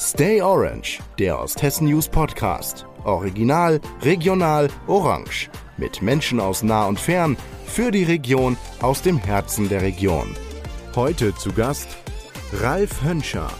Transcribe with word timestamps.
Stay 0.00 0.40
Orange, 0.40 1.00
der 1.18 1.40
Osthessen 1.40 1.88
News 1.88 2.08
Podcast. 2.08 2.86
Original, 3.02 3.80
regional, 4.02 4.68
orange. 4.86 5.50
Mit 5.76 6.02
Menschen 6.02 6.38
aus 6.38 6.62
nah 6.62 6.86
und 6.86 7.00
fern, 7.00 7.36
für 7.66 7.90
die 7.90 8.04
Region, 8.04 8.56
aus 8.80 9.02
dem 9.02 9.18
Herzen 9.18 9.68
der 9.68 9.82
Region. 9.82 10.36
Heute 10.94 11.34
zu 11.34 11.52
Gast 11.52 11.88
Ralf 12.52 13.02
Hönscher. 13.02 13.50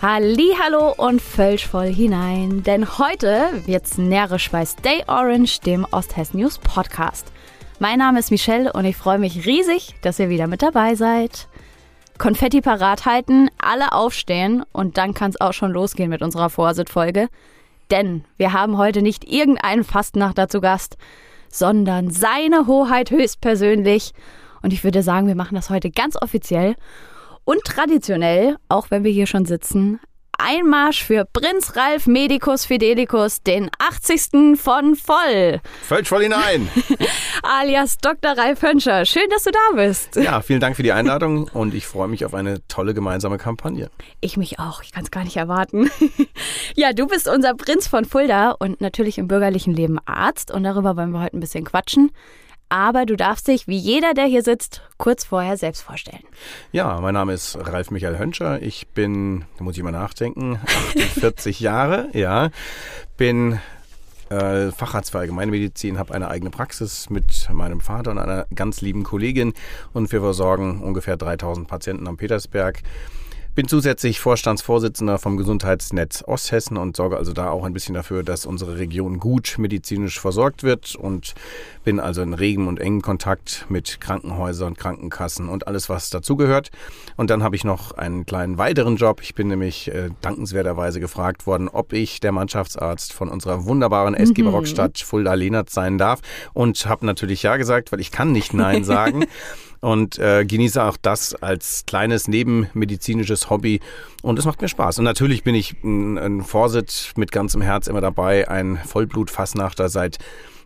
Hallo 0.00 0.94
und 0.96 1.20
völlig 1.20 1.66
voll 1.66 1.92
hinein, 1.92 2.62
denn 2.62 2.98
heute 2.98 3.48
wird's 3.66 3.98
närrisch 3.98 4.48
bei 4.52 4.64
Stay 4.64 5.02
Orange, 5.08 5.58
dem 5.66 5.84
Osthessen 5.90 6.38
News 6.38 6.56
Podcast. 6.58 7.26
Mein 7.80 7.98
Name 7.98 8.20
ist 8.20 8.30
Michelle 8.30 8.72
und 8.72 8.84
ich 8.84 8.96
freue 8.96 9.18
mich 9.18 9.44
riesig, 9.44 9.96
dass 10.02 10.20
ihr 10.20 10.28
wieder 10.28 10.46
mit 10.46 10.62
dabei 10.62 10.94
seid. 10.94 11.48
Konfetti 12.20 12.60
parat 12.60 13.06
halten, 13.06 13.48
alle 13.56 13.92
aufstehen 13.92 14.62
und 14.72 14.98
dann 14.98 15.14
kann 15.14 15.30
es 15.30 15.40
auch 15.40 15.54
schon 15.54 15.72
losgehen 15.72 16.10
mit 16.10 16.20
unserer 16.20 16.50
Vorsitzfolge. 16.50 17.28
Denn 17.90 18.24
wir 18.36 18.52
haben 18.52 18.76
heute 18.76 19.00
nicht 19.00 19.24
irgendeinen 19.24 19.84
Fastnachter 19.84 20.46
zu 20.46 20.60
Gast, 20.60 20.98
sondern 21.48 22.10
seine 22.10 22.66
Hoheit 22.66 23.10
höchstpersönlich. 23.10 24.12
Und 24.60 24.74
ich 24.74 24.84
würde 24.84 25.02
sagen, 25.02 25.28
wir 25.28 25.34
machen 25.34 25.54
das 25.54 25.70
heute 25.70 25.90
ganz 25.90 26.14
offiziell 26.20 26.76
und 27.44 27.64
traditionell, 27.64 28.58
auch 28.68 28.90
wenn 28.90 29.02
wir 29.02 29.10
hier 29.10 29.26
schon 29.26 29.46
sitzen, 29.46 29.98
Einmarsch 30.42 31.04
für 31.04 31.24
Prinz 31.24 31.76
Ralf 31.76 32.06
Medicus 32.06 32.64
Fidelicus, 32.64 33.42
den 33.42 33.70
80. 33.78 34.58
von 34.58 34.96
Voll. 34.96 35.60
Völlig 35.82 36.08
voll 36.08 36.22
hinein. 36.22 36.68
Alias 37.42 37.98
Dr. 37.98 38.32
Ralf 38.32 38.62
Hönscher. 38.62 39.04
Schön, 39.04 39.28
dass 39.30 39.44
du 39.44 39.50
da 39.50 39.76
bist. 39.76 40.16
Ja, 40.16 40.40
vielen 40.40 40.60
Dank 40.60 40.76
für 40.76 40.82
die 40.82 40.92
Einladung 40.92 41.48
und 41.52 41.74
ich 41.74 41.86
freue 41.86 42.08
mich 42.08 42.24
auf 42.24 42.34
eine 42.34 42.66
tolle 42.68 42.94
gemeinsame 42.94 43.38
Kampagne. 43.38 43.90
Ich 44.20 44.36
mich 44.36 44.58
auch. 44.58 44.82
Ich 44.82 44.92
kann 44.92 45.04
es 45.04 45.10
gar 45.10 45.24
nicht 45.24 45.36
erwarten. 45.36 45.90
ja, 46.74 46.92
du 46.92 47.06
bist 47.06 47.28
unser 47.28 47.54
Prinz 47.54 47.86
von 47.86 48.04
Fulda 48.04 48.52
und 48.52 48.80
natürlich 48.80 49.18
im 49.18 49.28
bürgerlichen 49.28 49.74
Leben 49.74 49.98
Arzt 50.06 50.50
und 50.50 50.64
darüber 50.64 50.96
wollen 50.96 51.10
wir 51.10 51.20
heute 51.20 51.36
ein 51.36 51.40
bisschen 51.40 51.64
quatschen 51.64 52.10
aber 52.70 53.04
du 53.04 53.16
darfst 53.16 53.48
dich, 53.48 53.66
wie 53.66 53.76
jeder, 53.76 54.14
der 54.14 54.24
hier 54.24 54.42
sitzt, 54.42 54.80
kurz 54.96 55.24
vorher 55.24 55.56
selbst 55.56 55.82
vorstellen. 55.82 56.22
Ja, 56.72 57.00
mein 57.00 57.14
Name 57.14 57.34
ist 57.34 57.58
Ralf 57.60 57.90
Michael 57.90 58.18
Hönscher. 58.18 58.62
Ich 58.62 58.88
bin, 58.88 59.44
da 59.58 59.64
muss 59.64 59.76
ich 59.76 59.82
mal 59.82 59.90
nachdenken, 59.90 60.58
48 60.96 61.60
Jahre, 61.60 62.08
ja. 62.12 62.50
Bin 63.16 63.58
äh, 64.30 64.70
Facharzt 64.70 65.10
für 65.10 65.18
Allgemeinmedizin, 65.18 65.98
habe 65.98 66.14
eine 66.14 66.28
eigene 66.28 66.50
Praxis 66.50 67.10
mit 67.10 67.48
meinem 67.52 67.80
Vater 67.80 68.12
und 68.12 68.18
einer 68.18 68.46
ganz 68.54 68.80
lieben 68.80 69.02
Kollegin 69.02 69.52
und 69.92 70.10
wir 70.12 70.20
versorgen 70.20 70.80
ungefähr 70.80 71.16
3000 71.16 71.66
Patienten 71.66 72.06
am 72.06 72.16
Petersberg. 72.16 72.80
Bin 73.52 73.66
zusätzlich 73.66 74.20
Vorstandsvorsitzender 74.20 75.18
vom 75.18 75.36
Gesundheitsnetz 75.36 76.22
Osthessen 76.24 76.76
und 76.76 76.96
sorge 76.96 77.16
also 77.16 77.32
da 77.32 77.50
auch 77.50 77.64
ein 77.64 77.72
bisschen 77.72 77.96
dafür, 77.96 78.22
dass 78.22 78.46
unsere 78.46 78.78
Region 78.78 79.18
gut 79.18 79.56
medizinisch 79.58 80.20
versorgt 80.20 80.62
wird 80.62 80.94
und 80.94 81.34
bin 81.82 81.98
also 81.98 82.22
in 82.22 82.32
regem 82.32 82.68
und 82.68 82.78
engem 82.78 83.02
Kontakt 83.02 83.66
mit 83.68 84.00
Krankenhäusern, 84.00 84.76
Krankenkassen 84.76 85.48
und 85.48 85.66
alles, 85.66 85.88
was 85.88 86.10
dazugehört. 86.10 86.70
Und 87.16 87.28
dann 87.30 87.42
habe 87.42 87.56
ich 87.56 87.64
noch 87.64 87.90
einen 87.90 88.24
kleinen 88.24 88.56
weiteren 88.56 88.94
Job. 88.94 89.20
Ich 89.20 89.34
bin 89.34 89.48
nämlich 89.48 89.88
äh, 89.88 90.10
dankenswerterweise 90.20 91.00
gefragt 91.00 91.44
worden, 91.48 91.68
ob 91.68 91.92
ich 91.92 92.20
der 92.20 92.30
Mannschaftsarzt 92.30 93.12
von 93.12 93.28
unserer 93.28 93.64
wunderbaren 93.64 94.14
SG 94.14 94.42
mhm. 94.42 94.46
Barockstadt 94.46 94.98
Fulda-Lenert 94.98 95.70
sein 95.70 95.98
darf 95.98 96.20
und 96.52 96.86
habe 96.86 97.04
natürlich 97.04 97.42
ja 97.42 97.56
gesagt, 97.56 97.90
weil 97.90 97.98
ich 97.98 98.12
kann 98.12 98.30
nicht 98.30 98.54
Nein 98.54 98.84
sagen. 98.84 99.24
Und 99.80 100.18
äh, 100.18 100.44
genieße 100.44 100.82
auch 100.82 100.96
das 101.00 101.34
als 101.34 101.84
kleines 101.86 102.28
nebenmedizinisches 102.28 103.50
Hobby 103.50 103.80
und 104.22 104.38
es 104.38 104.44
macht 104.44 104.60
mir 104.60 104.68
Spaß. 104.68 104.98
Und 104.98 105.04
natürlich 105.04 105.42
bin 105.42 105.54
ich 105.54 105.82
ein, 105.82 106.18
ein 106.18 106.42
Vorsitz 106.42 107.12
mit 107.16 107.32
ganzem 107.32 107.62
Herz 107.62 107.86
immer 107.86 108.00
dabei, 108.00 108.48
ein 108.48 108.78
Vollblutfassnachter 108.78 109.88
seit 109.88 110.18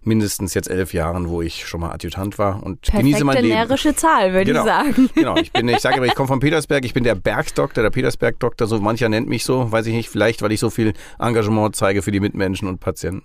mindestens 0.07 0.55
jetzt 0.55 0.69
elf 0.69 0.93
Jahren, 0.93 1.29
wo 1.29 1.43
ich 1.43 1.67
schon 1.67 1.81
mal 1.81 1.91
Adjutant 1.93 2.39
war 2.39 2.63
und 2.63 2.83
Perfekte 2.83 2.99
genieße 2.99 3.25
mein 3.25 3.37
Leben. 3.37 3.49
närrische 3.49 3.95
Zahl, 3.95 4.33
würde 4.33 4.53
genau. 4.53 4.61
ich 4.61 4.67
sagen. 4.67 5.11
Genau, 5.15 5.37
ich 5.37 5.53
bin, 5.53 5.69
ich 5.69 5.79
sage 5.79 5.97
immer, 5.97 6.07
ich 6.07 6.15
komme 6.15 6.29
vom 6.29 6.41
Petersberg, 6.41 6.85
ich 6.85 6.93
bin 6.93 7.05
der 7.05 7.15
Bergdoktor, 7.15 7.83
der 7.83 7.91
Petersbergdoktor, 7.91 8.67
so 8.67 8.81
mancher 8.81 9.09
nennt 9.09 9.29
mich 9.29 9.45
so, 9.45 9.71
weiß 9.71 9.87
ich 9.87 9.95
nicht, 9.95 10.09
vielleicht, 10.09 10.43
weil 10.43 10.53
ich 10.53 10.61
so 10.61 10.71
viel 10.71 10.93
Engagement 11.19 11.75
zeige 11.75 12.03
für 12.03 12.11
die 12.11 12.21
Mitmenschen 12.21 12.69
und 12.69 12.81
Patienten. 12.81 13.23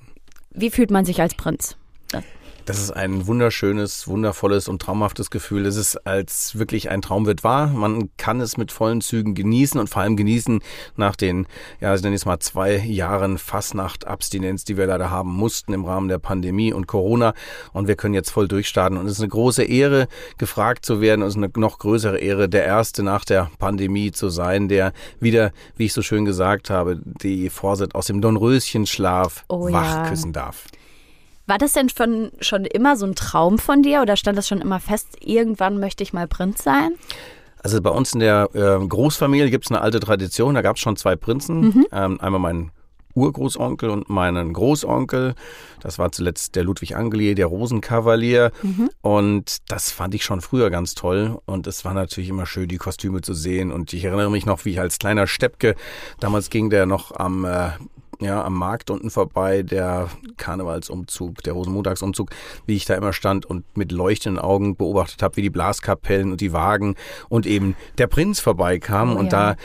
Wie 0.51 0.69
fühlt 0.69 0.91
man 0.91 1.05
sich 1.05 1.21
als 1.21 1.35
Prinz? 1.35 1.75
Das 2.69 2.77
ist 2.77 2.91
ein 2.91 3.25
wunderschönes, 3.25 4.07
wundervolles 4.07 4.67
und 4.67 4.79
traumhaftes 4.79 5.31
Gefühl. 5.31 5.65
Es 5.65 5.75
ist, 5.75 6.05
als 6.05 6.59
wirklich 6.59 6.91
ein 6.91 7.01
Traum 7.01 7.25
wird 7.25 7.43
wahr. 7.43 7.65
Man 7.65 8.15
kann 8.17 8.39
es 8.41 8.57
mit 8.57 8.71
vollen 8.71 9.01
Zügen 9.01 9.33
genießen 9.33 9.79
und 9.79 9.89
vor 9.89 10.03
allem 10.03 10.15
genießen 10.15 10.61
nach 10.95 11.15
den, 11.15 11.47
ja, 11.81 11.95
ich 11.95 12.03
nenne 12.03 12.15
es 12.15 12.27
mal 12.27 12.37
zwei 12.37 12.77
Jahren 12.77 13.39
Fastnacht-Abstinenz, 13.39 14.65
die 14.65 14.77
wir 14.77 14.85
leider 14.85 15.09
haben 15.09 15.33
mussten 15.33 15.73
im 15.73 15.83
Rahmen 15.83 16.09
der 16.09 16.19
Pandemie 16.19 16.71
und 16.71 16.85
Corona. 16.85 17.33
Und 17.73 17.87
wir 17.87 17.95
können 17.95 18.13
jetzt 18.13 18.29
voll 18.29 18.47
durchstarten. 18.47 18.99
Und 18.99 19.07
es 19.07 19.13
ist 19.13 19.21
eine 19.21 19.29
große 19.29 19.63
Ehre, 19.63 20.07
gefragt 20.37 20.85
zu 20.85 21.01
werden. 21.01 21.23
Und 21.23 21.29
es 21.29 21.37
ist 21.37 21.43
eine 21.43 21.51
noch 21.55 21.79
größere 21.79 22.19
Ehre, 22.19 22.49
der 22.49 22.65
Erste 22.65 23.01
nach 23.01 23.25
der 23.25 23.49
Pandemie 23.57 24.11
zu 24.11 24.29
sein, 24.29 24.67
der 24.67 24.93
wieder, 25.19 25.53
wie 25.75 25.85
ich 25.85 25.93
so 25.93 26.03
schön 26.03 26.23
gesagt 26.23 26.69
habe, 26.69 26.99
die 27.03 27.49
Vorsitz 27.49 27.95
aus 27.95 28.05
dem 28.05 28.21
Dornröschenschlaf 28.21 29.43
oh, 29.47 29.71
wach 29.71 30.03
ja. 30.03 30.07
küssen 30.07 30.33
darf. 30.33 30.65
War 31.49 31.57
das 31.57 31.73
denn 31.73 31.89
schon, 31.89 32.31
schon 32.41 32.63
immer 32.63 32.95
so 32.95 33.07
ein 33.07 33.15
Traum 33.15 33.57
von 33.57 33.81
dir 33.81 34.03
oder 34.03 34.15
stand 34.15 34.37
das 34.37 34.47
schon 34.47 34.61
immer 34.61 34.79
fest, 34.79 35.17
irgendwann 35.19 35.79
möchte 35.79 36.03
ich 36.03 36.13
mal 36.13 36.27
Prinz 36.27 36.63
sein? 36.63 36.91
Also 37.63 37.81
bei 37.81 37.89
uns 37.89 38.13
in 38.13 38.19
der 38.19 38.49
äh, 38.53 38.85
Großfamilie 38.87 39.49
gibt 39.49 39.65
es 39.65 39.71
eine 39.71 39.81
alte 39.81 39.99
Tradition, 39.99 40.53
da 40.53 40.61
gab 40.61 40.75
es 40.75 40.81
schon 40.81 40.95
zwei 40.95 41.15
Prinzen. 41.15 41.61
Mhm. 41.61 41.87
Ähm, 41.91 42.21
einmal 42.21 42.39
mein 42.39 42.71
Urgroßonkel 43.15 43.89
und 43.89 44.09
meinen 44.09 44.53
Großonkel. 44.53 45.33
Das 45.81 45.97
war 45.97 46.11
zuletzt 46.11 46.55
der 46.55 46.63
Ludwig 46.63 46.95
Angelier, 46.95 47.33
der 47.33 47.47
Rosenkavalier. 47.47 48.51
Mhm. 48.61 48.91
Und 49.01 49.57
das 49.71 49.89
fand 49.89 50.13
ich 50.13 50.23
schon 50.23 50.41
früher 50.41 50.69
ganz 50.69 50.93
toll. 50.93 51.39
Und 51.45 51.65
es 51.65 51.83
war 51.83 51.95
natürlich 51.95 52.29
immer 52.29 52.45
schön, 52.45 52.67
die 52.67 52.77
Kostüme 52.77 53.21
zu 53.21 53.33
sehen. 53.33 53.71
Und 53.71 53.91
ich 53.93 54.05
erinnere 54.05 54.29
mich 54.29 54.45
noch, 54.45 54.65
wie 54.65 54.71
ich 54.73 54.79
als 54.79 54.99
kleiner 54.99 55.25
Steppke, 55.25 55.75
damals 56.19 56.51
ging 56.51 56.69
der 56.69 56.85
noch 56.85 57.11
am 57.15 57.43
äh, 57.43 57.71
ja, 58.21 58.43
am 58.43 58.53
Markt 58.53 58.89
unten 58.89 59.09
vorbei, 59.09 59.63
der 59.63 60.09
Karnevalsumzug, 60.37 61.41
der 61.43 61.53
Rosenmontagsumzug, 61.53 62.29
wie 62.65 62.75
ich 62.75 62.85
da 62.85 62.95
immer 62.95 63.13
stand 63.13 63.45
und 63.45 63.65
mit 63.77 63.91
leuchtenden 63.91 64.43
Augen 64.43 64.75
beobachtet 64.75 65.23
habe, 65.23 65.37
wie 65.37 65.41
die 65.41 65.49
Blaskapellen 65.49 66.31
und 66.31 66.41
die 66.41 66.51
Wagen 66.51 66.95
und 67.29 67.45
eben 67.45 67.75
der 67.97 68.07
Prinz 68.07 68.39
vorbeikam. 68.39 69.15
Oh, 69.15 69.19
und 69.19 69.31
ja. 69.31 69.53
da 69.53 69.55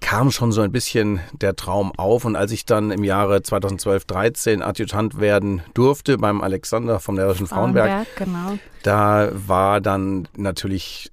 kam 0.00 0.30
schon 0.30 0.52
so 0.52 0.60
ein 0.60 0.72
bisschen 0.72 1.20
der 1.32 1.56
Traum 1.56 1.92
auf. 1.96 2.24
Und 2.24 2.36
als 2.36 2.52
ich 2.52 2.64
dann 2.64 2.90
im 2.90 3.04
Jahre 3.04 3.42
2012, 3.42 4.04
13 4.04 4.62
Adjutant 4.62 5.20
werden 5.20 5.62
durfte 5.74 6.18
beim 6.18 6.40
Alexander 6.40 7.00
vom 7.00 7.14
Närrischen 7.14 7.46
Frauenberg, 7.46 8.06
Frauenberg 8.06 8.16
genau. 8.16 8.58
da 8.82 9.30
war 9.32 9.80
dann 9.80 10.28
natürlich 10.36 11.12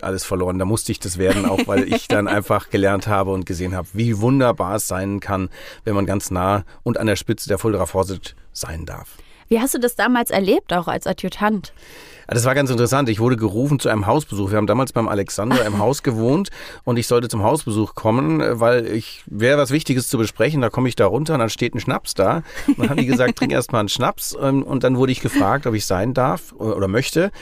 alles 0.00 0.24
verloren. 0.24 0.58
Da 0.58 0.64
musste 0.64 0.92
ich 0.92 1.00
das 1.00 1.18
werden, 1.18 1.46
auch 1.46 1.66
weil 1.66 1.92
ich 1.92 2.08
dann 2.08 2.28
einfach 2.28 2.70
gelernt 2.70 3.06
habe 3.06 3.32
und 3.32 3.46
gesehen 3.46 3.74
habe, 3.74 3.88
wie 3.92 4.20
wunderbar 4.20 4.76
es 4.76 4.86
sein 4.86 5.20
kann, 5.20 5.48
wenn 5.84 5.94
man 5.94 6.06
ganz 6.06 6.30
nah 6.30 6.64
und 6.82 6.98
an 6.98 7.06
der 7.06 7.16
Spitze 7.16 7.48
der 7.48 7.58
Fulderer 7.58 7.86
Vorsitz 7.86 8.34
sein 8.52 8.86
darf. 8.86 9.16
Wie 9.48 9.60
hast 9.60 9.74
du 9.74 9.78
das 9.78 9.94
damals 9.94 10.30
erlebt, 10.30 10.72
auch 10.72 10.88
als 10.88 11.06
Adjutant? 11.06 11.72
Das 12.30 12.44
war 12.44 12.54
ganz 12.54 12.68
interessant. 12.68 13.08
Ich 13.08 13.20
wurde 13.20 13.36
gerufen 13.36 13.80
zu 13.80 13.88
einem 13.88 14.06
Hausbesuch. 14.06 14.50
Wir 14.50 14.58
haben 14.58 14.66
damals 14.66 14.92
beim 14.92 15.08
Alexander 15.08 15.64
im 15.64 15.78
Haus 15.78 16.02
gewohnt 16.02 16.50
und 16.84 16.98
ich 16.98 17.06
sollte 17.06 17.28
zum 17.28 17.42
Hausbesuch 17.42 17.94
kommen, 17.94 18.42
weil 18.60 18.86
ich 18.86 19.22
wäre 19.26 19.56
was 19.56 19.70
Wichtiges 19.70 20.08
zu 20.08 20.18
besprechen. 20.18 20.60
Da 20.60 20.68
komme 20.68 20.90
ich 20.90 20.94
da 20.96 21.06
runter 21.06 21.34
und 21.34 21.40
dann 21.40 21.48
steht 21.48 21.74
ein 21.74 21.80
Schnaps 21.80 22.12
da. 22.12 22.42
Und 22.66 22.80
dann 22.80 22.90
haben 22.90 22.98
die 22.98 23.06
gesagt, 23.06 23.36
trink 23.38 23.52
erst 23.52 23.72
mal 23.72 23.80
einen 23.80 23.88
Schnaps. 23.88 24.36
Ähm, 24.40 24.62
und 24.62 24.84
dann 24.84 24.98
wurde 24.98 25.10
ich 25.10 25.20
gefragt, 25.20 25.66
ob 25.66 25.74
ich 25.74 25.86
sein 25.86 26.12
darf 26.12 26.52
oder 26.52 26.86
möchte. 26.86 27.32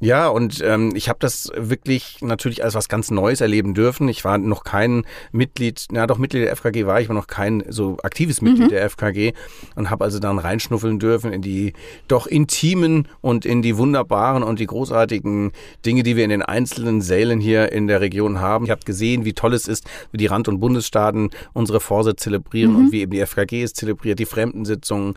Ja, 0.00 0.28
und 0.28 0.62
ähm, 0.62 0.92
ich 0.94 1.08
habe 1.08 1.18
das 1.20 1.50
wirklich 1.56 2.18
natürlich 2.20 2.62
als 2.62 2.74
was 2.74 2.90
ganz 2.90 3.10
Neues 3.10 3.40
erleben 3.40 3.72
dürfen. 3.72 4.08
Ich 4.08 4.24
war 4.26 4.36
noch 4.36 4.62
kein 4.62 5.06
Mitglied, 5.32 5.86
na 5.90 6.06
doch 6.06 6.18
Mitglied 6.18 6.44
der 6.44 6.54
FKG 6.54 6.84
war 6.84 7.00
ich, 7.00 7.06
aber 7.06 7.14
noch 7.14 7.28
kein 7.28 7.64
so 7.70 7.96
aktives 8.02 8.42
Mitglied 8.42 8.66
mhm. 8.66 8.70
der 8.70 8.90
FKG 8.90 9.32
und 9.74 9.88
habe 9.88 10.04
also 10.04 10.18
dann 10.18 10.38
reinschnuffeln 10.38 10.98
dürfen 10.98 11.32
in 11.32 11.40
die 11.40 11.72
doch 12.08 12.26
intimen 12.26 13.08
und 13.22 13.46
in 13.46 13.62
die 13.62 13.78
wunderbaren 13.78 14.42
und 14.42 14.60
die 14.60 14.66
großartigen 14.66 15.52
Dinge, 15.86 16.02
die 16.02 16.14
wir 16.16 16.24
in 16.24 16.30
den 16.30 16.42
einzelnen 16.42 17.00
Sälen 17.00 17.40
hier 17.40 17.72
in 17.72 17.86
der 17.86 18.02
Region 18.02 18.38
haben. 18.38 18.66
Ich 18.66 18.70
habe 18.70 18.82
gesehen, 18.84 19.24
wie 19.24 19.32
toll 19.32 19.54
es 19.54 19.66
ist, 19.66 19.86
wie 20.12 20.18
die 20.18 20.26
Rand- 20.26 20.48
und 20.48 20.60
Bundesstaaten 20.60 21.30
unsere 21.54 21.80
Vorsitz 21.80 22.22
zelebrieren 22.22 22.72
mhm. 22.72 22.76
und 22.76 22.92
wie 22.92 23.00
eben 23.00 23.12
die 23.12 23.24
FKG 23.24 23.62
es 23.62 23.72
zelebriert, 23.72 24.18
die 24.18 24.26
Fremdensitzungen 24.26 25.14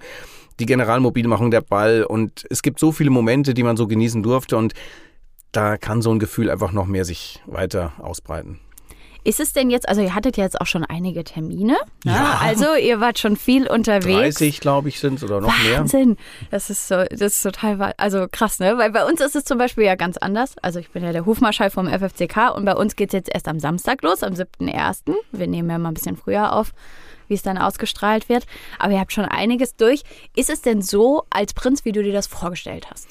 die 0.59 0.65
Generalmobilmachung, 0.65 1.51
der 1.51 1.61
Ball 1.61 2.03
und 2.03 2.45
es 2.49 2.61
gibt 2.61 2.79
so 2.79 2.91
viele 2.91 3.09
Momente, 3.09 3.53
die 3.53 3.63
man 3.63 3.77
so 3.77 3.87
genießen 3.87 4.23
durfte 4.23 4.57
und 4.57 4.73
da 5.51 5.77
kann 5.77 6.01
so 6.01 6.11
ein 6.11 6.19
Gefühl 6.19 6.49
einfach 6.49 6.71
noch 6.71 6.85
mehr 6.85 7.05
sich 7.05 7.41
weiter 7.47 7.93
ausbreiten. 7.99 8.59
Ist 9.25 9.41
es 9.41 9.51
denn 9.51 9.69
jetzt, 9.69 9.87
also 9.89 10.01
ihr 10.01 10.15
hattet 10.15 10.37
ja 10.37 10.45
jetzt 10.45 10.59
auch 10.61 10.65
schon 10.65 10.85
einige 10.85 11.25
Termine, 11.25 11.73
ne? 11.73 11.77
Ja. 12.05 12.39
also 12.41 12.75
ihr 12.75 13.01
wart 13.01 13.19
schon 13.19 13.35
viel 13.35 13.67
unterwegs. 13.67 14.37
30, 14.37 14.61
glaube 14.61 14.87
ich, 14.87 14.99
sind 14.99 15.15
es 15.15 15.23
oder 15.23 15.41
noch 15.41 15.53
mehr. 15.63 15.79
Wahnsinn. 15.79 16.15
Das 16.51 16.69
ist 16.69 16.87
so, 16.87 17.03
das 17.03 17.21
ist 17.21 17.43
total, 17.43 17.93
also 17.97 18.27
krass, 18.31 18.59
ne? 18.59 18.77
Weil 18.77 18.91
bei 18.91 19.05
uns 19.05 19.19
ist 19.19 19.35
es 19.35 19.43
zum 19.43 19.57
Beispiel 19.57 19.83
ja 19.83 19.95
ganz 19.95 20.15
anders. 20.17 20.55
Also 20.61 20.79
ich 20.79 20.89
bin 20.91 21.03
ja 21.03 21.11
der 21.11 21.25
Hofmarschall 21.25 21.69
vom 21.69 21.87
FFCK 21.87 22.55
und 22.55 22.63
bei 22.63 22.75
uns 22.75 22.95
geht 22.95 23.09
es 23.09 23.13
jetzt 23.13 23.29
erst 23.33 23.49
am 23.49 23.59
Samstag 23.59 24.01
los, 24.03 24.23
am 24.23 24.33
7.1. 24.33 25.13
Wir 25.33 25.47
nehmen 25.47 25.69
ja 25.69 25.77
mal 25.77 25.89
ein 25.89 25.95
bisschen 25.95 26.15
früher 26.15 26.53
auf, 26.53 26.71
wie 27.29 27.35
es 27.35 27.41
dann 27.41 27.57
ausgestrahlt 27.57 28.29
wird. 28.29 28.45
Aber 28.77 28.93
ihr 28.93 28.99
habt 28.99 29.13
schon 29.13 29.25
einiges 29.25 29.75
durch. 29.75 30.03
Ist 30.35 30.49
es 30.49 30.61
denn 30.61 30.81
so 30.81 31.23
als 31.29 31.53
Prinz, 31.53 31.85
wie 31.85 31.91
du 31.91 32.03
dir 32.03 32.13
das 32.13 32.27
vorgestellt 32.27 32.89
hast? 32.91 33.07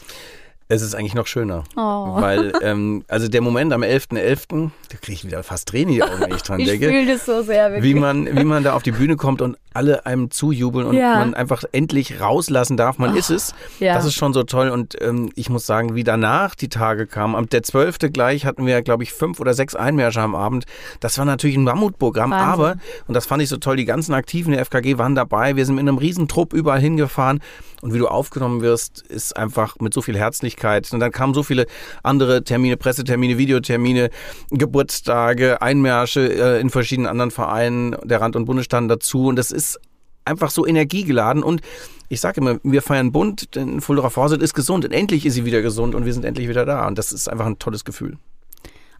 Es 0.70 0.82
ist 0.82 0.94
eigentlich 0.94 1.14
noch 1.14 1.26
schöner. 1.26 1.64
Oh. 1.76 1.80
Weil, 2.20 2.52
ähm, 2.62 3.02
also 3.08 3.26
der 3.26 3.40
Moment 3.40 3.72
am 3.72 3.82
11.11., 3.82 4.70
da 4.90 4.96
kriege 4.98 5.12
ich 5.12 5.24
wieder 5.24 5.42
fast 5.42 5.68
Tränen 5.68 5.88
in 5.88 5.94
die 5.94 6.02
Augen, 6.02 6.20
wenn 6.20 6.34
ich 6.34 6.42
dran 6.42 6.60
Ich 6.60 6.68
denke. 6.68 6.88
fühle 6.88 7.06
das 7.06 7.24
so 7.24 7.42
sehr. 7.42 7.70
Wirklich. 7.72 7.84
Wie 7.94 7.98
man, 7.98 8.26
wie 8.36 8.44
man 8.44 8.62
da 8.64 8.74
auf 8.74 8.82
die 8.82 8.90
Bühne 8.92 9.16
kommt 9.16 9.40
und 9.40 9.56
alle 9.72 10.04
einem 10.04 10.30
zujubeln 10.30 10.86
und 10.86 10.94
Ja. 10.96 11.20
man 11.20 11.32
einfach 11.34 11.62
endlich 11.72 12.20
rauslassen 12.20 12.76
darf. 12.76 12.98
Man 12.98 13.16
ist 13.16 13.30
es. 13.30 13.54
ja. 13.80 13.94
Das 13.94 14.04
ist 14.04 14.14
schon 14.14 14.34
so 14.34 14.42
toll. 14.42 14.68
Und 14.68 15.00
ähm, 15.00 15.30
ich 15.36 15.48
muss 15.48 15.64
sagen, 15.64 15.94
wie 15.94 16.04
danach 16.04 16.54
die 16.54 16.68
Tage 16.68 17.06
kamen, 17.06 17.34
am 17.34 17.48
der 17.48 17.62
12. 17.62 17.98
gleich 18.12 18.44
hatten 18.44 18.66
wir, 18.66 18.82
glaube 18.82 19.04
ich, 19.04 19.12
fünf 19.14 19.40
oder 19.40 19.54
sechs 19.54 19.74
Einmärsche 19.74 20.20
am 20.20 20.34
Abend. 20.34 20.64
Das 21.00 21.16
war 21.16 21.24
natürlich 21.24 21.56
ein 21.56 21.64
Mammutprogramm, 21.64 22.30
Wahnsinn. 22.30 22.48
aber, 22.48 22.76
und 23.06 23.14
das 23.14 23.24
fand 23.24 23.42
ich 23.42 23.48
so 23.48 23.56
toll, 23.56 23.76
die 23.76 23.84
ganzen 23.86 24.12
Aktiven 24.12 24.52
der 24.52 24.60
FKG 24.66 24.98
waren 24.98 25.14
dabei. 25.14 25.56
Wir 25.56 25.64
sind 25.64 25.76
mit 25.76 25.82
einem 25.82 25.96
riesen 25.98 26.28
Trupp 26.28 26.52
überall 26.52 26.80
hingefahren. 26.80 27.40
Und 27.80 27.94
wie 27.94 27.98
du 27.98 28.08
aufgenommen 28.08 28.60
wirst, 28.60 29.02
ist 29.02 29.36
einfach 29.36 29.76
mit 29.78 29.94
so 29.94 30.02
viel 30.02 30.16
Herzlichkeit. 30.16 30.92
Und 30.92 31.00
dann 31.00 31.12
kamen 31.12 31.32
so 31.32 31.42
viele 31.42 31.66
andere 32.02 32.42
Termine, 32.42 32.76
Pressetermine, 32.76 33.38
Videotermine, 33.38 34.10
Geburtstage, 34.50 35.62
Einmärsche 35.62 36.56
äh, 36.56 36.60
in 36.60 36.70
verschiedenen 36.70 37.08
anderen 37.08 37.30
Vereinen, 37.30 37.96
der 38.02 38.20
Rand- 38.20 38.36
und 38.36 38.46
Bundesstand 38.46 38.90
dazu. 38.90 39.26
Und 39.26 39.36
das 39.36 39.52
ist 39.52 39.78
einfach 40.24 40.50
so 40.50 40.66
energiegeladen 40.66 41.42
und 41.42 41.62
ich 42.10 42.20
sage 42.20 42.40
immer, 42.40 42.58
wir 42.62 42.82
feiern 42.82 43.12
bunt, 43.12 43.54
denn 43.54 43.80
Fulderer 43.80 44.10
Vorsitz 44.10 44.42
ist 44.42 44.54
gesund 44.54 44.84
und 44.84 44.92
endlich 44.92 45.26
ist 45.26 45.34
sie 45.34 45.44
wieder 45.44 45.62
gesund 45.62 45.94
und 45.94 46.04
wir 46.06 46.12
sind 46.12 46.24
endlich 46.24 46.48
wieder 46.48 46.64
da 46.64 46.86
und 46.86 46.98
das 46.98 47.12
ist 47.12 47.28
einfach 47.28 47.46
ein 47.46 47.58
tolles 47.58 47.84
Gefühl. 47.84 48.16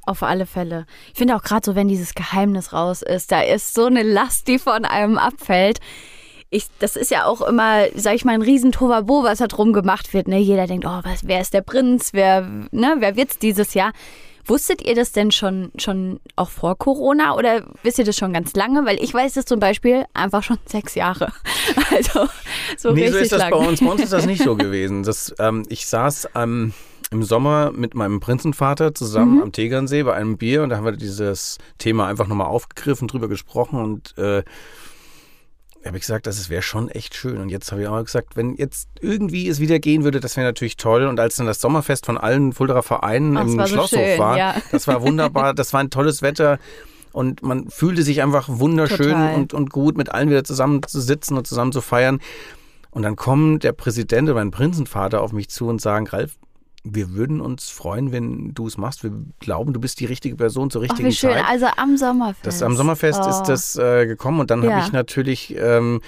Auf 0.02 0.22
alle 0.22 0.46
Fälle. 0.46 0.86
Ich 1.12 1.18
finde 1.18 1.36
auch 1.36 1.42
gerade 1.42 1.64
so, 1.64 1.74
wenn 1.74 1.88
dieses 1.88 2.14
Geheimnis 2.14 2.72
raus 2.72 3.02
ist, 3.02 3.30
da 3.30 3.42
ist 3.42 3.74
so 3.74 3.86
eine 3.86 4.02
Last, 4.02 4.48
die 4.48 4.58
von 4.58 4.84
einem 4.84 5.18
abfällt. 5.18 5.80
Ich, 6.50 6.66
das 6.78 6.96
ist 6.96 7.10
ja 7.10 7.26
auch 7.26 7.42
immer, 7.42 7.86
sag 7.94 8.14
ich 8.14 8.24
mal, 8.24 8.32
ein 8.32 8.42
riesen 8.42 8.72
Tovabo, 8.72 9.22
was 9.22 9.38
da 9.38 9.46
drum 9.48 9.72
gemacht 9.74 10.14
wird. 10.14 10.28
Ne? 10.28 10.38
Jeder 10.38 10.66
denkt, 10.66 10.86
oh, 10.86 11.00
was, 11.04 11.26
wer 11.28 11.40
ist 11.42 11.52
der 11.52 11.60
Prinz? 11.60 12.10
Wer, 12.14 12.40
ne, 12.70 12.96
wer 12.98 13.16
wird's 13.16 13.38
dieses 13.38 13.74
Jahr? 13.74 13.92
Wusstet 14.46 14.80
ihr 14.80 14.94
das 14.94 15.12
denn 15.12 15.30
schon, 15.30 15.70
schon 15.76 16.20
auch 16.34 16.48
vor 16.48 16.78
Corona 16.78 17.34
oder 17.36 17.64
wisst 17.82 17.98
ihr 17.98 18.06
das 18.06 18.16
schon 18.16 18.32
ganz 18.32 18.54
lange? 18.56 18.86
Weil 18.86 19.02
ich 19.02 19.12
weiß 19.12 19.36
es 19.36 19.44
zum 19.44 19.60
Beispiel 19.60 20.06
einfach 20.14 20.42
schon 20.42 20.56
sechs 20.66 20.94
Jahre. 20.94 21.32
Also 21.90 22.28
so 22.78 22.92
nee, 22.92 23.02
richtig 23.02 23.12
so 23.12 23.18
ist 23.24 23.32
das 23.32 23.40
lang. 23.40 23.50
bei 23.50 23.56
uns. 23.58 23.80
Bei 23.80 23.86
uns 23.90 24.02
ist 24.02 24.12
das 24.14 24.24
nicht 24.24 24.42
so 24.42 24.56
gewesen. 24.56 25.02
Das, 25.02 25.34
ähm, 25.38 25.64
ich 25.68 25.86
saß 25.86 26.28
ähm, 26.34 26.72
im 27.10 27.22
Sommer 27.22 27.72
mit 27.72 27.94
meinem 27.94 28.20
Prinzenvater 28.20 28.94
zusammen 28.94 29.36
Mhm. 29.36 29.42
am 29.42 29.52
Tegernsee 29.52 30.02
bei 30.02 30.14
einem 30.14 30.38
Bier 30.38 30.62
und 30.62 30.70
da 30.70 30.76
haben 30.76 30.84
wir 30.86 30.92
dieses 30.92 31.58
Thema 31.76 32.06
einfach 32.06 32.26
nochmal 32.26 32.46
aufgegriffen, 32.46 33.06
drüber 33.08 33.28
gesprochen 33.28 33.78
und 33.82 34.16
äh, 34.16 34.42
habe 35.84 35.96
ich 35.96 36.02
gesagt, 36.02 36.26
das 36.26 36.50
wäre 36.50 36.62
schon 36.62 36.88
echt 36.90 37.14
schön. 37.14 37.38
Und 37.38 37.48
jetzt 37.48 37.70
habe 37.70 37.82
ich 37.82 37.88
auch 37.88 38.02
gesagt, 38.02 38.36
wenn 38.36 38.56
jetzt 38.56 38.88
irgendwie 39.00 39.48
es 39.48 39.60
wieder 39.60 39.78
gehen 39.78 40.04
würde, 40.04 40.20
das 40.20 40.36
wäre 40.36 40.46
natürlich 40.46 40.76
toll. 40.76 41.06
Und 41.06 41.20
als 41.20 41.36
dann 41.36 41.46
das 41.46 41.60
Sommerfest 41.60 42.06
von 42.06 42.18
allen 42.18 42.52
Fulderer 42.52 42.82
Vereinen 42.82 43.36
Ach, 43.36 43.42
im 43.42 43.56
war 43.56 43.66
so 43.66 43.74
Schlosshof 43.74 44.00
schön, 44.00 44.18
war, 44.18 44.36
ja. 44.36 44.56
das 44.72 44.86
war 44.86 45.02
wunderbar, 45.02 45.54
das 45.54 45.72
war 45.72 45.80
ein 45.80 45.90
tolles 45.90 46.22
Wetter. 46.22 46.58
Und 47.12 47.42
man 47.42 47.70
fühlte 47.70 48.02
sich 48.02 48.22
einfach 48.22 48.48
wunderschön 48.48 49.10
Total. 49.10 49.34
und, 49.34 49.54
und 49.54 49.70
gut, 49.70 49.96
mit 49.96 50.12
allen 50.12 50.30
wieder 50.30 50.44
zusammen 50.44 50.82
zu 50.82 51.00
sitzen 51.00 51.36
und 51.36 51.46
zusammen 51.46 51.72
zu 51.72 51.80
feiern. 51.80 52.20
Und 52.90 53.02
dann 53.02 53.16
kommt 53.16 53.64
der 53.64 53.72
Präsident 53.72 54.28
oder 54.28 54.38
mein 54.38 54.50
Prinzenvater 54.50 55.20
auf 55.22 55.32
mich 55.32 55.48
zu 55.48 55.68
und 55.68 55.80
sagen, 55.80 56.06
Ralf, 56.06 56.36
wir 56.94 57.12
würden 57.12 57.40
uns 57.40 57.68
freuen, 57.70 58.12
wenn 58.12 58.54
du 58.54 58.66
es 58.66 58.76
machst. 58.78 59.02
Wir 59.04 59.12
glauben, 59.40 59.72
du 59.72 59.80
bist 59.80 60.00
die 60.00 60.06
richtige 60.06 60.36
Person 60.36 60.70
zur 60.70 60.80
Ach, 60.80 60.84
richtigen 60.84 61.08
wie 61.08 61.12
schön. 61.14 61.32
Zeit. 61.32 61.44
Also 61.48 61.66
am 61.76 61.96
Sommerfest. 61.96 62.46
Das, 62.46 62.62
am 62.62 62.76
Sommerfest 62.76 63.20
Oh. 63.24 63.28
ist 63.30 63.42
das 63.44 63.76
äh, 63.76 64.06
gekommen 64.06 64.40
und 64.40 64.50
dann 64.50 64.62
Ja. 64.62 64.70
habe 64.70 64.80
ich 64.80 64.92
natürlich 64.92 65.54
ähm, 65.56 66.00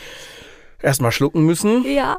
erstmal 0.82 1.12
schlucken 1.12 1.44
müssen 1.44 1.84
Ja. 1.84 2.18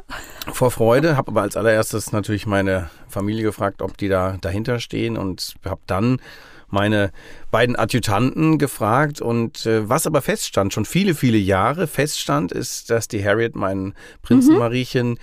vor 0.52 0.70
Freude, 0.70 1.16
habe 1.16 1.30
aber 1.32 1.42
als 1.42 1.56
allererstes 1.56 2.12
natürlich 2.12 2.46
meine 2.46 2.90
Familie 3.08 3.42
gefragt, 3.42 3.82
ob 3.82 3.96
die 3.96 4.08
da 4.08 4.36
dahinter 4.40 4.78
stehen 4.80 5.16
und 5.16 5.54
habe 5.64 5.80
dann 5.86 6.20
meine 6.68 7.10
beiden 7.50 7.76
Adjutanten 7.76 8.56
gefragt 8.58 9.20
und 9.20 9.66
äh, 9.66 9.86
was 9.90 10.06
aber 10.06 10.22
feststand, 10.22 10.72
schon 10.72 10.86
viele, 10.86 11.14
viele 11.14 11.36
Jahre 11.36 11.86
feststand, 11.86 12.50
ist, 12.50 12.88
dass 12.88 13.08
die 13.08 13.22
Harriet, 13.22 13.54
mein 13.54 13.92
Prinzenmariechen, 14.22 15.18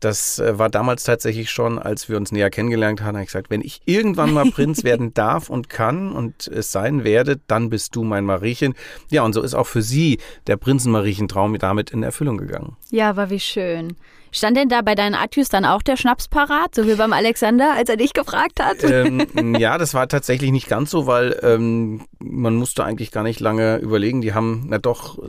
das 0.00 0.38
äh, 0.38 0.58
war 0.58 0.68
damals 0.68 1.04
tatsächlich 1.04 1.50
schon, 1.50 1.78
als 1.78 2.08
wir 2.08 2.16
uns 2.16 2.32
näher 2.32 2.50
kennengelernt 2.50 3.00
haben, 3.00 3.16
habe 3.16 3.22
ich 3.22 3.28
gesagt, 3.28 3.50
wenn 3.50 3.60
ich 3.60 3.80
irgendwann 3.84 4.32
mal 4.32 4.50
Prinz 4.50 4.84
werden 4.84 5.14
darf 5.14 5.50
und 5.50 5.68
kann 5.68 6.12
und 6.12 6.46
es 6.48 6.72
sein 6.72 7.04
werde, 7.04 7.40
dann 7.46 7.70
bist 7.70 7.96
du 7.96 8.04
mein 8.04 8.24
Mariechen. 8.24 8.74
Ja, 9.10 9.22
und 9.22 9.32
so 9.32 9.42
ist 9.42 9.54
auch 9.54 9.66
für 9.66 9.82
sie 9.82 10.18
der 10.46 10.56
Prinzenmariechen-Traum 10.56 11.58
damit 11.58 11.90
in 11.90 12.02
Erfüllung 12.02 12.38
gegangen. 12.38 12.76
Ja, 12.90 13.10
aber 13.10 13.30
wie 13.30 13.40
schön. 13.40 13.96
Stand 14.32 14.56
denn 14.56 14.68
da 14.68 14.82
bei 14.82 14.94
deinen 14.94 15.14
Atjus 15.14 15.48
dann 15.48 15.64
auch 15.64 15.82
der 15.82 15.96
Schnaps 15.96 16.28
parat, 16.28 16.74
so 16.74 16.86
wie 16.86 16.94
beim 16.94 17.12
Alexander, 17.12 17.74
als 17.74 17.88
er 17.88 17.96
dich 17.96 18.12
gefragt 18.12 18.60
hat? 18.60 18.76
ähm, 18.82 19.54
ja, 19.58 19.78
das 19.78 19.94
war 19.94 20.08
tatsächlich 20.08 20.50
nicht 20.52 20.68
ganz 20.68 20.90
so, 20.90 21.06
weil 21.06 21.38
ähm, 21.42 22.02
man 22.18 22.54
musste 22.56 22.84
eigentlich 22.84 23.10
gar 23.10 23.22
nicht 23.22 23.40
lange 23.40 23.76
überlegen. 23.78 24.20
Die 24.20 24.34
haben 24.34 24.66
na 24.68 24.78
doch 24.78 25.18
äh, 25.18 25.22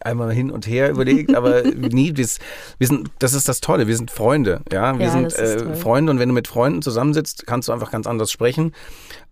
einmal 0.00 0.32
hin 0.32 0.50
und 0.50 0.66
her 0.66 0.90
überlegt, 0.90 1.34
aber 1.34 1.62
nie. 1.62 2.16
Wir, 2.16 2.26
wir 2.78 2.86
sind, 2.86 3.10
das 3.18 3.34
ist 3.34 3.48
das 3.48 3.60
Tolle. 3.60 3.86
Wir 3.86 3.96
sind 3.96 4.10
Freunde, 4.10 4.62
ja. 4.72 4.98
Wir 4.98 5.06
Ja, 5.06 5.10
sind 5.10 5.34
äh, 5.34 5.74
Freunde 5.74 6.10
und 6.12 6.18
wenn 6.18 6.28
du 6.28 6.34
mit 6.34 6.48
Freunden 6.48 6.82
zusammensitzt, 6.82 7.46
kannst 7.46 7.68
du 7.68 7.72
einfach 7.72 7.90
ganz 7.90 8.06
anders 8.06 8.30
sprechen. 8.32 8.72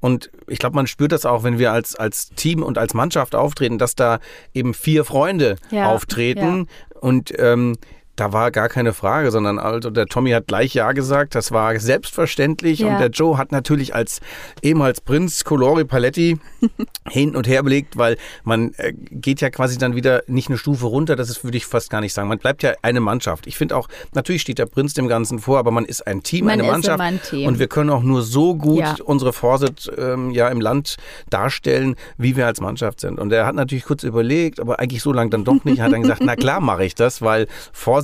Und 0.01 0.31
ich 0.47 0.59
glaube, 0.59 0.77
man 0.77 0.87
spürt 0.87 1.13
das 1.13 1.27
auch, 1.27 1.43
wenn 1.43 1.59
wir 1.59 1.73
als 1.73 1.95
als 1.95 2.31
Team 2.31 2.63
und 2.63 2.79
als 2.79 2.95
Mannschaft 2.95 3.35
auftreten, 3.35 3.79
dass 3.79 3.95
da 3.95 4.19
eben 4.55 4.73
vier 4.75 5.05
Freunde 5.05 5.57
Ja, 5.71 5.87
auftreten 5.87 6.69
und 7.01 7.33
ähm, 7.39 7.77
da 8.21 8.33
war 8.35 8.51
gar 8.51 8.69
keine 8.69 8.93
Frage, 8.93 9.31
sondern 9.31 9.59
also 9.59 9.89
der 9.91 10.07
Tommy 10.07 10.31
hat 10.33 10.47
gleich 10.47 10.75
Ja 10.75 10.93
gesagt, 10.93 11.35
das 11.35 11.53
war 11.53 11.79
selbstverständlich 11.81 12.81
Ja. 12.81 12.89
und 12.89 12.99
der 12.99 13.09
Joe 13.09 13.39
hat 13.39 13.51
natürlich 13.53 13.95
als 13.95 14.21
ehemals 14.63 15.01
Prinz 15.01 15.45
Colori 15.45 15.85
Paletti 15.85 16.39
hin 17.09 17.35
und 17.35 17.49
her 17.49 17.63
belegt, 17.63 17.97
weil 17.97 18.17
man 18.45 18.73
äh, 18.77 18.93
geht 18.93 19.41
ja 19.41 19.49
quasi 19.51 19.79
dann 19.79 19.95
wieder 19.95 20.23
nicht 20.27 20.49
eine 20.49 20.59
Stufe 20.59 20.87
runter, 20.87 21.17
das 21.17 21.31
ist, 21.31 21.45
würde 21.45 21.57
ich 21.57 21.65
fast 21.67 21.89
gar 21.91 22.01
nicht 22.03 22.13
sagen. 22.13 22.29
Man 22.29 22.39
bleibt 22.39 22.63
ja 22.63 22.75
eine 22.83 23.01
Mannschaft. 23.01 23.47
Ich 23.47 23.57
finde 23.57 23.77
auch, 23.77 23.89
natürlich 24.15 24.43
steht 24.43 24.59
der 24.59 24.67
Prinz 24.67 24.93
dem 24.95 25.09
Ganzen 25.09 25.39
vor, 25.39 25.59
aber 25.59 25.71
man 25.71 25.85
ist 25.87 26.07
ein 26.07 26.23
Team, 26.23 26.45
Man 26.45 26.61
eine 26.61 26.65
Mannschaft 26.71 27.01
ein 27.01 27.21
Team. 27.23 27.47
und 27.49 27.59
wir 27.59 27.69
können 27.69 27.91
auch 27.91 28.03
nur 28.03 28.23
so 28.23 28.55
gut 28.55 28.81
Ja. 28.81 28.97
unsere 29.05 29.33
Vorsitz 29.33 29.91
ähm, 29.97 30.31
ja 30.31 30.49
im 30.49 30.61
Land 30.61 30.97
darstellen, 31.31 31.97
wie 32.19 32.37
wir 32.37 32.47
als 32.47 32.61
Mannschaft 32.61 33.01
sind. 33.01 33.19
Und 33.19 33.33
er 33.33 33.47
hat 33.47 33.55
natürlich 33.55 33.85
kurz 33.85 34.03
überlegt, 34.03 34.61
aber 34.61 34.79
eigentlich 34.79 35.03
so 35.03 35.13
lange 35.13 35.31
dann 35.31 35.45
doch 35.45 35.65
nicht. 35.65 35.81
Hat 35.81 35.93
dann 35.93 36.03
gesagt, 36.03 36.21
na 36.25 36.37
klar 36.37 36.61
mache 36.61 36.85
ich 36.85 36.95
das, 36.95 37.23
weil 37.23 37.47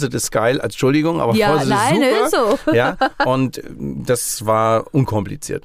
Vorsitz 0.06 0.24
ist 0.24 0.30
geil, 0.30 0.60
als 0.60 0.74
Entschuldigung, 0.74 1.20
aber 1.20 1.34
Ja, 1.34 1.48
Vorsitz 1.50 1.68
nein, 1.68 2.02
ist 2.02 2.30
super. 2.34 2.58
so. 2.64 2.72
Ja, 2.74 2.96
und 3.24 3.60
das 3.68 4.44
war 4.46 4.84
unkompliziert. 4.94 5.64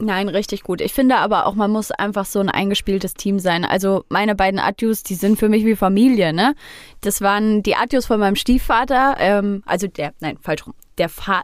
Nein, 0.00 0.28
richtig 0.28 0.62
gut. 0.62 0.80
Ich 0.80 0.94
finde 0.94 1.16
aber 1.16 1.46
auch, 1.46 1.54
man 1.56 1.72
muss 1.72 1.90
einfach 1.90 2.24
so 2.24 2.38
ein 2.38 2.48
eingespieltes 2.48 3.14
Team 3.14 3.40
sein. 3.40 3.64
Also 3.64 4.04
meine 4.08 4.36
beiden 4.36 4.60
Adjus, 4.60 5.02
die 5.02 5.16
sind 5.16 5.40
für 5.40 5.48
mich 5.48 5.64
wie 5.64 5.74
Familie, 5.74 6.32
ne? 6.32 6.54
Das 7.00 7.20
waren 7.20 7.64
die 7.64 7.74
Adjus 7.74 8.06
von 8.06 8.20
meinem 8.20 8.36
Stiefvater, 8.36 9.16
ähm, 9.18 9.64
also 9.66 9.88
der, 9.88 10.12
nein, 10.20 10.38
falsch 10.40 10.64
rum. 10.66 10.74
Der 10.98 11.08
Fa 11.08 11.42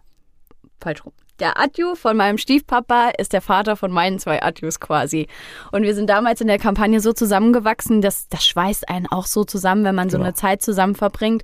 falsch 0.80 1.04
rum. 1.04 1.12
Der 1.40 1.58
Adju 1.60 1.96
von 1.96 2.16
meinem 2.16 2.38
Stiefpapa 2.38 3.10
ist 3.18 3.32
der 3.32 3.40
Vater 3.40 3.74
von 3.74 3.90
meinen 3.90 4.20
zwei 4.20 4.40
Adjus 4.40 4.78
quasi. 4.78 5.26
Und 5.72 5.82
wir 5.82 5.96
sind 5.96 6.08
damals 6.08 6.40
in 6.40 6.46
der 6.46 6.60
Kampagne 6.60 7.00
so 7.00 7.12
zusammengewachsen, 7.12 8.02
dass 8.02 8.28
das 8.28 8.46
schweißt 8.46 8.88
einen 8.88 9.08
auch 9.08 9.26
so 9.26 9.42
zusammen, 9.42 9.82
wenn 9.82 9.96
man 9.96 10.10
so 10.10 10.18
Genau. 10.18 10.26
eine 10.28 10.34
Zeit 10.34 10.62
zusammen 10.62 10.94
verbringt. 10.94 11.42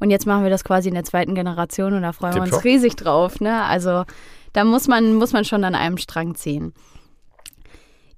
Und 0.00 0.10
jetzt 0.10 0.26
machen 0.26 0.42
wir 0.42 0.50
das 0.50 0.64
quasi 0.64 0.88
in 0.88 0.94
der 0.94 1.04
zweiten 1.04 1.34
Generation 1.34 1.92
und 1.94 2.02
da 2.02 2.12
freuen 2.12 2.34
wir 2.34 2.40
uns 2.40 2.50
Tipptopp. 2.50 2.64
riesig 2.64 2.96
drauf, 2.96 3.40
ne? 3.40 3.62
Also 3.64 4.04
da 4.52 4.64
muss 4.64 4.88
man, 4.88 5.14
muss 5.14 5.32
man 5.32 5.44
schon 5.44 5.62
an 5.62 5.74
einem 5.76 5.98
Strang 5.98 6.34
ziehen. 6.34 6.72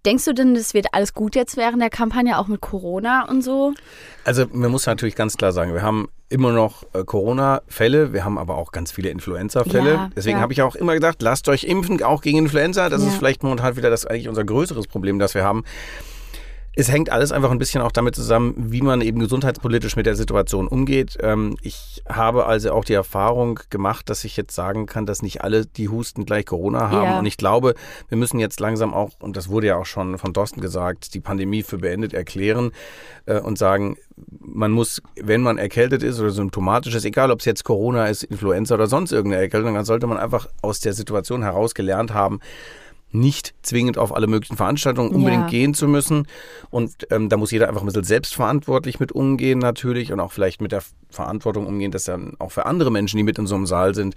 Denkst 0.05 0.25
du 0.25 0.33
denn, 0.33 0.55
das 0.55 0.75
wird 0.75 0.87
alles 0.95 1.15
gut 1.15 1.37
jetzt 1.37 1.57
während 1.57 1.81
der 1.81 1.91
Kampagne, 1.91 2.37
auch 2.39 2.49
mit 2.49 2.61
Corona 2.61 3.29
und 3.29 3.43
so? 3.43 3.73
Also 4.25 4.47
man 4.53 4.71
muss 4.73 4.87
natürlich 4.87 5.15
ganz 5.15 5.37
klar 5.37 5.53
sagen, 5.53 5.75
wir 5.75 5.83
haben 5.83 6.09
immer 6.29 6.51
noch 6.51 6.83
äh, 6.93 7.05
Corona-Fälle, 7.05 8.12
wir 8.12 8.25
haben 8.25 8.37
aber 8.37 8.57
auch 8.57 8.73
ganz 8.73 8.91
viele 8.91 9.11
Influenza-Fälle. 9.11 9.93
Ja, 9.95 10.11
Deswegen 10.17 10.39
ja. 10.39 10.43
habe 10.43 10.53
ich 10.53 10.62
auch 10.62 10.75
immer 10.75 10.95
gedacht, 10.95 11.23
lasst 11.23 11.49
euch 11.49 11.65
impfen, 11.65 12.03
auch 12.03 12.21
gegen 12.23 12.39
Influenza. 12.39 12.89
Das 12.89 13.03
Ja. 13.03 13.09
ist 13.09 13.17
vielleicht 13.17 13.45
momentan 13.45 13.77
wieder 13.77 13.91
das 13.91 14.05
eigentlich 14.05 14.29
unser 14.29 14.43
größeres 14.45 14.89
Problem, 14.89 15.21
das 15.21 15.35
wir 15.35 15.45
haben. 15.45 15.62
Es 16.75 16.91
hängt 16.91 17.11
alles 17.11 17.33
einfach 17.33 17.50
ein 17.50 17.59
bisschen 17.59 17.83
auch 17.83 17.93
damit 17.93 18.14
zusammen, 18.14 18.55
wie 18.57 18.81
man 18.81 19.02
eben 19.02 19.21
gesundheitspolitisch 19.21 19.95
mit 19.97 20.07
der 20.07 20.14
Situation 20.14 20.67
umgeht. 20.67 21.19
Ähm, 21.21 21.57
ich 21.61 22.02
habe 22.09 22.47
also 22.47 22.73
auch 22.73 22.85
die 22.85 22.95
Erfahrung 22.95 23.61
gemacht, 23.69 24.09
dass 24.09 24.25
ich 24.25 24.37
jetzt 24.38 24.55
sagen 24.55 24.87
kann, 24.87 25.05
dass 25.05 25.21
nicht 25.21 25.43
alle, 25.43 25.67
die 25.67 25.88
husten, 25.88 26.25
gleich 26.25 26.47
Corona 26.47 26.91
haben. 26.91 27.11
Ja. 27.11 27.19
Und 27.19 27.26
ich 27.26 27.37
glaube, 27.37 27.75
wir 28.09 28.17
müssen 28.17 28.38
jetzt 28.38 28.59
langsam 28.59 28.95
auch, 28.95 29.11
und 29.21 29.37
das 29.37 29.50
wurde 29.50 29.67
ja 29.67 29.76
auch 29.76 29.87
schon 29.87 30.17
von 30.17 30.33
Dorsten 30.33 30.62
gesagt, 30.62 31.12
die 31.12 31.21
Pandemie 31.21 31.62
für 31.62 31.76
beendet 31.76 32.14
erklären 32.14 32.73
äh, 33.26 33.38
und 33.38 33.59
sagen, 33.59 33.99
man 34.41 34.71
muss, 34.71 35.02
wenn 35.21 35.43
man 35.43 35.59
erkältet 35.59 36.02
ist 36.02 36.21
oder 36.21 36.31
symptomatisch 36.31 36.95
ist, 36.95 37.05
egal 37.05 37.31
ob 37.31 37.41
es 37.41 37.45
jetzt 37.45 37.64
Corona 37.64 38.07
ist, 38.07 38.23
Influenza 38.23 38.75
oder 38.75 38.87
sonst 38.87 39.12
irgendeine 39.12 39.43
Erkältung, 39.43 39.75
dann 39.75 39.85
sollte 39.85 40.07
man 40.07 40.17
einfach 40.17 40.49
aus 40.62 40.81
der 40.81 40.95
Situation 40.95 41.43
heraus 41.43 41.75
gelernt 41.75 42.14
haben, 42.14 42.41
nicht 43.14 43.54
zwingend 43.62 43.99
auf 43.99 44.14
alle 44.14 44.26
möglichen 44.26 44.57
Veranstaltungen 44.57 45.14
unbedingt 45.14 45.45
Ja. 45.45 45.49
gehen 45.49 45.75
zu 45.75 45.87
müssen. 45.88 46.26
Und 46.71 47.07
ähm, 47.11 47.28
da 47.28 47.37
muss 47.37 47.50
jeder 47.50 47.69
einfach 47.69 47.83
ein 47.83 47.87
bisschen 47.87 48.04
selbstverantwortlich 48.04 49.00
mit 49.00 49.12
umgehen 49.12 49.59
natürlich 49.59 50.12
und 50.12 50.21
auch 50.21 50.33
vielleicht 50.33 50.61
mit 50.61 50.73
der 50.73 50.83
Verantwortung 51.11 51.66
umgehen, 51.66 51.90
dass 51.90 52.04
dann 52.04 52.35
auch 52.38 52.52
für 52.52 52.66
andere 52.66 52.90
Menschen, 52.90 53.16
die 53.19 53.23
mit 53.23 53.38
in 53.38 53.47
so 53.47 53.54
einem 53.54 53.66
Saal 53.66 53.95
sind, 53.95 54.14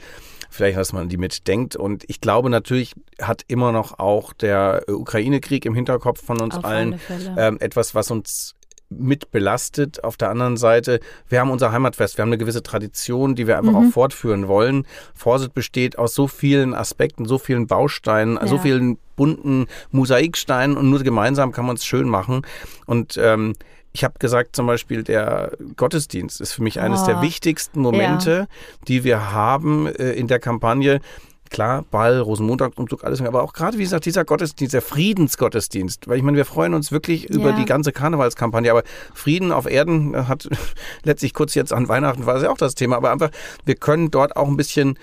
vielleicht, 0.50 0.78
dass 0.78 0.94
man 0.94 1.10
die 1.10 1.18
mitdenkt. 1.18 1.76
Und 1.76 2.06
ich 2.08 2.22
glaube 2.22 2.50
natürlich 2.50 2.94
hat 3.22 3.44
immer 3.48 3.72
noch 3.72 4.00
auch 4.00 4.34
der 4.34 4.84
Ukraine-Krieg 4.88 5.66
im 5.66 5.76
Hinterkopf 5.76 6.24
von 6.24 6.40
uns 6.42 6.56
Auf 6.56 6.66
allen 6.66 7.00
ähm, 7.38 7.58
etwas, 7.60 7.96
was 7.96 8.12
uns 8.12 8.56
mit 8.90 9.32
belastet. 9.32 10.04
Auf 10.04 10.16
der 10.18 10.30
anderen 10.30 10.58
Seite, 10.58 11.00
wir 11.28 11.40
haben 11.40 11.50
unser 11.50 11.72
Heimatfest, 11.72 12.18
wir 12.18 12.22
haben 12.22 12.30
eine 12.30 12.38
gewisse 12.38 12.62
Tradition, 12.64 13.36
die 13.36 13.48
wir 13.48 13.58
einfach 13.58 13.72
Mhm. 13.72 13.88
auch 13.90 13.92
fortführen 13.92 14.48
wollen. 14.48 14.86
Vorsit 15.14 15.54
besteht 15.54 15.98
aus 15.98 16.14
so 16.16 16.28
vielen 16.28 16.74
Aspekten, 16.74 17.26
so 17.26 17.38
vielen 17.38 17.68
Bausteinen, 17.68 18.38
so 18.46 18.56
Ja. 18.58 18.62
vielen 18.62 18.98
bunten 19.16 19.66
Mosaiksteinen 19.92 20.78
und 20.78 20.90
nur 20.90 21.02
gemeinsam 21.04 21.52
kann 21.52 21.66
man 21.66 21.76
es 21.78 21.86
schön 21.86 22.08
machen. 22.08 22.44
Und 22.86 23.18
ähm, 23.22 23.56
ich 23.92 24.04
habe 24.04 24.20
gesagt, 24.20 24.56
zum 24.56 24.68
Beispiel 24.68 25.04
der 25.04 25.54
Gottesdienst 25.78 26.42
ist 26.42 26.54
für 26.54 26.62
mich 26.64 26.80
eines 26.82 27.04
Oh. 27.04 27.06
der 27.08 27.22
wichtigsten 27.22 27.80
Momente, 27.82 28.48
die 28.88 29.04
wir 29.04 29.32
haben 29.32 29.88
äh, 29.88 30.12
in 30.12 30.28
der 30.28 30.40
Kampagne. 30.40 31.00
Klar, 31.50 31.84
Ball, 31.92 32.20
Rosenmontagsumzug, 32.20 33.04
alles, 33.04 33.22
aber 33.22 33.44
auch 33.44 33.54
gerade, 33.54 33.78
wie 33.78 33.84
gesagt, 33.84 34.06
dieser 34.06 34.26
Gottesdienst, 34.26 34.74
der 34.74 34.82
Friedensgottesdienst, 34.82 36.08
weil 36.08 36.18
ich 36.18 36.24
meine, 36.24 36.38
wir 36.38 36.46
freuen 36.46 36.74
uns 36.74 36.92
wirklich 36.92 37.30
über 37.30 37.52
Ja. 37.52 37.56
die 37.56 37.66
ganze 37.66 37.92
Karnevalskampagne, 37.92 38.72
aber 38.72 38.84
Frieden 39.14 39.52
auf 39.52 39.66
Erden 39.70 40.28
hat 40.28 40.48
letztlich 41.04 41.34
kurz 41.34 41.54
jetzt 41.56 41.72
an 41.74 41.88
Weihnachten 41.88 42.26
war 42.26 42.36
es 42.36 42.44
ja 42.44 42.50
auch 42.50 42.58
das 42.58 42.76
Thema, 42.76 42.96
aber 42.98 43.12
einfach, 43.12 43.30
wir 43.66 43.76
können 43.76 44.12
dort 44.12 44.36
auch 44.36 44.48
ein 44.48 44.58
bisschen 44.58 44.98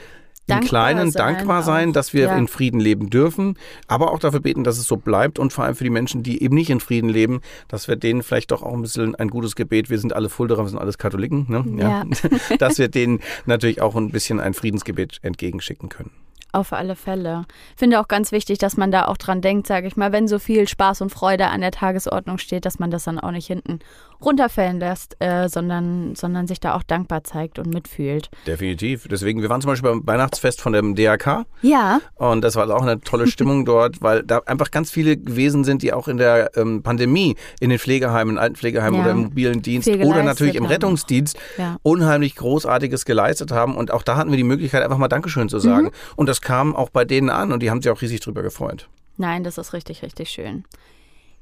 im 0.49 0.55
Dankbar 0.55 0.69
Kleinen 0.69 1.11
sein 1.13 1.37
dankbar 1.37 1.63
sein, 1.63 1.91
auch. 1.91 1.93
dass 1.93 2.13
wir 2.13 2.25
Ja. 2.25 2.37
in 2.37 2.49
Frieden 2.49 2.81
leben 2.81 3.09
dürfen, 3.11 3.57
aber 3.87 4.11
auch 4.11 4.19
dafür 4.19 4.41
beten, 4.41 4.65
dass 4.65 4.77
es 4.77 4.87
so 4.89 4.97
bleibt 4.97 5.39
und 5.39 5.53
vor 5.53 5.65
allem 5.65 5.77
für 5.77 5.85
die 5.85 5.91
Menschen, 5.91 6.25
die 6.25 6.43
eben 6.43 6.57
nicht 6.57 6.69
in 6.69 6.81
Frieden 6.81 7.09
leben, 7.09 7.41
dass 7.69 7.87
wir 7.87 7.95
denen 7.95 8.25
vielleicht 8.25 8.51
doch 8.51 8.65
auch 8.65 8.75
ein 8.75 8.83
bisschen 8.83 9.15
ein 9.15 9.29
gutes 9.29 9.55
Gebet, 9.55 9.89
wir 9.89 10.01
sind 10.01 10.13
alle 10.13 10.29
Fulderer, 10.29 10.65
wir 10.65 10.69
sind 10.69 10.81
alles 10.81 10.99
Katholiken, 10.99 11.47
ne? 11.49 11.65
Ja. 11.81 12.05
dass 12.59 12.79
wir 12.79 12.89
denen 12.89 13.21
natürlich 13.47 13.81
auch 13.81 13.95
ein 13.95 14.11
bisschen 14.11 14.41
ein 14.41 14.53
Friedensgebet 14.53 15.21
entgegenschicken 15.23 15.89
können. 15.89 16.11
Auf 16.55 16.75
alle 16.75 16.97
Fälle. 16.97 17.47
Finde 17.77 17.99
auch 17.99 18.09
ganz 18.09 18.31
wichtig, 18.31 18.59
dass 18.59 18.77
man 18.77 18.91
da 18.91 19.07
auch 19.07 19.17
dran 19.17 19.41
denkt, 19.41 19.67
sage 19.67 19.87
ich 19.87 19.97
mal, 19.97 20.13
wenn 20.13 20.29
so 20.29 20.39
viel 20.39 20.69
Spaß 20.69 21.01
und 21.01 21.09
Freude 21.09 21.47
an 21.47 21.63
der 21.63 21.71
Tagesordnung 21.71 22.37
steht, 22.37 22.67
dass 22.67 22.79
man 22.79 22.91
das 22.91 23.05
dann 23.05 23.19
auch 23.19 23.31
nicht 23.31 23.47
hinten 23.47 23.79
runterfällen 24.25 24.81
lässt, 24.81 25.17
äh, 25.21 25.49
sondern, 25.49 26.15
sondern 26.15 26.47
sich 26.47 26.61
da 26.61 26.75
auch 26.75 26.83
dankbar 26.83 27.25
zeigt 27.25 27.59
und 27.59 27.73
mitfühlt. 27.73 28.31
Definitiv. 28.47 29.07
Deswegen, 29.09 29.43
wir 29.43 29.49
waren 29.49 29.61
zum 29.61 29.71
Beispiel 29.71 29.91
beim 29.91 30.07
Weihnachtsfest 30.07 30.61
von 30.61 30.73
dem 30.73 30.95
DRK 30.95 31.45
Ja, 31.63 32.01
und 32.17 32.43
das 32.43 32.57
war 32.57 32.69
auch 32.75 32.83
eine 32.83 33.01
tolle 33.01 33.27
Stimmung 33.27 33.65
dort, 33.67 34.03
weil 34.03 34.23
da 34.23 34.39
einfach 34.47 34.71
ganz 34.71 34.91
viele 34.91 35.17
gewesen 35.17 35.65
sind, 35.65 35.83
die 35.83 35.93
auch 35.93 36.09
in 36.09 36.17
der 36.17 36.57
ähm, 36.57 36.83
Pandemie 36.83 37.37
in 37.61 37.71
den 37.71 37.79
Pflegeheimen, 37.79 38.37
in 38.37 38.39
Altenpflegeheimen 38.39 38.99
Ja. 38.99 39.05
oder 39.05 39.13
im 39.13 39.23
mobilen 39.25 39.63
Dienst 39.63 39.89
oder 39.89 40.23
natürlich 40.23 40.57
im. 40.57 40.73
Rettungsdienst 40.73 41.37
ja. 41.59 41.77
unheimlich 41.83 42.37
Großartiges 42.37 43.05
geleistet 43.05 43.53
haben 43.53 43.77
und 43.77 43.91
auch 43.91 44.03
da 44.03 44.17
hatten 44.17 44.31
wir 44.31 44.37
die 44.37 44.45
Möglichkeit, 44.45 44.83
einfach 44.83 44.97
mal 44.97 45.09
Dankeschön 45.09 45.49
zu 45.49 45.59
sagen. 45.59 45.87
Mhm. 45.87 45.93
Und 46.17 46.29
das 46.29 46.41
kam 46.41 46.75
auch 46.75 46.89
bei 46.89 47.05
denen 47.05 47.31
an 47.31 47.53
und 47.53 47.63
die 47.63 47.71
haben 47.71 47.83
sich 47.83 47.91
auch 47.91 48.01
riesig 48.01 48.21
drüber 48.21 48.43
gefreut. 48.43 48.89
Nein, 49.17 49.45
das 49.45 49.59
ist 49.59 49.73
richtig, 49.73 50.03
richtig 50.03 50.31
schön. 50.31 50.65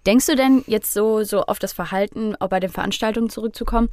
Denkst 0.07 0.27
du 0.27 0.37
denn 0.37 0.65
jetzt 0.67 0.93
so, 0.93 1.23
so 1.25 1.43
auf 1.43 1.59
das 1.59 1.73
Verhalten, 1.73 2.35
auch 2.41 2.49
bei 2.49 2.61
den 2.61 2.71
Veranstaltungen 2.71 3.29
zurückzukommen, 3.29 3.89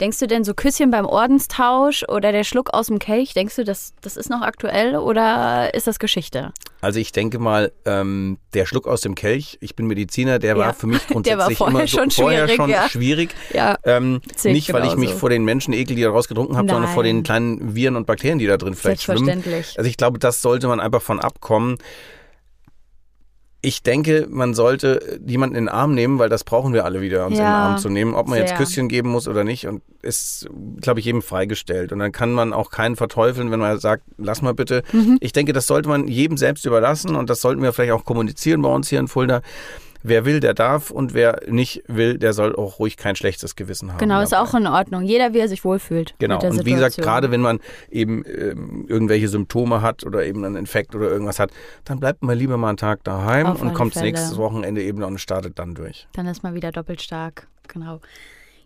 denkst 0.00 0.18
du 0.18 0.26
denn 0.26 0.44
so 0.44 0.54
Küsschen 0.54 0.90
beim 0.90 1.04
Ordenstausch 1.04 2.04
oder 2.08 2.32
der 2.32 2.44
Schluck 2.44 2.70
aus 2.72 2.86
dem 2.86 2.98
Kelch, 2.98 3.34
denkst 3.34 3.56
du, 3.56 3.64
das, 3.64 3.92
das 4.00 4.16
ist 4.16 4.30
noch 4.30 4.40
aktuell 4.40 4.96
oder 4.96 5.74
ist 5.74 5.86
das 5.86 5.98
Geschichte? 5.98 6.52
Also 6.80 6.98
ich 6.98 7.12
denke 7.12 7.38
mal, 7.38 7.70
ähm, 7.84 8.38
der 8.54 8.64
Schluck 8.64 8.86
aus 8.88 9.02
dem 9.02 9.14
Kelch, 9.14 9.58
ich 9.60 9.76
bin 9.76 9.86
Mediziner, 9.86 10.38
der 10.38 10.56
Ja. 10.56 10.58
war 10.58 10.72
für 10.74 10.86
mich 10.86 11.02
Der 11.06 11.36
war 11.36 11.48
grundsätzlich 11.48 11.58
vorher 11.58 11.78
immer 11.80 11.86
so, 11.86 11.98
schon 11.98 12.10
vorher 12.10 12.44
schwierig, 12.46 12.56
schon 12.56 12.70
ja. 12.70 12.88
schwierig. 12.88 13.34
Ja, 13.52 13.76
Ähm, 13.84 14.22
nicht, 14.44 14.72
weil 14.72 14.86
ich 14.86 14.96
mich 14.96 15.10
vor 15.12 15.28
den 15.28 15.44
Menschen 15.44 15.74
ekel, 15.74 15.96
die 15.96 16.02
daraus 16.02 16.28
getrunken 16.28 16.56
habe, 16.56 16.70
sondern 16.70 16.90
vor 16.94 17.02
den 17.02 17.22
kleinen 17.22 17.74
Viren 17.74 17.96
und 17.96 18.06
Bakterien, 18.06 18.38
die 18.38 18.46
da 18.46 18.56
drin 18.56 18.74
vielleicht 18.74 19.02
schwimmen. 19.02 19.26
selbstverständlich. 19.26 19.76
Also 19.78 19.88
ich 19.90 19.96
glaube, 19.98 20.18
das 20.18 20.40
sollte 20.40 20.68
man 20.68 20.80
einfach 20.80 21.02
von 21.02 21.20
abkommen. 21.20 21.76
Ich 23.62 23.82
denke, 23.82 24.26
man 24.30 24.54
sollte 24.54 25.20
jemanden 25.26 25.56
in 25.56 25.64
den 25.64 25.68
Arm 25.68 25.94
nehmen, 25.94 26.18
weil 26.18 26.30
das 26.30 26.44
brauchen 26.44 26.72
wir 26.72 26.86
alle 26.86 27.02
wieder, 27.02 27.26
uns 27.26 27.34
in 27.34 27.40
den 27.40 27.44
Ja, 27.44 27.68
Arm 27.68 27.78
zu 27.78 27.90
nehmen. 27.90 28.14
Ob 28.14 28.26
man 28.26 28.38
jetzt 28.38 28.48
sehr. 28.48 28.56
Küsschen 28.56 28.88
geben 28.88 29.10
muss 29.10 29.28
oder 29.28 29.44
nicht. 29.44 29.66
Und 29.66 29.82
ist, 30.00 30.48
glaube 30.80 31.00
ich, 31.00 31.06
jedem 31.06 31.20
freigestellt. 31.20 31.92
Und 31.92 31.98
dann 31.98 32.10
kann 32.10 32.32
man 32.32 32.54
auch 32.54 32.70
keinen 32.70 32.96
verteufeln, 32.96 33.50
wenn 33.50 33.60
man 33.60 33.78
sagt, 33.78 34.04
lass 34.16 34.40
mal 34.40 34.54
bitte. 34.54 34.82
Mhm. 34.92 35.18
Ich 35.20 35.32
denke, 35.32 35.52
das 35.52 35.66
sollte 35.66 35.90
man 35.90 36.08
jedem 36.08 36.38
selbst 36.38 36.64
überlassen. 36.64 37.14
Und 37.14 37.28
das 37.28 37.42
sollten 37.42 37.62
wir 37.62 37.74
vielleicht 37.74 37.92
auch 37.92 38.06
kommunizieren 38.06 38.62
bei 38.62 38.70
uns 38.70 38.88
hier 38.88 38.98
in 38.98 39.08
Fulda. 39.08 39.42
Wer 40.02 40.24
will, 40.24 40.40
der 40.40 40.54
darf. 40.54 40.90
Und 40.90 41.14
wer 41.14 41.40
nicht 41.46 41.82
will, 41.86 42.18
der 42.18 42.32
soll 42.32 42.54
auch 42.56 42.78
ruhig 42.78 42.96
kein 42.96 43.16
schlechtes 43.16 43.56
Gewissen 43.56 43.92
haben. 43.92 43.98
Genau, 43.98 44.20
ist 44.20 44.32
dabei. 44.32 44.48
auch 44.48 44.54
in 44.54 44.66
Ordnung. 44.66 45.02
Jeder, 45.02 45.34
wie 45.34 45.38
er 45.38 45.48
sich 45.48 45.64
wohlfühlt. 45.64 46.14
Genau. 46.18 46.40
Und 46.40 46.64
wie 46.64 46.72
gesagt, 46.72 46.94
Situation. 46.94 47.04
gerade 47.04 47.30
wenn 47.30 47.40
man 47.40 47.60
eben 47.90 48.24
ähm, 48.26 48.86
irgendwelche 48.88 49.28
Symptome 49.28 49.82
hat 49.82 50.04
oder 50.04 50.24
eben 50.24 50.44
einen 50.44 50.56
Infekt 50.56 50.94
oder 50.94 51.10
irgendwas 51.10 51.38
hat, 51.38 51.50
dann 51.84 52.00
bleibt 52.00 52.22
man 52.22 52.36
lieber 52.36 52.56
mal 52.56 52.68
einen 52.68 52.76
Tag 52.76 53.04
daheim 53.04 53.46
Auf 53.46 53.62
und 53.62 53.74
kommt 53.74 53.96
nächstes 53.96 54.36
Wochenende 54.36 54.82
eben 54.82 55.02
und 55.02 55.18
startet 55.18 55.58
dann 55.58 55.74
durch. 55.74 56.08
Dann 56.14 56.26
ist 56.26 56.42
man 56.42 56.54
wieder 56.54 56.72
doppelt 56.72 57.02
stark. 57.02 57.46
Genau. 57.68 58.00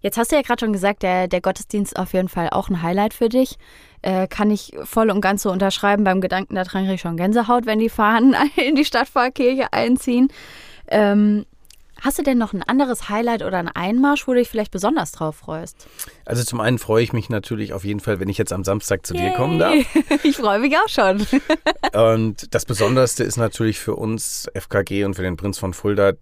Jetzt 0.05 0.19
hast 0.19 0.33
du 0.33 0.37
ja 0.37 0.43
gerade 0.43 0.61
schon 0.61 0.75
gesagt, 0.75 1.03
der, 1.03 1.29
der 1.29 1.41
Gottesdienst 1.41 1.99
auf 1.99 2.13
jeden 2.13 2.29
Fall 2.29 2.51
auch 2.51 2.69
ein 2.69 2.83
Highlight 2.83 3.15
für 3.15 3.31
dich. 3.31 3.57
Äh, 4.03 4.29
kann 4.29 4.51
ich 4.51 4.77
voll 4.85 5.11
und 5.11 5.23
ganz 5.23 5.43
so 5.43 5.51
unterschreiben. 5.51 6.05
Beim 6.05 6.21
Gedanken 6.21 6.57
daran 6.57 6.83
kriege 6.83 6.93
ich 6.93 7.01
schon 7.01 7.17
Gänsehaut, 7.17 7.65
wenn 7.65 7.79
die 7.79 7.89
Fahnen 7.89 8.37
in 8.57 8.75
die 8.75 8.85
Stadtpfarrkirche 8.85 9.73
einziehen. 9.73 10.29
Ähm, 10.89 11.47
hast 12.01 12.19
du 12.19 12.23
denn 12.23 12.39
noch 12.39 12.53
ein 12.53 12.63
anderes 12.63 13.09
Highlight 13.09 13.43
oder 13.43 13.59
einen 13.59 13.69
Einmarsch, 13.69 14.27
wo 14.27 14.33
du 14.33 14.39
dich 14.39 14.49
vielleicht 14.49 14.71
besonders 14.71 15.13
drauf 15.13 15.37
freust? 15.37 15.87
Also 16.25 16.43
zum 16.45 16.61
einen 16.61 16.79
freue 16.79 17.03
ich 17.03 17.13
mich 17.13 17.31
natürlich 17.31 17.73
auf 17.73 17.85
jeden 17.85 18.01
Fall, 18.01 18.21
wenn 18.21 18.29
ich 18.29 18.39
jetzt 18.39 18.53
am 18.53 18.65
Samstag 18.65 19.07
zu 19.07 19.15
dir 19.15 19.31
kommen 19.33 19.59
darf. 19.59 19.75
Yay. 19.75 19.87
Ich 20.23 20.37
freue 20.37 20.59
mich 20.59 20.77
auch 20.77 20.89
schon. 20.89 21.27
Und 21.93 22.55
das 22.55 22.65
Besonderste 22.65 23.25
ist 23.25 23.37
natürlich 23.37 23.79
für 23.79 23.95
uns 23.95 24.49
FKG 24.55 25.05
und 25.05 25.15
für 25.15 25.23
den 25.23 25.37
Prinz 25.37 25.59
von 25.59 25.75
Fulda 25.75 26.13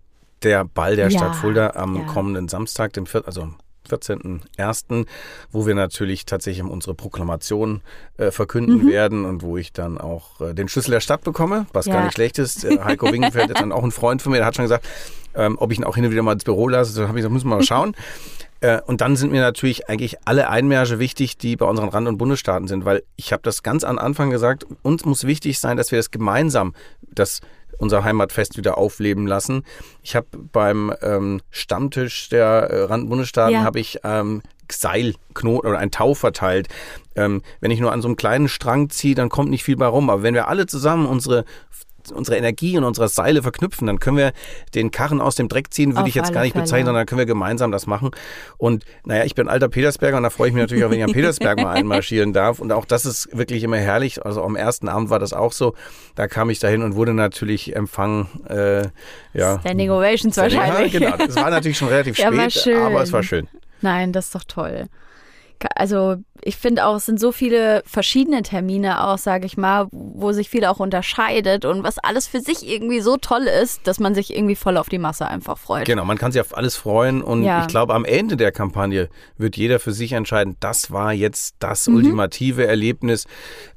der 0.43 0.65
Ball 0.65 0.97
der 0.97 1.09
Ja, 1.09 1.19
Stadt 1.19 1.37
Fulda 1.37 1.71
am 1.77 1.97
ja. 1.97 2.03
kommenden 2.05 2.49
Samstag, 2.49 2.93
dem 2.93 3.07
vier, 3.07 3.27
also 3.27 3.43
am 3.43 3.57
14.01., 3.89 5.07
wo 5.51 5.67
wir 5.67 5.75
natürlich 5.75 6.25
tatsächlich 6.27 6.63
unsere 6.65 6.95
Proklamation 6.95 7.81
äh, 8.17 8.31
verkünden 8.31 8.83
Mhm. 8.85 8.87
werden 8.89 9.25
und 9.25 9.43
wo 9.43 9.57
ich 9.57 9.73
dann 9.73 9.99
auch 9.99 10.41
äh, 10.41 10.55
den 10.55 10.69
Schlüssel 10.69 10.93
der 10.93 11.01
Stadt 11.01 11.23
bekomme, 11.25 11.67
was 11.73 11.87
Ja. 11.87 11.95
gar 11.95 12.05
nicht 12.05 12.15
schlecht 12.15 12.39
ist. 12.39 12.65
Äh, 12.65 12.79
Heiko 12.83 13.11
Wingenfeld 13.13 13.51
ist 13.51 13.61
dann 13.61 13.73
auch 13.73 13.85
ein 13.85 13.91
Freund 13.93 14.23
von 14.23 14.33
mir, 14.33 14.39
der 14.39 14.47
hat 14.47 14.57
schon 14.57 14.65
gesagt, 14.65 14.87
ähm, 15.35 15.57
ob 15.59 15.73
ich 15.73 15.79
ihn 15.79 15.85
auch 15.85 15.95
hin 15.95 16.05
und 16.05 16.11
wieder 16.11 16.23
mal 16.23 16.33
ins 16.33 16.45
Büro 16.45 16.69
lasse. 16.69 16.95
Da 17.01 17.09
habe 17.09 17.19
ich 17.19 17.23
gesagt, 17.23 17.33
müssen 17.33 17.49
wir 17.49 17.57
mal 17.57 17.63
schauen. 17.63 17.95
Äh, 18.63 18.81
Und 18.87 19.01
dann 19.01 19.17
sind 19.17 19.33
mir 19.33 19.41
natürlich 19.43 19.89
eigentlich 19.89 20.17
alle 20.27 20.49
Einmärsche 20.49 20.99
wichtig, 20.99 21.37
die 21.37 21.57
bei 21.57 21.67
unseren 21.67 21.89
Rand- 21.91 22.09
und 22.09 22.17
Bundesstaaten 22.19 22.69
sind, 22.69 22.85
weil 22.85 23.03
ich 23.17 23.33
habe 23.33 23.43
das 23.43 23.63
ganz 23.63 23.85
am 23.85 23.99
Anfang 23.99 24.31
gesagt, 24.31 24.65
uns 24.83 25.05
muss 25.05 25.25
wichtig 25.27 25.59
sein, 25.61 25.77
dass 25.77 25.91
wir 25.91 25.99
das 25.99 26.11
gemeinsam, 26.11 26.75
das 27.13 27.41
unser 27.79 28.05
Heimatfest 28.05 28.57
wieder 28.57 28.79
aufleben 28.79 29.27
lassen. 29.27 29.65
Ich 30.03 30.15
habe 30.15 30.27
beim 30.53 30.93
ähm, 31.03 31.41
Stammtisch 31.51 32.29
der 32.29 32.47
äh, 32.71 32.83
Rand- 32.85 33.05
und 33.05 33.09
Bundesstaaten 33.11 33.55
Ja. 33.55 33.65
habe 33.65 33.81
ich 33.81 33.99
ähm, 34.05 34.43
Seilknoten 34.71 35.69
oder 35.69 35.79
ein 35.79 35.91
Tau 35.91 36.15
verteilt. 36.15 36.69
Ähm, 37.17 37.43
wenn 37.61 37.71
ich 37.71 37.81
nur 37.81 37.93
an 37.93 38.01
so 38.01 38.09
einem 38.09 38.17
kleinen 38.17 38.49
Strang 38.49 38.89
ziehe, 38.91 39.15
dann 39.15 39.29
kommt 39.29 39.51
nicht 39.51 39.65
viel 39.65 39.77
bei 39.77 39.87
rum. 39.87 40.09
Aber 40.11 40.23
wenn 40.23 40.35
wir 40.35 40.49
alle 40.49 40.67
zusammen 40.67 41.07
unsere 41.07 41.45
unsere 42.11 42.37
Energie 42.37 42.77
und 42.77 42.85
unsere 42.85 43.09
Seile 43.09 43.43
verknüpfen, 43.43 43.87
dann 43.87 44.01
können 44.01 44.17
wir 44.17 44.33
den 44.75 44.91
Karren 44.91 45.21
aus 45.21 45.37
dem 45.37 45.49
Dreck 45.49 45.73
ziehen, 45.73 45.93
würde 45.93 46.03
Auf 46.03 46.09
ich 46.09 46.15
jetzt 46.15 46.33
gar 46.33 46.43
nicht 46.43 46.55
bezeichnen, 46.55 46.69
Fälle. 46.69 46.85
sondern 46.87 47.01
dann 47.03 47.07
können 47.07 47.19
wir 47.19 47.27
gemeinsam 47.27 47.71
das 47.71 47.87
machen. 47.87 48.11
Und 48.57 48.85
naja, 49.05 49.25
ich 49.25 49.35
bin 49.35 49.49
alter 49.49 49.69
Petersberger 49.69 50.17
und 50.17 50.23
da 50.23 50.31
freue 50.31 50.49
ich 50.49 50.55
mich 50.55 50.63
natürlich 50.63 50.85
auch, 50.85 50.91
wenn 50.91 50.99
ich 50.99 51.05
am 51.05 51.13
Petersberg 51.13 51.59
mal 51.61 51.73
einmarschieren 51.73 52.33
darf. 52.33 52.59
Und 52.59 52.73
auch 52.73 52.85
das 52.85 53.07
ist 53.07 53.37
wirklich 53.37 53.63
immer 53.63 53.77
herrlich. 53.79 54.25
Also 54.25 54.43
am 54.43 54.57
ersten 54.57 54.89
Abend 54.89 55.11
war 55.11 55.19
das 55.19 55.33
auch 55.33 55.53
so. 55.53 55.75
Da 56.15 56.27
kam 56.27 56.51
ich 56.51 56.59
dahin 56.59 56.83
und 56.83 56.97
wurde 56.97 57.15
natürlich 57.15 57.77
empfangen. 57.77 58.27
Äh, 58.49 58.89
ja. 59.35 59.61
Standing 59.61 59.91
Ovations 59.91 60.37
wahrscheinlich. 60.37 60.93
Ja, 60.95 60.99
genau. 61.17 61.25
Es 61.25 61.37
war 61.37 61.51
natürlich 61.51 61.79
schon 61.79 61.89
relativ 61.89 62.19
Ja, 62.23 62.33
spät, 62.51 62.77
aber 62.77 63.03
es 63.03 63.13
war 63.13 63.23
schön. 63.23 63.49
Nein, 63.81 64.13
das 64.13 64.27
ist 64.27 64.35
doch 64.35 64.45
toll. 64.45 64.89
Also 65.77 66.17
ich 66.45 66.57
finde 66.57 66.87
auch, 66.87 66.97
es 66.97 67.07
sind 67.07 67.21
so 67.21 67.31
viele 67.31 67.83
verschiedene 67.87 68.43
Termine 68.43 69.05
auch, 69.07 69.17
sage 69.19 69.47
ich 69.47 69.57
mal, 69.57 69.87
wo 69.93 70.33
sich 70.33 70.51
viel 70.51 70.65
auch 70.65 70.81
unterscheidet 70.81 71.65
und 71.65 71.85
was 71.85 71.99
alles 72.01 72.27
für 72.27 72.41
sich 72.41 72.69
irgendwie 72.69 73.01
so 73.01 73.17
toll 73.17 73.43
ist, 73.63 73.87
dass 73.87 74.01
man 74.01 74.15
sich 74.15 74.35
irgendwie 74.37 74.57
voll 74.57 74.77
auf 74.77 74.89
die 74.89 74.99
Masse 74.99 75.27
einfach 75.27 75.57
freut. 75.57 75.85
Genau, 75.85 76.05
man 76.05 76.19
kann 76.19 76.33
sich 76.33 76.41
auf 76.41 76.57
alles 76.57 76.75
freuen 76.77 77.23
und 77.23 77.45
Ja. 77.45 77.61
ich 77.61 77.69
glaube, 77.69 77.95
am 77.95 78.05
Ende 78.05 78.37
der 78.37 78.51
Kampagne 78.51 79.09
wird 79.39 79.57
jeder 79.57 79.79
für 79.79 79.93
sich 79.93 80.13
entscheiden, 80.13 80.57
das 80.59 80.91
war 80.91 81.13
jetzt 81.13 81.55
das 81.61 81.87
Mhm. 81.87 81.95
ultimative 81.97 82.67
Erlebnis. 82.67 83.27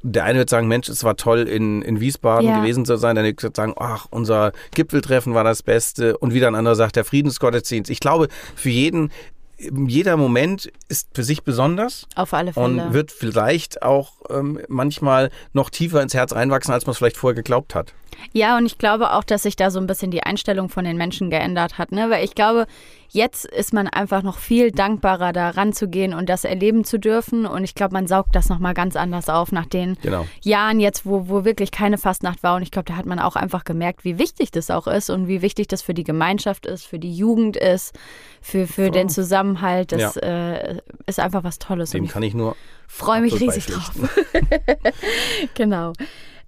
Der 0.01 0.23
eine 0.23 0.39
wird 0.39 0.49
sagen, 0.49 0.67
Mensch, 0.67 0.89
es 0.89 1.03
war 1.03 1.17
toll 1.17 1.41
in, 1.47 1.83
in 1.83 1.99
Wiesbaden 1.99 2.49
Ja. 2.49 2.57
gewesen 2.57 2.85
zu 2.85 2.97
sein. 2.97 3.15
Der 3.15 3.23
nächste 3.23 3.43
wird 3.43 3.55
sagen, 3.57 3.73
ach, 3.77 4.07
unser 4.09 4.53
Gipfeltreffen 4.73 5.35
war 5.35 5.43
das 5.43 5.61
Beste. 5.61 6.17
Und 6.17 6.33
wieder 6.33 6.47
ein 6.47 6.55
anderer 6.55 6.75
sagt, 6.75 6.95
der 6.95 7.05
Friedensgottesdienst. 7.05 7.91
Ich 7.91 7.99
glaube, 7.99 8.27
für 8.55 8.69
jeden, 8.69 9.11
jeder 9.57 10.17
Moment 10.17 10.71
ist 10.89 11.09
für 11.13 11.23
sich 11.23 11.43
besonders. 11.43 12.07
Auf 12.15 12.33
alle 12.33 12.53
Fälle. 12.53 12.65
Und 12.65 12.93
wird 12.93 13.11
vielleicht 13.11 13.81
auch 13.81 14.13
ähm, 14.29 14.59
manchmal 14.67 15.31
noch 15.53 15.69
tiefer 15.69 16.01
ins 16.01 16.13
Herz 16.13 16.33
reinwachsen, 16.33 16.73
als 16.73 16.85
man 16.85 16.91
es 16.91 16.97
vielleicht 16.97 17.17
vorher 17.17 17.35
geglaubt 17.35 17.75
hat. 17.75 17.93
Ja, 18.33 18.57
und 18.57 18.65
ich 18.65 18.77
glaube 18.77 19.13
auch, 19.13 19.23
dass 19.23 19.43
sich 19.43 19.55
da 19.55 19.71
so 19.71 19.79
ein 19.79 19.87
bisschen 19.87 20.11
die 20.11 20.23
Einstellung 20.23 20.69
von 20.69 20.85
den 20.85 20.97
Menschen 20.97 21.29
geändert 21.29 21.77
hat. 21.77 21.91
Ne? 21.91 22.09
Weil 22.09 22.23
ich 22.23 22.35
glaube, 22.35 22.67
jetzt 23.09 23.45
ist 23.45 23.73
man 23.73 23.87
einfach 23.87 24.23
noch 24.23 24.37
viel 24.37 24.71
dankbarer, 24.71 25.33
da 25.33 25.51
ranzugehen 25.51 26.13
und 26.13 26.29
das 26.29 26.43
erleben 26.43 26.83
zu 26.83 26.99
dürfen. 26.99 27.45
Und 27.45 27.63
ich 27.63 27.75
glaube, 27.75 27.93
man 27.93 28.07
saugt 28.07 28.35
das 28.35 28.49
nochmal 28.49 28.73
ganz 28.73 28.95
anders 28.95 29.29
auf 29.29 29.51
nach 29.51 29.65
den 29.65 29.97
Genau. 30.01 30.25
Jahren 30.41 30.79
jetzt, 30.79 31.05
wo, 31.05 31.29
wo 31.29 31.45
wirklich 31.45 31.71
keine 31.71 31.97
Fastnacht 31.97 32.43
war. 32.43 32.55
Und 32.55 32.61
ich 32.61 32.71
glaube, 32.71 32.85
da 32.85 32.95
hat 32.95 33.05
man 33.05 33.19
auch 33.19 33.35
einfach 33.35 33.63
gemerkt, 33.63 34.03
wie 34.03 34.17
wichtig 34.17 34.51
das 34.51 34.69
auch 34.69 34.87
ist 34.87 35.09
und 35.09 35.27
wie 35.27 35.41
wichtig 35.41 35.67
das 35.67 35.81
für 35.81 35.93
die 35.93 36.03
Gemeinschaft 36.03 36.65
ist, 36.65 36.85
für 36.85 36.99
die 36.99 37.13
Jugend 37.13 37.57
ist, 37.57 37.97
für, 38.41 38.67
für 38.67 38.91
den 38.91 39.09
Zusammenhalt. 39.09 39.91
Das 39.91 40.17
äh, 40.17 40.79
ist 41.05 41.19
einfach 41.19 41.43
was 41.43 41.59
Tolles. 41.59 41.91
Dem 41.91 42.07
kann 42.07 42.23
ich 42.23 42.33
nur 42.33 42.55
freue 42.87 43.21
mich 43.21 43.39
riesig 43.39 43.65
drauf. 43.67 43.91
Genau. 45.53 45.93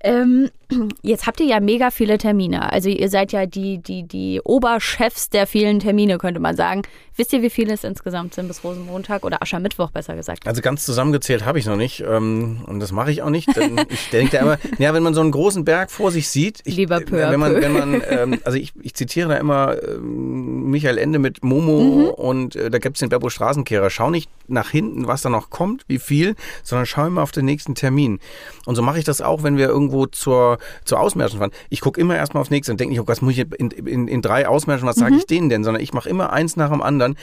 Ähm, 0.01 0.49
jetzt 1.01 1.25
habt 1.27 1.39
ihr 1.39 1.47
ja 1.47 1.59
mega 1.59 1.91
viele 1.91 2.17
Termine. 2.17 2.71
Also 2.71 2.89
ihr 2.89 3.09
seid 3.09 3.31
ja 3.31 3.45
die, 3.45 3.79
die, 3.79 4.03
die 4.03 4.41
Oberchefs 4.43 5.29
der 5.29 5.47
vielen 5.47 5.79
Termine, 5.79 6.17
könnte 6.17 6.39
man 6.39 6.55
sagen. 6.55 6.83
Wisst 7.15 7.33
ihr, 7.33 7.41
wie 7.41 7.49
viele 7.49 7.73
es 7.73 7.83
insgesamt 7.83 8.35
sind 8.35 8.47
bis 8.47 8.63
Rosenmontag 8.63 9.25
oder 9.25 9.41
Aschermittwoch 9.41 9.89
besser 9.89 10.15
gesagt? 10.15 10.45
Also 10.47 10.61
ganz 10.61 10.85
zusammengezählt 10.85 11.45
habe 11.45 11.57
ich 11.57 11.65
noch 11.65 11.77
nicht 11.77 12.01
ähm, 12.01 12.63
und 12.67 12.79
das 12.79 12.91
mache 12.91 13.11
ich 13.11 13.23
auch 13.23 13.29
nicht. 13.31 13.55
Denn 13.55 13.81
ich 13.89 14.09
denke 14.11 14.37
da 14.37 14.39
immer, 14.39 14.57
ja, 14.77 14.93
wenn 14.93 15.01
man 15.01 15.13
so 15.15 15.21
einen 15.21 15.31
großen 15.31 15.65
Berg 15.65 15.89
vor 15.89 16.11
sich 16.11 16.29
sieht, 16.29 16.61
ich, 16.65 16.75
Lieber 16.75 16.99
peu 16.99 17.25
à 17.25 17.31
wenn 17.31 17.39
man, 17.39 17.55
wenn 17.55 17.73
man, 17.73 18.01
ähm, 18.07 18.39
also 18.43 18.57
ich, 18.57 18.73
ich 18.81 18.93
zitiere 18.93 19.29
da 19.29 19.37
immer 19.37 19.81
ähm, 19.81 20.69
Michael 20.69 20.97
Ende 20.97 21.17
mit 21.17 21.43
Momo 21.43 21.77
Mhm. 21.77 22.05
und 22.09 22.55
äh, 22.55 22.69
da 22.69 22.77
gibt 22.77 22.97
es 22.97 22.99
den 22.99 23.09
Beppo 23.09 23.29
Straßenkehrer. 23.29 23.89
Schau 23.89 24.09
nicht 24.09 24.29
nach 24.47 24.69
hinten, 24.69 25.07
was 25.07 25.21
da 25.21 25.29
noch 25.29 25.49
kommt, 25.49 25.83
wie 25.87 25.99
viel, 25.99 26.35
sondern 26.63 26.85
schau 26.85 27.05
immer 27.07 27.23
auf 27.23 27.31
den 27.31 27.45
nächsten 27.45 27.75
Termin. 27.75 28.19
Und 28.65 28.75
so 28.75 28.81
mache 28.81 28.99
ich 28.99 29.05
das 29.05 29.21
auch, 29.21 29.43
wenn 29.43 29.57
wir 29.57 29.69
irgendwo 29.87 30.05
zur, 30.07 30.57
zur 30.85 30.99
Ausmärschen 30.99 31.39
fahren. 31.39 31.51
Ich 31.69 31.81
gucke 31.81 31.99
immer 31.99 32.15
erstmal 32.15 32.41
aufs 32.41 32.49
nächste 32.51 32.71
und 32.71 32.79
denke 32.79 32.91
nicht, 32.91 33.01
oh, 33.01 33.07
was 33.07 33.21
muss 33.21 33.33
ich 33.37 33.45
in, 33.57 33.71
in, 33.71 34.07
in 34.07 34.21
drei 34.21 34.47
Ausmärschen, 34.47 34.87
was 34.87 34.97
sage 34.97 35.13
Mhm. 35.13 35.17
ich 35.19 35.25
denen 35.25 35.49
denn, 35.49 35.63
sondern 35.63 35.81
ich 35.81 35.93
mache 35.93 36.09
immer 36.09 36.31
eins 36.33 36.55
nach 36.57 36.69
dem 36.69 36.81
anderen. 36.81 37.15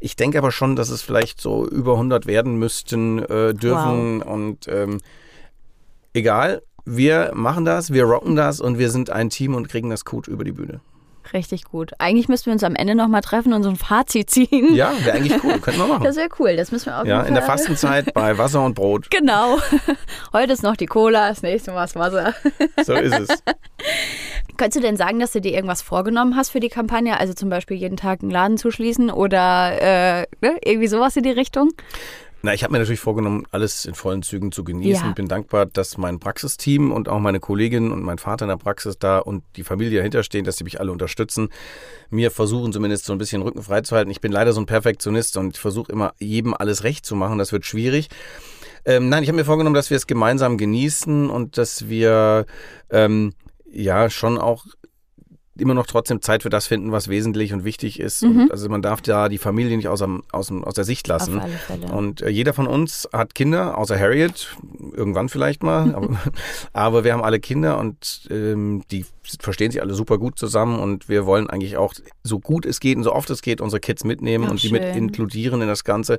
Ich 0.00 0.16
denke 0.16 0.38
aber 0.38 0.52
schon, 0.52 0.76
dass 0.76 0.90
es 0.90 1.02
vielleicht 1.02 1.40
so 1.40 1.66
über 1.66 1.92
100 1.94 2.26
werden 2.26 2.56
müssten, 2.56 3.18
äh, 3.20 3.54
dürfen 3.54 4.22
und 4.22 4.68
ähm, 4.68 5.00
egal. 6.12 6.62
Wir 6.86 7.32
machen 7.34 7.64
das, 7.66 7.92
wir 7.92 8.04
rocken 8.04 8.36
das 8.36 8.60
und 8.60 8.78
wir 8.78 8.90
sind 8.90 9.10
ein 9.10 9.28
Team 9.30 9.54
und 9.54 9.68
kriegen 9.68 9.90
das 9.90 10.04
gut 10.04 10.26
über 10.28 10.44
die 10.44 10.52
Bühne. 10.52 10.80
Richtig 11.32 11.64
gut. 11.64 11.92
Eigentlich 11.98 12.28
müssten 12.28 12.46
wir 12.46 12.52
uns 12.54 12.64
am 12.64 12.74
Ende 12.74 12.94
nochmal 12.94 13.20
treffen 13.20 13.52
und 13.52 13.62
so 13.62 13.68
ein 13.68 13.76
Fazit 13.76 14.30
ziehen. 14.30 14.74
Ja, 14.74 14.92
wäre 15.04 15.16
eigentlich 15.16 15.42
cool, 15.44 15.60
könnten 15.60 15.80
wir 15.80 15.86
machen. 15.86 16.04
Das 16.04 16.16
wäre 16.16 16.28
cool. 16.38 16.56
Das 16.56 16.72
müssen 16.72 16.86
wir 16.86 17.00
auf 17.00 17.06
Ja, 17.06 17.22
in 17.22 17.34
der 17.34 17.42
Fastenzeit 17.42 18.12
bei 18.14 18.36
Wasser 18.38 18.64
und 18.64 18.74
Brot. 18.74 19.08
Genau. 19.20 19.58
Heute 20.32 20.52
ist 20.52 20.62
noch 20.62 20.76
die 20.76 20.86
Cola, 20.86 21.28
das 21.28 21.42
nächste 21.42 21.72
Mal 21.72 21.82
das 21.82 21.94
Wasser. 21.94 22.34
So 22.82 22.94
ist 22.94 23.18
es. 23.18 23.28
Könntest 24.56 24.76
du 24.76 24.80
denn 24.80 24.96
sagen, 24.96 25.20
dass 25.20 25.32
du 25.32 25.40
dir 25.40 25.52
irgendwas 25.52 25.82
vorgenommen 25.82 26.36
hast 26.36 26.50
für 26.50 26.60
die 26.60 26.68
Kampagne? 26.68 27.18
Also 27.18 27.34
zum 27.34 27.48
Beispiel 27.48 27.76
jeden 27.76 27.96
Tag 27.96 28.22
einen 28.22 28.30
Laden 28.30 28.56
zu 28.56 28.70
schließen 28.70 29.10
oder 29.10 29.72
äh, 29.80 30.26
ne? 30.40 30.58
irgendwie 30.64 30.86
sowas 30.88 31.16
in 31.16 31.22
die 31.22 31.30
Richtung? 31.30 31.70
Na, 32.42 32.54
ich 32.54 32.62
habe 32.62 32.72
mir 32.72 32.78
natürlich 32.78 33.00
vorgenommen, 33.00 33.46
alles 33.50 33.84
in 33.84 33.94
vollen 33.94 34.22
Zügen 34.22 34.50
zu 34.50 34.64
genießen. 34.64 35.08
Ja. 35.08 35.12
Bin 35.12 35.28
dankbar, 35.28 35.66
dass 35.66 35.98
mein 35.98 36.18
Praxisteam 36.18 36.90
und 36.90 37.08
auch 37.08 37.18
meine 37.18 37.38
Kollegin 37.38 37.92
und 37.92 38.02
mein 38.02 38.16
Vater 38.16 38.46
in 38.46 38.48
der 38.48 38.56
Praxis 38.56 38.98
da 38.98 39.18
und 39.18 39.44
die 39.56 39.62
Familie 39.62 39.98
dahinter 39.98 40.22
stehen, 40.22 40.44
dass 40.44 40.56
sie 40.56 40.64
mich 40.64 40.80
alle 40.80 40.90
unterstützen. 40.90 41.50
Mir 42.08 42.30
versuchen 42.30 42.72
zumindest 42.72 43.04
so 43.04 43.12
ein 43.12 43.18
bisschen 43.18 43.42
Rücken 43.42 43.62
frei 43.62 43.82
zu 43.82 43.94
halten. 43.94 44.10
Ich 44.10 44.22
bin 44.22 44.32
leider 44.32 44.52
so 44.54 44.60
ein 44.60 44.66
Perfektionist 44.66 45.36
und 45.36 45.56
ich 45.56 45.60
versuche 45.60 45.92
immer 45.92 46.14
jedem 46.18 46.54
alles 46.54 46.82
recht 46.82 47.04
zu 47.04 47.14
machen. 47.14 47.36
Das 47.36 47.52
wird 47.52 47.66
schwierig. 47.66 48.08
Ähm, 48.86 49.10
nein, 49.10 49.22
ich 49.22 49.28
habe 49.28 49.36
mir 49.36 49.44
vorgenommen, 49.44 49.74
dass 49.74 49.90
wir 49.90 49.98
es 49.98 50.06
gemeinsam 50.06 50.56
genießen 50.56 51.28
und 51.28 51.58
dass 51.58 51.90
wir 51.90 52.46
ähm, 52.88 53.34
ja 53.70 54.08
schon 54.08 54.38
auch 54.38 54.64
immer 55.60 55.74
noch 55.74 55.86
trotzdem 55.86 56.20
Zeit 56.22 56.42
für 56.42 56.50
das 56.50 56.66
finden, 56.66 56.92
was 56.92 57.08
wesentlich 57.08 57.52
und 57.52 57.64
wichtig 57.64 58.00
ist. 58.00 58.22
Mhm. 58.22 58.42
Und 58.42 58.50
also 58.52 58.68
man 58.68 58.82
darf 58.82 59.00
da 59.02 59.28
die 59.28 59.38
Familie 59.38 59.76
nicht 59.76 59.88
aus, 59.88 60.02
aus, 60.32 60.52
aus 60.52 60.74
der 60.74 60.84
Sicht 60.84 61.06
lassen. 61.06 61.38
Auf 61.38 61.44
alle 61.44 61.52
Fälle. 61.52 61.86
Und 61.92 62.22
äh, 62.22 62.28
jeder 62.28 62.52
von 62.52 62.66
uns 62.66 63.08
hat 63.12 63.34
Kinder, 63.34 63.78
außer 63.78 63.98
Harriet, 63.98 64.56
irgendwann 64.92 65.28
vielleicht 65.28 65.62
mal. 65.62 65.94
aber, 65.94 66.20
aber 66.72 67.04
wir 67.04 67.12
haben 67.12 67.22
alle 67.22 67.40
Kinder 67.40 67.78
und 67.78 68.28
ähm, 68.30 68.82
die 68.90 69.04
verstehen 69.40 69.70
sich 69.70 69.80
alle 69.80 69.94
super 69.94 70.18
gut 70.18 70.38
zusammen 70.38 70.78
und 70.80 71.08
wir 71.08 71.26
wollen 71.26 71.48
eigentlich 71.48 71.76
auch 71.76 71.94
so 72.24 72.40
gut 72.40 72.66
es 72.66 72.80
geht 72.80 72.96
und 72.96 73.04
so 73.04 73.12
oft 73.12 73.30
es 73.30 73.42
geht 73.42 73.60
unsere 73.60 73.78
Kids 73.78 74.02
mitnehmen 74.02 74.46
Ach, 74.46 74.50
und 74.50 74.62
die 74.62 74.72
mit 74.72 74.82
schön. 74.82 74.94
inkludieren 74.96 75.60
in 75.62 75.68
das 75.68 75.84
Ganze, 75.84 76.18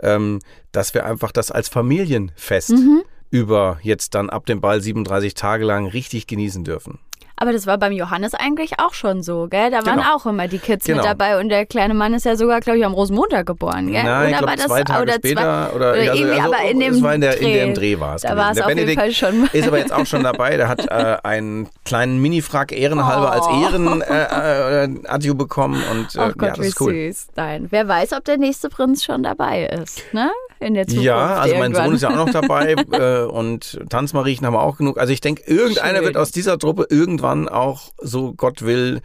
ähm, 0.00 0.40
dass 0.72 0.92
wir 0.94 1.06
einfach 1.06 1.32
das 1.32 1.50
als 1.50 1.68
Familienfest 1.68 2.70
Mhm. 2.70 3.02
über 3.30 3.78
jetzt 3.82 4.14
dann 4.14 4.30
ab 4.30 4.46
dem 4.46 4.60
Ball 4.60 4.80
37 4.80 5.34
Tage 5.34 5.64
lang 5.64 5.86
richtig 5.86 6.26
genießen 6.26 6.64
dürfen. 6.64 6.98
Aber 7.36 7.52
das 7.52 7.66
war 7.66 7.78
beim 7.78 7.92
Johannes 7.92 8.32
eigentlich 8.34 8.78
auch 8.78 8.94
schon 8.94 9.22
so, 9.22 9.48
gell? 9.48 9.70
Da 9.70 9.84
waren 9.84 9.98
Genau. 9.98 10.14
auch 10.14 10.24
immer 10.26 10.46
die 10.46 10.58
Kids 10.58 10.84
Genau. 10.86 10.98
mit 10.98 11.06
dabei 11.06 11.38
und 11.40 11.48
der 11.48 11.66
kleine 11.66 11.92
Mann 11.94 12.14
ist 12.14 12.24
ja 12.24 12.36
sogar, 12.36 12.60
glaube 12.60 12.78
ich, 12.78 12.84
am 12.84 12.94
Rosenmontag 12.94 13.46
geboren, 13.46 13.90
gell? 13.90 14.04
Nein, 14.04 14.30
ich 14.34 14.38
Oder 14.42 14.46
glaube 14.54 14.66
zwei 14.68 14.82
Tage 14.84 15.02
oder 15.02 15.12
später 15.14 15.40
zwei, 15.70 15.76
oder, 15.76 15.90
oder 15.92 16.00
also, 16.00 16.12
irgendwie, 16.22 16.40
also, 16.40 16.54
aber 16.54 16.70
in 16.70 16.80
dem 16.80 17.02
war 17.02 17.14
in 17.14 17.20
der, 17.20 17.36
in 17.38 17.42
Dreh. 17.44 17.58
dem 17.60 17.74
Dreh 17.74 18.00
war 18.00 18.14
es. 18.14 18.22
Da 18.22 18.28
gewesen. 18.30 18.42
war 18.44 18.50
es 18.50 18.54
der 18.56 18.64
auf 18.64 18.70
jeden 18.70 18.80
Benedikt 18.86 19.00
Fall 19.00 19.12
schon. 19.12 19.48
ist 19.52 19.66
aber 19.68 19.78
jetzt 19.78 19.92
auch 19.92 20.06
schon 20.06 20.22
dabei. 20.22 20.56
Der 20.56 20.68
hat 20.68 20.86
äh, 20.86 21.16
einen 21.24 21.68
kleinen 21.84 22.22
Mini-Frack 22.22 22.70
ehrenhalber 22.72 23.32
als 23.32 23.46
Oh. 23.48 23.62
Ehren 23.62 24.00
äh, 24.02 24.84
äh, 24.84 24.88
Adju 25.08 25.34
bekommen 25.34 25.82
und 25.90 26.14
äh, 26.14 26.18
Ach 26.18 26.26
ja, 26.28 26.32
Gott, 26.36 26.50
das 26.50 26.58
wie 26.60 26.66
ist 26.68 26.80
cool. 26.80 26.92
süß. 26.92 27.26
Nein, 27.36 27.66
wer 27.70 27.88
weiß, 27.88 28.12
ob 28.12 28.24
der 28.24 28.38
nächste 28.38 28.68
Prinz 28.68 29.04
schon 29.04 29.22
dabei 29.24 29.64
ist, 29.66 30.02
ne? 30.12 30.30
In 30.64 30.74
der 30.74 30.86
Zukunft 30.86 31.04
Ja, 31.04 31.36
also 31.36 31.54
mein 31.56 31.72
irgendwann. 31.72 31.84
Sohn 31.86 31.94
ist 31.94 32.02
ja 32.02 32.10
auch 32.10 32.26
noch 32.26 32.30
dabei 32.32 32.72
äh, 32.92 33.24
und 33.24 33.78
Tanzmariechen 33.90 34.46
haben 34.46 34.54
wir 34.54 34.62
auch 34.62 34.78
genug. 34.78 34.98
Also 34.98 35.12
ich 35.12 35.20
denke, 35.20 35.42
irgendeiner 35.44 35.98
Schön. 35.98 36.06
wird 36.06 36.16
aus 36.16 36.30
dieser 36.30 36.58
Truppe 36.58 36.86
irgendwann 36.88 37.48
auch, 37.48 37.92
so 38.00 38.32
Gott 38.32 38.62
will, 38.62 39.00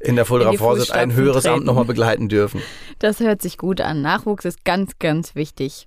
in 0.00 0.16
der 0.16 0.24
Fulda 0.26 0.52
Vorsitz 0.52 0.90
ein 0.90 1.14
höheres 1.14 1.46
Amt 1.46 1.54
treten. 1.56 1.66
nochmal 1.66 1.84
begleiten 1.86 2.28
dürfen. 2.28 2.60
Das 2.98 3.20
hört 3.20 3.40
sich 3.42 3.56
gut 3.58 3.80
an. 3.80 4.02
Nachwuchs 4.02 4.44
ist 4.44 4.64
ganz, 4.64 4.98
ganz 4.98 5.34
wichtig. 5.34 5.86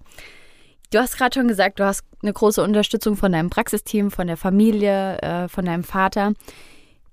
Du 0.92 1.00
hast 1.00 1.18
gerade 1.18 1.34
schon 1.38 1.48
gesagt, 1.48 1.80
du 1.80 1.86
hast 1.86 2.04
eine 2.22 2.34
große 2.34 2.64
Unterstützung 2.64 3.16
von 3.16 3.32
deinem 3.32 3.50
Praxisteam, 3.50 4.12
von 4.12 4.28
der 4.28 4.38
Familie, 4.38 5.18
äh, 5.22 5.48
von 5.48 5.66
deinem 5.66 5.84
Vater. 5.84 6.34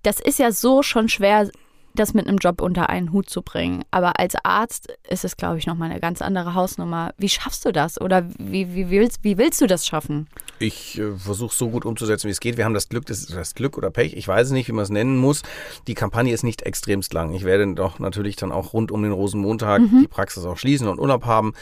Das 0.03 0.21
ist 0.21 0.39
ja 0.39 0.53
so 0.53 0.83
schon 0.83 1.09
schwer, 1.09 1.49
das 1.95 2.15
mit 2.15 2.27
einem 2.27 2.39
Job 2.39 2.61
unter 2.61 2.89
einen 2.89 3.13
Hut 3.13 3.29
zu 3.29 3.43
bringen. 3.43 3.85
Aber 3.91 4.19
als 4.19 4.35
Arzt 4.43 4.93
ist 5.09 5.25
es, 5.25 5.37
glaube 5.37 5.59
ich, 5.59 5.67
nochmal 5.67 5.91
eine 5.91 6.01
ganz 6.01 6.23
andere 6.23 6.55
Hausnummer. 6.55 7.13
Wie 7.19 7.29
schaffst 7.29 7.65
du 7.65 7.73
das? 7.73 8.01
Oder 8.01 8.29
wie, 8.39 8.75
wie, 8.75 8.91
willst, 8.91 9.23
wie 9.23 9.39
willst 9.39 9.61
du 9.61 9.67
das 9.67 9.87
schaffen? 9.87 10.29
Ich 10.59 10.99
äh, 10.99 11.17
versuche 11.17 11.55
so 11.55 11.71
gut 11.71 11.85
umzusetzen, 11.85 12.29
wie 12.29 12.33
es 12.33 12.41
geht. 12.41 12.57
Wir 12.57 12.65
haben 12.65 12.75
das 12.75 12.89
Glück, 12.89 13.07
das 13.07 13.21
ist 13.21 13.35
das 13.35 13.55
Glück 13.55 13.77
oder 13.77 13.91
Pech, 13.91 14.17
ich 14.17 14.27
weiß 14.27 14.49
es 14.49 14.53
nicht, 14.53 14.69
wie 14.69 14.73
man 14.73 14.85
es 14.85 14.91
nennen 14.91 15.17
muss. 15.17 15.43
Die 15.87 15.95
Kampagne 15.95 16.33
ist 16.33 16.43
nicht 16.43 16.63
extremst 16.63 17.13
lang. 17.13 17.33
Ich 17.35 17.45
werde 17.45 17.75
doch 17.75 17.99
natürlich 17.99 18.37
dann 18.37 18.53
auch 18.53 18.73
rund 18.73 18.91
um 18.91 19.03
den 19.03 19.13
Rosenmontag 19.13 19.83
die 20.01 20.09
Praxis 20.09 20.45
auch 20.45 20.57
schließen 20.57 20.89
und 20.89 20.99
Urlaub 20.99 21.25
haben 21.25 21.53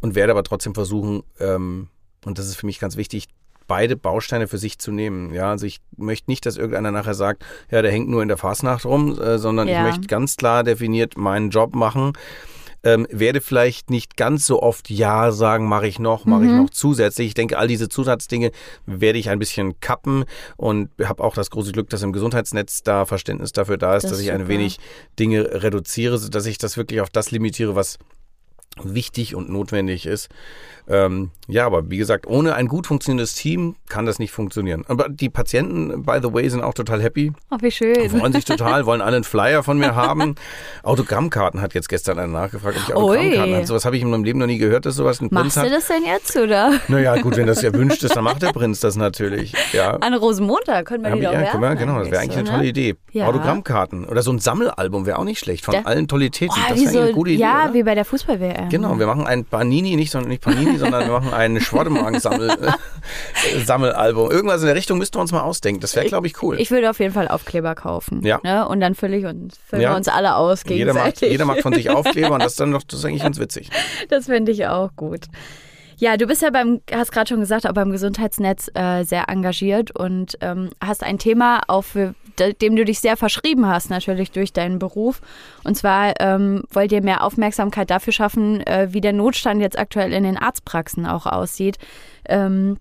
und 0.00 0.14
werde 0.14 0.32
aber 0.32 0.42
trotzdem 0.42 0.74
versuchen, 0.74 1.22
ähm, 1.38 1.88
und 2.24 2.38
das 2.38 2.48
ist 2.48 2.56
für 2.56 2.66
mich 2.66 2.80
ganz 2.80 2.96
wichtig, 2.96 3.28
beide 3.70 3.94
Bausteine 3.96 4.48
für 4.48 4.58
sich 4.58 4.80
zu 4.80 4.90
nehmen. 4.90 5.32
Ja, 5.32 5.50
also 5.50 5.64
ich 5.64 5.78
möchte 5.96 6.28
nicht, 6.28 6.44
dass 6.44 6.56
irgendeiner 6.56 6.90
nachher 6.90 7.14
sagt, 7.14 7.44
ja, 7.70 7.82
der 7.82 7.92
hängt 7.92 8.08
nur 8.08 8.20
in 8.20 8.26
der 8.26 8.36
Fasnacht 8.36 8.84
rum, 8.84 9.16
äh, 9.20 9.38
sondern 9.38 9.68
Ja. 9.68 9.76
ich 9.78 9.92
möchte 9.92 10.08
ganz 10.08 10.36
klar 10.36 10.64
definiert 10.64 11.16
meinen 11.16 11.50
Job 11.50 11.76
machen. 11.76 12.14
Ähm, 12.82 13.06
werde 13.10 13.40
vielleicht 13.40 13.90
nicht 13.90 14.16
ganz 14.16 14.44
so 14.46 14.60
oft 14.60 14.90
Ja 14.90 15.30
sagen, 15.30 15.68
mache 15.68 15.86
ich 15.86 15.98
noch, 16.00 16.24
mache 16.24 16.46
ich 16.46 16.50
noch 16.50 16.70
zusätzlich. 16.70 17.28
Ich 17.28 17.34
denke, 17.34 17.58
all 17.58 17.68
diese 17.68 17.88
Zusatzdinge 17.90 18.50
werde 18.86 19.18
ich 19.20 19.28
ein 19.28 19.38
bisschen 19.38 19.78
kappen 19.80 20.24
und 20.56 20.88
habe 21.04 21.22
auch 21.22 21.34
das 21.34 21.50
große 21.50 21.70
Glück, 21.72 21.90
dass 21.90 22.02
im 22.02 22.12
Gesundheitsnetz 22.12 22.82
da 22.82 23.04
Verständnis 23.04 23.52
dafür 23.52 23.76
da 23.76 23.94
ist, 23.96 24.04
Das 24.04 24.12
dass 24.12 24.20
ich 24.20 24.32
ein 24.32 24.38
super. 24.40 24.48
wenig 24.48 24.78
Dinge 25.18 25.62
reduziere, 25.62 26.16
sodass 26.18 26.46
ich 26.46 26.56
das 26.58 26.76
wirklich 26.78 27.02
auf 27.02 27.10
das 27.10 27.30
limitiere, 27.30 27.76
was 27.76 27.98
wichtig 28.84 29.34
und 29.34 29.50
notwendig 29.50 30.06
ist. 30.06 30.28
Ähm, 30.88 31.30
ja, 31.46 31.66
aber 31.66 31.88
wie 31.88 31.98
gesagt, 31.98 32.26
ohne 32.26 32.54
ein 32.54 32.66
gut 32.66 32.86
funktionierendes 32.88 33.34
Team 33.34 33.76
kann 33.88 34.06
das 34.06 34.18
nicht 34.18 34.32
funktionieren. 34.32 34.84
Aber 34.88 35.08
die 35.08 35.28
Patienten, 35.28 36.02
by 36.04 36.18
the 36.20 36.32
way, 36.32 36.48
sind 36.48 36.62
auch 36.62 36.74
total 36.74 37.00
happy. 37.00 37.32
Oh, 37.50 37.58
wie 37.60 37.70
schön. 37.70 38.10
Freuen 38.10 38.32
sich 38.32 38.44
total, 38.44 38.86
wollen 38.86 39.00
alle 39.00 39.16
einen 39.16 39.24
Flyer 39.24 39.62
von 39.62 39.78
mir 39.78 39.94
haben. 39.94 40.34
Autogrammkarten 40.82 41.60
hat 41.60 41.74
jetzt 41.74 41.88
gestern 41.88 42.18
einer 42.18 42.32
nachgefragt, 42.32 42.76
ob 42.76 42.88
ich 42.88 42.94
Autogrammkarten 42.94 43.54
habe. 43.54 43.66
Sowas 43.66 43.84
habe 43.84 43.96
ich 43.96 44.02
in 44.02 44.10
meinem 44.10 44.24
Leben 44.24 44.38
noch 44.40 44.46
nie 44.46 44.58
gehört, 44.58 44.84
dass 44.86 44.96
sowas 44.96 45.20
ein 45.20 45.28
Machst 45.30 45.54
Prinz 45.54 45.56
hat. 45.58 45.66
du 45.66 45.70
das 45.70 45.86
denn 45.86 46.04
jetzt, 46.04 46.36
oder? 46.36 46.72
Naja, 46.88 47.16
gut, 47.20 47.36
wenn 47.36 47.46
das 47.46 47.62
erwünscht 47.62 48.02
ist, 48.02 48.16
dann 48.16 48.24
macht 48.24 48.42
der 48.42 48.52
Prinz 48.52 48.80
das 48.80 48.96
natürlich. 48.96 49.52
Ja. 49.72 49.96
An 49.96 50.14
Rosenmontag 50.14 50.86
können 50.86 51.04
wir 51.04 51.14
die 51.14 51.22
doch 51.22 51.32
ja, 51.32 51.40
werfen. 51.40 51.60
wir, 51.60 51.76
genau, 51.76 51.98
das 52.00 52.10
wäre 52.10 52.22
eigentlich 52.22 52.32
so, 52.34 52.40
eine 52.40 52.48
tolle 52.48 52.62
ne? 52.62 52.68
Idee. 52.68 52.94
Ja. 53.12 53.26
Autogrammkarten 53.28 54.06
oder 54.06 54.22
so 54.22 54.32
ein 54.32 54.40
Sammelalbum 54.40 55.06
wäre 55.06 55.18
auch 55.18 55.24
nicht 55.24 55.38
schlecht 55.38 55.64
von 55.64 55.74
Da- 55.74 55.82
allen 55.82 56.08
Tollitäten. 56.08 56.52
Oh, 56.56 56.60
das 56.68 56.78
wäre 56.78 56.88
eigentlich 56.88 56.98
eine 56.98 57.08
so, 57.08 57.14
gute 57.14 57.30
Idee. 57.30 57.42
ja, 57.42 57.64
oder? 57.66 57.74
wie 57.74 57.82
bei 57.84 57.94
der 57.94 58.04
Fußball-WM. 58.04 58.69
Genau, 58.70 58.98
wir 58.98 59.06
machen 59.06 59.26
ein 59.26 59.44
Panini, 59.44 59.96
nicht, 59.96 60.14
nicht 60.26 60.42
Panini, 60.42 60.78
sondern 60.78 61.04
wir 61.04 61.12
machen 61.12 61.34
ein 61.34 61.60
Schwademann-Sammelalbum. 61.60 64.30
Irgendwas 64.40 64.60
in 64.60 64.66
der 64.66 64.76
Richtung 64.76 64.98
müssten 64.98 65.16
wir 65.16 65.22
uns 65.22 65.32
mal 65.32 65.42
ausdenken. 65.42 65.80
Das 65.80 65.96
wäre, 65.96 66.06
glaube 66.06 66.26
ich, 66.26 66.42
cool. 66.42 66.60
Ich 66.60 66.70
würde 66.70 66.90
auf 66.90 67.00
jeden 67.00 67.12
Fall 67.12 67.28
Aufkleber 67.28 67.74
kaufen. 67.74 68.24
Ja. 68.24 68.40
Ne? 68.42 68.66
Und 68.66 68.80
dann 68.80 68.94
fülle 68.94 69.16
ich 69.16 69.26
uns, 69.26 69.58
füllen 69.66 69.82
Ja. 69.82 69.90
wir 69.90 69.96
uns 69.96 70.08
alle 70.08 70.36
aus 70.36 70.62
jeder, 70.66 70.94
macht, 70.94 71.20
jeder 71.20 71.44
macht 71.44 71.60
von 71.62 71.74
sich 71.74 71.90
Aufkleber 71.90 72.32
und 72.32 72.42
das 72.42 72.52
ist 72.52 72.60
dann 72.60 72.72
doch, 72.72 72.82
das 72.82 73.00
ist 73.00 73.04
eigentlich 73.04 73.22
ganz 73.22 73.38
witzig. 73.38 73.68
Das 74.08 74.26
finde 74.26 74.52
ich 74.52 74.66
auch 74.66 74.90
gut. 74.96 75.26
Ja, 75.96 76.16
du 76.16 76.26
bist 76.26 76.40
ja 76.40 76.48
beim, 76.48 76.80
hast 76.90 77.12
gerade 77.12 77.28
schon 77.28 77.40
gesagt, 77.40 77.68
auch 77.68 77.74
beim 77.74 77.90
Gesundheitsnetz 77.90 78.70
äh, 78.74 79.04
sehr 79.04 79.28
engagiert 79.28 79.90
und 79.90 80.38
ähm, 80.40 80.70
hast 80.82 81.02
ein 81.02 81.18
Thema, 81.18 81.60
auch 81.68 81.84
für, 81.84 82.14
dem 82.38 82.76
du 82.76 82.84
dich 82.84 83.00
sehr 83.00 83.16
verschrieben 83.16 83.66
hast, 83.66 83.90
natürlich 83.90 84.30
durch 84.30 84.52
deinen 84.52 84.78
Beruf. 84.78 85.20
Und 85.64 85.76
zwar 85.76 86.20
ähm, 86.20 86.62
wollt 86.70 86.92
ihr 86.92 87.02
mehr 87.02 87.24
Aufmerksamkeit 87.24 87.90
dafür 87.90 88.12
schaffen, 88.12 88.60
äh, 88.66 88.88
wie 88.90 89.00
der 89.00 89.12
Notstand 89.12 89.60
jetzt 89.60 89.78
aktuell 89.78 90.12
in 90.12 90.24
den 90.24 90.36
Arztpraxen 90.36 91.06
auch 91.06 91.26
aussieht. 91.26 91.78
Ähm, 92.26 92.78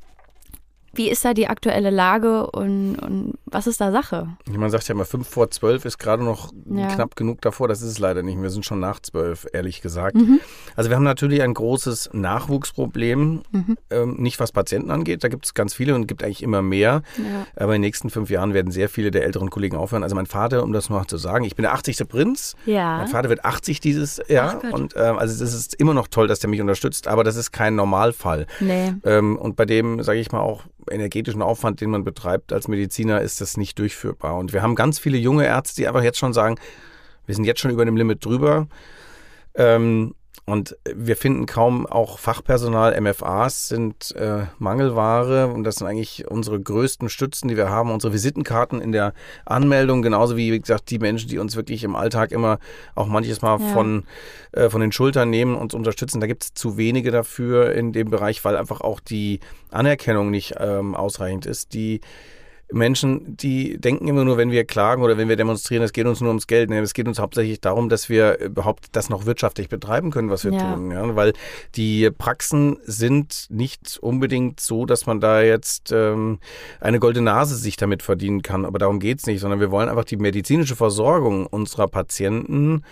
wie 0.94 1.10
ist 1.10 1.24
da 1.26 1.34
die 1.34 1.48
aktuelle 1.48 1.90
Lage 1.90 2.48
und, 2.52 2.96
und 2.98 3.34
was 3.46 3.68
ist 3.68 3.80
da 3.82 3.92
Sache? 3.92 4.28
Man 4.50 4.70
sagt 4.70 4.88
ja 4.88 4.96
immer, 4.96 5.06
fünf 5.06 5.28
vor 5.28 5.50
zwölf 5.52 5.86
ist 5.86 5.98
gerade 5.98 6.24
noch 6.24 6.52
Ja. 6.70 6.88
knapp 6.88 7.16
genug 7.16 7.42
davor. 7.42 7.68
Das 7.68 7.82
ist 7.82 7.90
es 7.90 8.00
leider 8.00 8.22
nicht. 8.24 8.42
Wir 8.42 8.50
sind 8.50 8.66
schon 8.66 8.80
nach 8.80 9.00
zwölf, 9.00 9.48
ehrlich 9.54 9.82
gesagt. 9.82 10.16
Mhm. 10.16 10.40
Also 10.76 10.90
wir 10.90 10.96
haben 10.96 11.04
natürlich 11.04 11.42
ein 11.42 11.54
großes 11.54 12.10
Nachwuchsproblem, 12.14 13.42
Mhm. 13.52 13.78
ähm, 13.90 14.16
nicht 14.20 14.40
was 14.40 14.52
Patienten 14.52 14.92
angeht. 14.92 15.24
Da 15.24 15.28
gibt 15.28 15.46
es 15.46 15.54
ganz 15.54 15.74
viele 15.74 15.96
und 15.96 16.08
gibt 16.08 16.24
eigentlich 16.24 16.44
immer 16.44 16.62
mehr. 16.62 17.02
Ja. 17.18 17.46
Aber 17.56 17.76
in 17.76 17.82
den 17.82 17.88
nächsten 17.88 18.10
fünf 18.10 18.30
Jahren 18.30 18.54
werden 18.54 18.72
sehr 18.72 18.90
viele 18.90 19.12
der 19.12 19.24
älteren 19.24 19.50
Kollegen 19.50 19.76
aufhören. 19.78 20.04
Also 20.04 20.16
mein 20.16 20.26
Vater, 20.26 20.64
um 20.64 20.74
das 20.74 20.90
mal 20.90 21.06
zu 21.08 21.18
sagen, 21.18 21.46
ich 21.46 21.56
bin 21.56 21.64
der 21.64 21.74
80. 21.74 22.08
Prinz. 22.08 22.56
Ja. 22.66 22.98
Mein 22.98 23.08
Vater 23.08 23.30
wird 23.30 23.46
80 23.46 23.80
dieses 23.80 24.22
Jahr. 24.28 24.62
Und 24.72 24.94
ähm, 24.98 25.18
also 25.18 25.44
es 25.44 25.54
ist 25.54 25.74
immer 25.76 25.94
noch 25.94 26.08
toll, 26.08 26.28
dass 26.28 26.40
der 26.40 26.50
mich 26.50 26.62
unterstützt, 26.62 27.08
aber 27.08 27.24
das 27.24 27.36
ist 27.36 27.52
kein 27.52 27.76
Normalfall. 27.76 28.48
Nee. 28.60 28.94
Ähm, 29.04 29.38
und 29.38 29.56
bei 29.56 29.66
dem, 29.66 30.02
sage 30.04 30.20
ich 30.20 30.32
mal, 30.32 30.40
auch 30.42 30.64
energetischen 30.92 31.42
Aufwand, 31.42 31.82
den 31.82 31.90
man 31.90 32.04
betreibt 32.04 32.54
als 32.54 32.68
Mediziner, 32.68 33.22
ist 33.22 33.42
das 33.42 33.58
nicht 33.58 33.78
durchführbar. 33.80 34.38
Und 34.38 34.54
wir 34.54 34.62
haben 34.62 34.76
ganz 34.76 35.00
viele 35.00 35.18
junge 35.18 35.46
Ärzte, 35.46 35.82
die 35.82 35.88
einfach 35.88 36.04
jetzt 36.04 36.18
schon 36.18 36.34
sagen, 36.34 36.56
wir 37.26 37.36
sind 37.36 37.46
jetzt 37.46 37.60
schon 37.60 37.72
über 37.72 37.86
dem 37.86 37.96
Limit 37.96 38.26
drüber. 38.26 38.68
Ähm, 39.56 40.16
und 40.50 40.76
wir 40.94 41.16
finden 41.16 41.46
kaum 41.46 41.86
auch 41.86 42.18
Fachpersonal. 42.20 43.00
MFAs 43.00 43.68
sind 43.68 44.16
äh, 44.16 44.46
Mangelware 44.58 45.48
und 45.48 45.64
das 45.64 45.76
sind 45.76 45.88
eigentlich 45.88 46.26
unsere 46.30 46.60
größten 46.60 47.08
Stützen, 47.10 47.48
die 47.48 47.58
wir 47.58 47.70
haben. 47.70 47.92
Unsere 47.92 48.14
Visitenkarten 48.14 48.82
in 48.82 48.92
der 48.92 49.14
Anmeldung, 49.46 50.02
genauso 50.02 50.38
wie, 50.38 50.52
wie 50.52 50.60
gesagt, 50.60 50.90
die 50.90 51.00
Menschen, 51.00 51.30
die 51.30 51.38
uns 51.38 51.56
wirklich 51.56 51.84
im 51.84 51.96
Alltag 51.96 52.32
immer 52.32 52.60
auch 52.96 53.08
manches 53.08 53.42
Mal 53.42 53.60
Ja. 53.60 53.68
von, 53.74 54.04
äh, 54.52 54.70
von 54.70 54.82
den 54.82 54.92
Schultern 54.92 55.30
nehmen 55.30 55.56
und 55.56 55.62
uns 55.62 55.74
unterstützen. 55.76 56.20
Da 56.20 56.28
gibt 56.28 56.44
es 56.44 56.54
zu 56.54 56.78
wenige 56.78 57.12
dafür 57.12 57.72
in 57.74 57.94
dem 57.94 58.10
Bereich, 58.10 58.44
weil 58.44 58.58
einfach 58.58 58.82
auch 58.82 59.00
die 59.00 59.40
Anerkennung 59.72 60.32
nicht 60.32 60.56
ähm, 60.60 60.96
ausreichend 60.96 61.46
ist. 61.46 61.74
Die 61.74 62.02
Menschen, 62.72 63.36
die 63.38 63.78
denken 63.80 64.08
immer 64.08 64.24
nur, 64.26 64.38
wenn 64.38 64.52
wir 64.52 64.64
klagen 64.64 65.02
oder 65.02 65.18
wenn 65.18 65.28
wir 65.28 65.36
demonstrieren, 65.36 65.84
es 65.84 65.94
geht 65.94 66.06
uns 66.06 66.22
nur 66.22 66.30
ums 66.30 66.46
Geld. 66.48 66.70
Nee, 66.70 66.78
es 66.80 66.94
geht 66.94 67.08
uns 67.08 67.20
hauptsächlich 67.20 67.60
darum, 67.62 67.90
dass 67.90 68.10
wir 68.10 68.40
überhaupt 68.40 68.88
das 68.92 69.10
noch 69.10 69.26
wirtschaftlich 69.26 69.70
betreiben 69.70 70.12
können, 70.12 70.30
was 70.30 70.44
wir 70.46 70.52
Ja. 70.54 70.76
tun. 70.76 70.92
Ja? 70.92 71.16
Weil 71.16 71.34
die 71.76 72.10
Praxen 72.12 72.78
sind 72.84 73.48
nicht 73.50 73.98
unbedingt 74.02 74.60
so, 74.60 74.86
dass 74.86 75.06
man 75.06 75.20
da 75.20 75.42
jetzt 75.42 75.92
ähm, 75.92 76.40
eine 76.80 77.00
goldene 77.00 77.26
Nase 77.26 77.56
sich 77.56 77.76
damit 77.76 78.04
verdienen 78.04 78.42
kann. 78.42 78.66
Aber 78.66 78.78
darum 78.80 79.00
geht's 79.00 79.26
nicht, 79.26 79.40
sondern 79.40 79.60
wir 79.60 79.72
wollen 79.72 79.90
einfach 79.90 80.06
die 80.06 80.18
medizinische 80.18 80.76
Versorgung 80.76 81.48
unserer 81.48 81.88
Patienten 81.88 82.84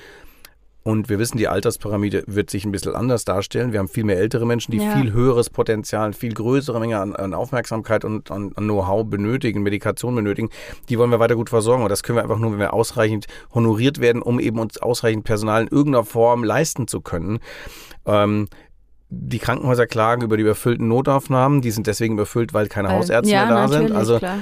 und 0.87 1.09
wir 1.09 1.19
wissen, 1.19 1.37
die 1.37 1.49
Alterspyramide 1.49 2.23
wird 2.27 2.49
sich 2.49 2.63
ein 2.63 2.71
bisschen 2.71 2.95
anders 2.95 3.25
darstellen. 3.25 3.73
Wir 3.73 3.79
haben 3.79 3.89
viel 3.89 4.05
mehr 4.05 4.17
ältere 4.17 4.45
Menschen, 4.45 4.71
die 4.71 4.77
Ja. 4.77 4.91
viel 4.95 5.11
höheres 5.11 5.49
Potenzial, 5.49 6.13
viel 6.13 6.33
größere 6.33 6.79
Menge 6.79 6.97
an, 6.99 7.13
an 7.13 7.33
Aufmerksamkeit 7.33 8.05
und 8.05 8.31
an, 8.31 8.53
an 8.55 8.63
Know-how 8.63 9.05
benötigen, 9.05 9.63
Medikation 9.63 10.15
benötigen. 10.15 10.49
Die 10.87 10.97
wollen 10.97 11.11
wir 11.11 11.19
weiter 11.19 11.35
gut 11.35 11.49
versorgen. 11.49 11.83
Und 11.83 11.89
das 11.89 12.03
können 12.03 12.17
wir 12.17 12.23
einfach 12.23 12.39
nur, 12.39 12.53
wenn 12.53 12.59
wir 12.59 12.73
ausreichend 12.73 13.25
honoriert 13.53 13.99
werden, 13.99 14.21
um 14.21 14.39
eben 14.39 14.59
uns 14.59 14.77
ausreichend 14.81 15.25
Personal 15.25 15.63
in 15.63 15.67
irgendeiner 15.67 16.05
Form 16.05 16.45
leisten 16.45 16.87
zu 16.87 17.01
können. 17.01 17.39
Ähm, 18.05 18.47
die 19.09 19.39
Krankenhäuser 19.39 19.87
klagen 19.87 20.21
über 20.21 20.37
die 20.37 20.43
überfüllten 20.43 20.87
Notaufnahmen. 20.87 21.61
Die 21.61 21.71
sind 21.71 21.87
deswegen 21.87 22.13
überfüllt, 22.13 22.53
weil 22.53 22.67
keine 22.67 22.87
Weil- 22.87 22.95
Hausärzte 22.99 23.33
ja, 23.33 23.45
mehr 23.45 23.55
da 23.55 23.67
sind. 23.67 23.91
Also 23.91 24.19
klar. 24.19 24.37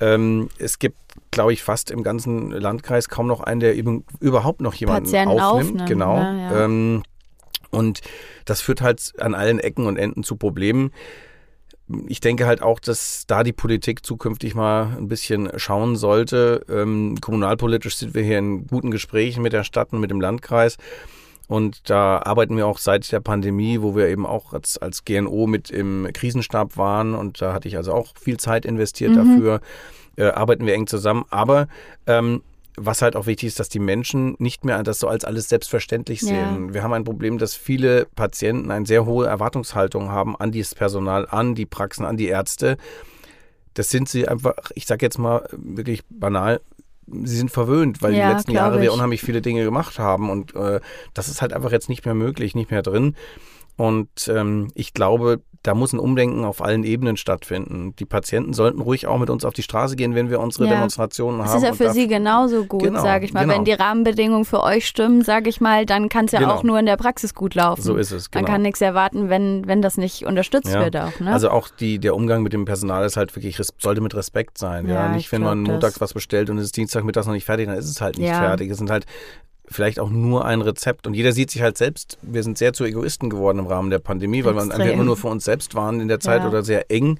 Ähm, 0.00 0.48
es 0.58 0.78
gibt, 0.78 0.96
glaube 1.30 1.52
ich, 1.52 1.62
fast 1.62 1.90
im 1.90 2.02
ganzen 2.02 2.50
Landkreis 2.50 3.08
kaum 3.08 3.26
noch 3.26 3.40
einen, 3.40 3.60
der 3.60 3.76
eben 3.76 4.04
überhaupt 4.20 4.60
noch 4.60 4.74
jemanden 4.74 5.04
Patienten 5.04 5.38
aufnimmt. 5.38 5.70
aufnimmt, 5.82 5.88
genau. 5.88 6.16
ne, 6.16 6.42
ja. 6.42 6.64
ähm, 6.64 7.02
und 7.70 8.00
das 8.44 8.60
führt 8.60 8.80
halt 8.80 9.12
an 9.18 9.34
allen 9.34 9.58
Ecken 9.60 9.86
und 9.86 9.96
Enden 9.96 10.24
zu 10.24 10.36
Problemen. 10.36 10.90
Ich 12.06 12.20
denke 12.20 12.46
halt 12.46 12.62
auch, 12.62 12.78
dass 12.78 13.24
da 13.26 13.42
die 13.42 13.52
Politik 13.52 14.04
zukünftig 14.04 14.54
mal 14.54 14.96
ein 14.96 15.08
bisschen 15.08 15.50
schauen 15.56 15.96
sollte. 15.96 16.64
Ähm, 16.68 17.16
kommunalpolitisch 17.20 17.96
sind 17.96 18.14
wir 18.14 18.22
hier 18.22 18.38
in 18.38 18.66
guten 18.66 18.90
Gesprächen 18.90 19.42
mit 19.42 19.52
der 19.52 19.64
Stadt 19.64 19.92
und 19.92 20.00
mit 20.00 20.10
dem 20.10 20.20
Landkreis. 20.20 20.76
Und 21.50 21.90
da 21.90 22.22
arbeiten 22.22 22.56
wir 22.56 22.68
auch 22.68 22.78
seit 22.78 23.10
der 23.10 23.18
Pandemie, 23.18 23.82
wo 23.82 23.96
wir 23.96 24.06
eben 24.06 24.24
auch 24.24 24.52
als, 24.52 24.78
als 24.78 25.04
GNO 25.04 25.48
mit 25.48 25.68
im 25.68 26.08
Krisenstab 26.14 26.76
waren. 26.76 27.16
Und 27.16 27.42
da 27.42 27.52
hatte 27.52 27.66
ich 27.66 27.76
also 27.76 27.92
auch 27.92 28.14
viel 28.16 28.36
Zeit 28.36 28.64
investiert 28.64 29.16
dafür. 29.16 29.60
Äh, 30.14 30.26
arbeiten 30.26 30.64
wir 30.64 30.74
eng 30.74 30.86
zusammen. 30.86 31.24
Aber 31.28 31.66
ähm, 32.06 32.42
was 32.76 33.02
halt 33.02 33.16
auch 33.16 33.26
wichtig 33.26 33.48
ist, 33.48 33.58
dass 33.58 33.68
die 33.68 33.80
Menschen 33.80 34.36
nicht 34.38 34.64
mehr 34.64 34.80
das 34.84 35.00
so 35.00 35.08
als 35.08 35.24
alles 35.24 35.48
selbstverständlich 35.48 36.20
Ja. 36.22 36.28
sehen. 36.28 36.72
Wir 36.72 36.84
haben 36.84 36.92
ein 36.92 37.02
Problem, 37.02 37.36
dass 37.36 37.56
viele 37.56 38.06
Patienten 38.14 38.70
eine 38.70 38.86
sehr 38.86 39.04
hohe 39.04 39.26
Erwartungshaltung 39.26 40.08
haben 40.08 40.36
an 40.36 40.52
dieses 40.52 40.76
Personal, 40.76 41.26
an 41.28 41.56
die 41.56 41.66
Praxen, 41.66 42.04
an 42.04 42.16
die 42.16 42.28
Ärzte. 42.28 42.76
Das 43.74 43.90
sind 43.90 44.08
sie 44.08 44.28
einfach, 44.28 44.54
ich 44.76 44.86
sage 44.86 45.04
jetzt 45.04 45.18
mal 45.18 45.48
wirklich 45.50 46.02
banal, 46.08 46.60
sie 47.24 47.36
sind 47.36 47.50
verwöhnt, 47.50 48.02
weil 48.02 48.14
Ja, 48.14 48.28
die 48.28 48.34
letzten 48.34 48.52
Jahre 48.52 48.76
wir 48.80 48.88
ich. 48.88 48.90
unheimlich 48.94 49.20
viele 49.22 49.42
Dinge 49.42 49.64
gemacht 49.64 49.98
haben 49.98 50.30
und 50.30 50.54
äh, 50.54 50.80
das 51.14 51.28
ist 51.28 51.42
halt 51.42 51.52
einfach 51.52 51.72
jetzt 51.72 51.88
nicht 51.88 52.04
mehr 52.04 52.14
möglich, 52.14 52.54
nicht 52.54 52.70
mehr 52.70 52.82
drin. 52.82 53.14
Und 53.76 54.08
ähm, 54.28 54.70
ich 54.74 54.92
glaube, 54.92 55.40
da 55.62 55.74
muss 55.74 55.92
ein 55.92 55.98
Umdenken 55.98 56.44
auf 56.44 56.62
allen 56.62 56.84
Ebenen 56.84 57.18
stattfinden. 57.18 57.94
Die 57.98 58.06
Patienten 58.06 58.54
sollten 58.54 58.80
ruhig 58.80 59.06
auch 59.06 59.18
mit 59.18 59.28
uns 59.28 59.44
auf 59.44 59.52
die 59.52 59.62
Straße 59.62 59.94
gehen, 59.94 60.14
wenn 60.14 60.30
wir 60.30 60.40
unsere 60.40 60.64
Ja. 60.66 60.70
Demonstrationen 60.74 61.40
Es 61.40 61.48
haben. 61.48 61.56
ist 61.58 61.62
ja 61.64 61.72
für 61.74 61.92
Sie 61.92 62.08
genauso 62.08 62.64
gut, 62.64 62.82
Genau, 62.82 63.02
sage 63.02 63.26
ich 63.26 63.34
mal. 63.34 63.42
genau. 63.42 63.56
Wenn 63.56 63.64
die 63.66 63.72
Rahmenbedingungen 63.72 64.46
für 64.46 64.62
euch 64.62 64.86
stimmen, 64.86 65.22
sage 65.22 65.50
ich 65.50 65.60
mal, 65.60 65.84
dann 65.84 66.08
kann 66.08 66.24
es 66.24 66.32
ja 66.32 66.38
Genau. 66.40 66.54
auch 66.54 66.62
nur 66.62 66.78
in 66.78 66.86
der 66.86 66.96
Praxis 66.96 67.34
gut 67.34 67.54
laufen. 67.54 67.82
So 67.82 67.96
ist 67.96 68.10
es, 68.10 68.30
Man 68.32 68.44
genau. 68.44 68.52
kann 68.54 68.62
nichts 68.62 68.80
erwarten, 68.80 69.28
wenn, 69.28 69.66
wenn 69.66 69.82
das 69.82 69.98
nicht 69.98 70.24
unterstützt 70.24 70.72
Ja. 70.72 70.80
wird 70.80 70.96
auch. 70.96 71.20
Ne? 71.20 71.30
Also 71.30 71.50
auch 71.50 71.68
die, 71.68 71.98
der 71.98 72.14
Umgang 72.14 72.42
mit 72.42 72.54
dem 72.54 72.64
Personal 72.64 73.04
ist 73.04 73.18
halt 73.18 73.36
wirklich, 73.36 73.60
sollte 73.78 74.00
mit 74.00 74.14
Respekt 74.14 74.56
sein. 74.56 74.88
Ja, 74.88 74.94
Ja, 74.94 75.08
nicht, 75.08 75.26
ich 75.26 75.32
wenn 75.32 75.42
man 75.42 75.62
montags 75.62 75.94
das- 75.94 76.00
was 76.00 76.14
bestellt 76.14 76.48
und 76.48 76.56
es 76.56 76.64
ist 76.66 76.76
Dienstagmittags 76.78 77.26
noch 77.26 77.34
nicht 77.34 77.44
fertig, 77.44 77.66
dann 77.66 77.76
ist 77.76 77.88
es 77.90 78.00
halt 78.00 78.16
nicht 78.18 78.30
fertig. 78.32 78.70
Es 78.70 78.78
sind 78.78 78.90
halt 78.90 79.04
vielleicht 79.70 80.00
auch 80.00 80.10
nur 80.10 80.44
ein 80.44 80.60
Rezept 80.62 81.06
und 81.06 81.14
jeder 81.14 81.32
sieht 81.32 81.50
sich 81.50 81.62
halt 81.62 81.78
selbst. 81.78 82.18
Wir 82.22 82.42
sind 82.42 82.58
sehr 82.58 82.72
zu 82.72 82.84
Egoisten 82.84 83.30
geworden 83.30 83.58
im 83.60 83.66
Rahmen 83.66 83.90
der 83.90 83.98
Pandemie, 84.00 84.44
weil 84.44 84.54
wir 84.54 84.62
Extrem. 84.62 84.80
einfach 84.80 84.94
immer 84.94 85.04
nur 85.04 85.16
für 85.16 85.28
uns 85.28 85.44
selbst 85.44 85.74
waren 85.74 86.00
in 86.00 86.08
der 86.08 86.20
Zeit 86.20 86.42
Ja. 86.42 86.48
oder 86.48 86.62
sehr 86.62 86.90
eng. 86.90 87.18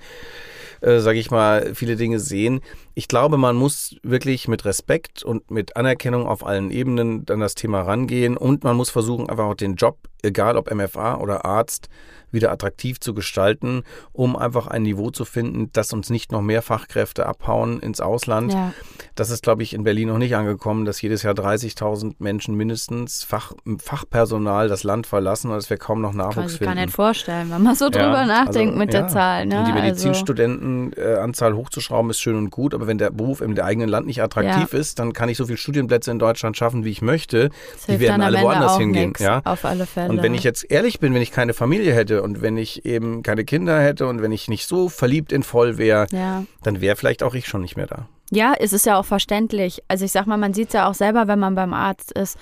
Äh, 0.83 1.01
sage 1.01 1.19
ich 1.19 1.31
mal, 1.31 1.75
viele 1.75 1.97
Dinge 1.97 2.19
sehen. 2.19 2.61
Ich 2.95 3.07
glaube, 3.07 3.37
man 3.37 3.55
muss 3.55 3.97
wirklich 4.03 4.49
mit 4.49 4.65
Respekt 4.65 5.23
und 5.23 5.51
mit 5.51 5.77
Anerkennung 5.77 6.27
auf 6.27 6.45
allen 6.47 6.71
Ebenen 6.71 7.27
dann 7.27 7.41
das 7.41 7.55
Thema 7.55 7.83
rangehen 7.83 8.35
und 8.39 8.65
man 8.65 8.77
muss 8.77 8.89
versuchen, 8.89 9.29
einfach 9.29 9.45
auch 9.45 9.55
den 9.55 9.75
Job, 9.75 9.99
egal 10.23 10.57
ob 10.57 10.73
MFA 10.75 11.19
oder 11.19 11.45
Arzt, 11.45 11.91
wieder 12.33 12.51
attraktiv 12.53 13.01
zu 13.01 13.14
gestalten, 13.14 13.83
um 14.12 14.37
einfach 14.37 14.66
ein 14.66 14.83
Niveau 14.83 15.11
zu 15.11 15.25
finden, 15.25 15.71
dass 15.73 15.93
uns 15.93 16.11
nicht 16.11 16.33
noch 16.33 16.43
mehr 16.43 16.62
Fachkräfte 16.62 17.27
abhauen 17.27 17.81
ins 17.81 18.01
Ausland. 18.01 18.53
ja. 18.53 18.73
Das 19.16 19.29
ist, 19.31 19.43
glaube 19.43 19.62
ich, 19.62 19.75
in 19.75 19.85
Berlin 19.85 20.09
noch 20.09 20.16
nicht 20.19 20.35
angekommen, 20.35 20.85
dass 20.87 21.03
jedes 21.03 21.23
Jahr 21.25 21.35
30.000 21.35 22.14
Menschen 22.21 22.55
mindestens 22.55 23.23
Fach, 23.23 23.53
Fachpersonal 23.79 24.69
das 24.69 24.83
Land 24.83 25.07
verlassen 25.07 25.49
und 25.51 25.57
dass 25.57 25.69
wir 25.69 25.77
kaum 25.77 26.01
noch 26.01 26.11
Kann 26.11 26.19
Nachwuchs 26.19 26.53
ich 26.55 26.59
finden. 26.59 26.77
nicht 26.77 26.90
vorstellen, 26.95 27.51
wenn 27.51 27.62
man 27.62 27.75
so 27.75 27.90
drüber 27.90 28.21
Ja, 28.23 28.27
nachdenkt 28.27 28.73
also, 28.73 28.79
mit 28.79 28.95
ja. 28.95 29.01
der 29.01 29.09
Zahl. 29.09 29.47
Ne? 29.47 29.64
Die 29.66 29.73
Also, 29.73 29.75
Medizinstudenten 29.75 30.93
Stundenanzahl 30.93 31.55
hochzuschrauben, 31.55 32.11
ist 32.11 32.21
schön 32.21 32.37
und 32.37 32.51
gut, 32.51 32.75
aber 32.75 32.87
wenn 32.87 32.99
der 32.99 33.11
Beruf 33.11 33.40
im 33.40 33.59
eigenen 33.59 33.88
Land 33.88 34.07
nicht 34.07 34.23
attraktiv 34.23 34.73
ist, 34.73 34.99
dann 34.99 35.12
kann 35.12 35.29
ich 35.29 35.37
so 35.37 35.47
viele 35.47 35.59
Studienplätze 35.59 36.11
in 36.11 36.19
Deutschland 36.19 36.57
schaffen, 36.57 36.85
wie 36.85 36.90
ich 36.90 37.03
möchte. 37.03 37.51
Das 37.75 37.87
Die 37.87 38.01
werden 38.01 38.23
alle 38.23 38.40
woanders 38.40 38.79
hingehen. 38.79 39.09
nix, 39.09 39.21
Ja? 39.21 39.43
Auf 39.45 39.64
alle 39.64 39.87
Fälle. 39.87 40.09
Und 40.11 40.23
wenn 40.23 40.35
ich 40.35 40.45
jetzt 40.45 40.71
ehrlich 40.71 41.01
bin, 41.01 41.12
wenn 41.14 41.23
ich 41.23 41.31
keine 41.33 41.53
Familie 41.53 41.93
hätte 41.95 42.20
und 42.23 42.43
wenn 42.43 42.57
ich 42.57 42.85
eben 42.85 43.23
keine 43.23 43.45
Kinder 43.45 43.81
hätte 43.81 44.07
und 44.07 44.23
wenn 44.23 44.33
ich 44.33 44.49
nicht 44.49 44.67
so 44.67 44.89
verliebt 44.89 45.33
in 45.33 45.43
voll 45.43 45.79
wäre, 45.79 46.07
ja. 46.13 46.45
dann 46.63 46.81
wäre 46.81 46.97
vielleicht 46.97 47.23
auch 47.23 47.35
ich 47.35 47.47
schon 47.47 47.63
nicht 47.63 47.77
mehr 47.77 47.87
da. 47.87 48.09
Ja, 48.31 48.55
es 48.59 48.73
ist 48.73 48.87
ja 48.87 48.99
auch 48.99 49.05
verständlich. 49.05 49.83
Also 49.89 50.05
ich 50.05 50.13
sag 50.13 50.27
mal, 50.27 50.37
man 50.37 50.55
sieht 50.55 50.69
es 50.69 50.75
ja 50.75 50.89
auch 50.89 50.95
selber, 50.95 51.27
wenn 51.27 51.39
man 51.39 51.55
beim 51.55 51.75
Arzt 51.75 52.13
ist. 52.13 52.39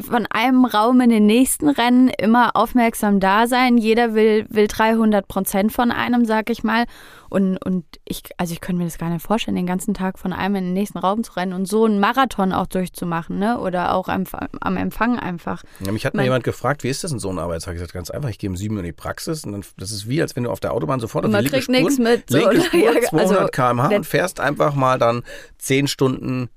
Von 0.00 0.26
einem 0.30 0.64
Raum 0.64 1.00
in 1.00 1.10
den 1.10 1.26
nächsten 1.26 1.68
rennen, 1.68 2.08
immer 2.08 2.56
aufmerksam 2.56 3.20
da 3.20 3.46
sein. 3.46 3.76
Jeder 3.76 4.14
will, 4.14 4.46
will 4.48 4.66
300 4.66 5.28
Prozent 5.28 5.72
von 5.72 5.90
einem, 5.90 6.24
sag 6.24 6.48
ich 6.48 6.64
mal. 6.64 6.86
Und, 7.28 7.58
und 7.58 7.84
ich, 8.04 8.22
also 8.38 8.52
ich 8.52 8.60
könnte 8.60 8.78
mir 8.78 8.86
das 8.86 8.98
gar 8.98 9.10
nicht 9.10 9.24
vorstellen, 9.24 9.56
den 9.56 9.66
ganzen 9.66 9.94
Tag 9.94 10.18
von 10.18 10.32
einem 10.32 10.56
in 10.56 10.64
den 10.64 10.72
nächsten 10.72 10.98
Raum 10.98 11.22
zu 11.22 11.32
rennen 11.36 11.52
und 11.52 11.66
so 11.66 11.84
einen 11.84 12.00
Marathon 12.00 12.52
auch 12.52 12.66
durchzumachen, 12.66 13.38
ne? 13.38 13.60
Oder 13.60 13.94
auch 13.94 14.08
am, 14.08 14.24
am 14.60 14.76
Empfang 14.76 15.18
einfach. 15.18 15.62
Ja, 15.84 15.92
mich 15.92 16.06
hat 16.06 16.14
mal 16.14 16.24
jemand 16.24 16.42
gefragt, 16.42 16.82
wie 16.82 16.88
ist 16.88 17.04
das 17.04 17.12
in 17.12 17.18
so 17.18 17.28
einem 17.28 17.38
Arbeitstag? 17.38 17.74
Ich 17.74 17.78
gesagt, 17.78 17.92
ganz 17.92 18.10
einfach, 18.10 18.30
ich 18.30 18.38
gehe 18.38 18.50
um 18.50 18.56
sieben 18.56 18.74
Uhr 18.74 18.80
in 18.80 18.86
die 18.86 18.92
Praxis 18.92 19.44
und 19.44 19.52
dann, 19.52 19.64
das 19.76 19.92
ist 19.92 20.08
wie, 20.08 20.20
als 20.22 20.34
wenn 20.34 20.44
du 20.44 20.50
auf 20.50 20.60
der 20.60 20.72
Autobahn 20.72 21.00
sofort 21.00 21.24
auf 21.24 21.30
Man 21.30 21.44
die 21.44 21.50
linke 21.50 21.66
kriegt 21.66 21.82
nix 21.82 21.98
mit, 21.98 22.28
so, 22.28 22.38
linke? 22.38 22.62
Spur, 22.62 22.80
Ja, 22.94 23.00
200 23.00 23.38
also, 23.38 23.48
km/h 23.48 23.96
und 23.96 24.06
fährst 24.06 24.40
einfach 24.40 24.74
mal 24.74 24.98
dann 24.98 25.22
zehn 25.58 25.86
Stunden 25.86 26.48